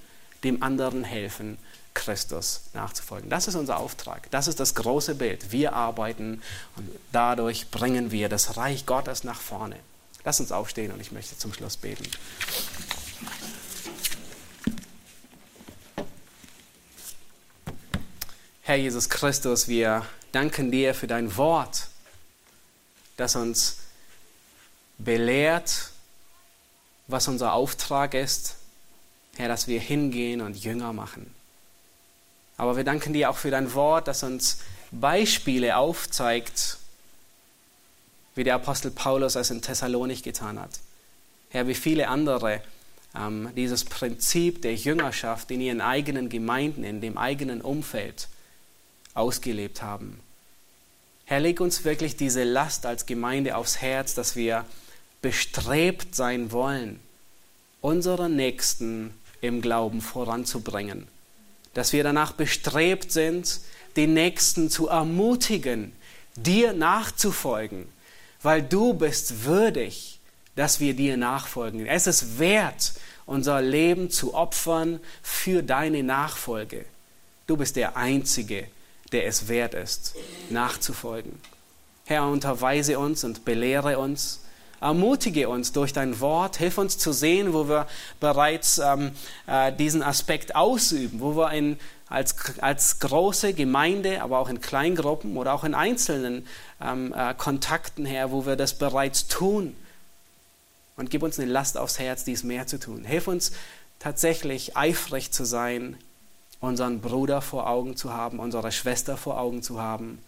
dem 0.46 0.64
anderen 0.64 1.04
helfen 1.04 1.58
Christus 1.96 2.62
nachzufolgen. 2.74 3.30
Das 3.30 3.48
ist 3.48 3.56
unser 3.56 3.78
Auftrag. 3.78 4.30
Das 4.30 4.48
ist 4.48 4.60
das 4.60 4.76
große 4.76 5.16
Bild. 5.16 5.52
Wir 5.52 5.74
arbeiten 5.74 6.44
und 6.76 6.88
dadurch 7.12 7.72
bringen 7.72 8.12
wir 8.12 8.30
das 8.30 8.58
Reich 8.58 8.86
Gottes 8.86 9.24
nach 9.24 9.42
vorne. 9.42 9.78
Lass 10.24 10.40
uns 10.40 10.52
aufstehen 10.52 10.92
und 10.92 11.00
ich 11.00 11.12
möchte 11.12 11.38
zum 11.38 11.54
Schluss 11.54 11.78
beten. 11.78 12.06
Herr 18.62 18.78
Jesus 18.78 19.10
Christus, 19.10 19.68
wir 19.68 20.06
danken 20.32 20.72
dir 20.72 20.96
für 20.96 21.06
dein 21.06 21.38
Wort, 21.38 21.88
das 23.16 23.36
uns 23.36 23.78
belehrt, 24.98 25.92
was 27.06 27.28
unser 27.28 27.54
Auftrag 27.54 28.16
ist. 28.16 28.56
Herr, 29.38 29.50
dass 29.50 29.68
wir 29.68 29.80
hingehen 29.80 30.42
und 30.42 30.58
Jünger 30.58 30.94
machen. 30.94 31.35
Aber 32.58 32.78
wir 32.78 32.84
danken 32.84 33.14
dir 33.14 33.30
auch 33.30 33.38
für 33.38 33.52
dein 33.52 33.74
Wort, 33.74 34.08
das 34.08 34.24
uns 34.24 34.60
Beispiele 34.92 35.78
aufzeigt, 35.78 36.78
wie 38.36 38.44
der 38.44 38.56
Apostel 38.56 38.92
Paulus 38.92 39.36
es 39.36 39.50
in 39.50 39.62
Thessalonik 39.62 40.24
getan 40.24 40.60
hat. 40.60 40.72
Herr, 41.50 41.68
wie 41.68 41.76
viele 41.76 42.08
andere 42.08 42.62
ähm, 43.16 43.50
dieses 43.56 43.86
Prinzip 43.86 44.62
der 44.62 44.76
Jüngerschaft 44.76 45.52
in 45.52 45.62
ihren 45.62 45.82
eigenen 45.82 46.30
Gemeinden, 46.30 46.84
in 46.84 47.02
dem 47.02 47.18
eigenen 47.18 47.62
Umfeld 47.62 48.28
ausgelebt 49.14 49.82
haben. 49.82 50.20
Herr, 51.26 51.40
leg 51.40 51.60
uns 51.60 51.86
wirklich 51.86 52.18
diese 52.18 52.44
Last 52.44 52.86
als 52.86 53.06
Gemeinde 53.06 53.56
aufs 53.56 53.82
Herz, 53.82 54.14
dass 54.14 54.36
wir 54.36 54.66
bestrebt 55.22 56.14
sein 56.14 56.52
wollen, 56.52 57.00
unseren 57.82 58.36
Nächsten 58.36 59.14
im 59.42 59.62
Glauben 59.62 60.02
voranzubringen 60.02 61.08
dass 61.76 61.94
wir 61.94 62.04
danach 62.04 62.32
bestrebt 62.32 63.12
sind, 63.12 63.60
den 63.96 64.16
Nächsten 64.16 64.72
zu 64.72 64.88
ermutigen, 64.88 65.94
dir 66.36 66.74
nachzufolgen, 66.74 67.88
weil 68.42 68.64
du 68.64 68.94
bist 68.96 69.44
würdig, 69.44 70.20
dass 70.56 70.80
wir 70.80 70.96
dir 70.96 71.18
nachfolgen. 71.18 71.86
Es 71.86 72.08
ist 72.08 72.40
wert, 72.40 72.94
unser 73.26 73.62
Leben 73.62 74.10
zu 74.10 74.34
opfern 74.34 75.00
für 75.22 75.62
deine 75.62 76.02
Nachfolge. 76.02 76.86
Du 77.46 77.58
bist 77.58 77.76
der 77.76 77.98
Einzige, 77.98 78.68
der 79.12 79.28
es 79.28 79.48
wert 79.48 79.74
ist, 79.74 80.16
nachzufolgen. 80.50 81.40
Herr, 82.06 82.28
unterweise 82.28 83.00
uns 83.00 83.24
und 83.24 83.46
belehre 83.46 84.00
uns 84.00 84.45
Ermutige 84.86 85.50
uns 85.50 85.72
durch 85.72 85.94
dein 85.94 86.20
Wort, 86.20 86.58
hilf 86.58 86.78
uns 86.78 86.98
zu 86.98 87.12
sehen, 87.12 87.54
wo 87.54 87.68
wir 87.68 87.88
bereits 88.20 88.78
ähm, 88.78 89.12
äh, 89.48 89.74
diesen 89.74 90.04
Aspekt 90.04 90.56
ausüben, 90.56 91.20
wo 91.22 91.36
wir 91.36 91.52
in, 91.52 91.80
als, 92.08 92.36
als 92.62 93.00
große 93.00 93.54
Gemeinde, 93.54 94.22
aber 94.22 94.38
auch 94.38 94.48
in 94.48 94.62
Kleingruppen 94.62 95.38
oder 95.38 95.54
auch 95.54 95.64
in 95.64 95.74
einzelnen 95.74 96.46
ähm, 96.80 97.14
äh, 97.18 97.34
Kontakten 97.34 98.06
her, 98.06 98.32
wo 98.32 98.46
wir 98.46 98.56
das 98.56 98.76
bereits 98.76 99.28
tun. 99.28 99.76
Und 100.98 101.10
gib 101.10 101.24
uns 101.24 101.40
eine 101.40 101.52
Last 101.52 101.78
aufs 101.78 101.98
Herz, 101.98 102.24
dies 102.24 102.44
mehr 102.44 102.68
zu 102.68 102.80
tun. 102.80 103.04
Hilf 103.06 103.28
uns 103.28 103.54
tatsächlich 104.00 104.78
eifrig 104.78 105.32
zu 105.32 105.46
sein, 105.46 105.98
unseren 106.60 107.02
Bruder 107.02 107.42
vor 107.42 107.68
Augen 107.68 107.98
zu 107.98 108.14
haben, 108.14 108.40
unsere 108.40 108.72
Schwester 108.72 109.18
vor 109.18 109.40
Augen 109.40 109.64
zu 109.64 109.82
haben 109.82 110.20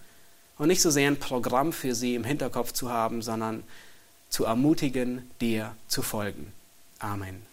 und 0.57 0.67
nicht 0.67 0.81
so 0.81 0.89
sehr 0.89 1.07
ein 1.07 1.19
Programm 1.19 1.71
für 1.73 1.93
sie 1.93 2.15
im 2.15 2.23
Hinterkopf 2.23 2.71
zu 2.73 2.91
haben, 2.91 3.21
sondern 3.21 3.63
zu 4.29 4.45
ermutigen, 4.45 5.29
dir 5.41 5.75
zu 5.87 6.01
folgen. 6.01 6.51
Amen. 6.99 7.46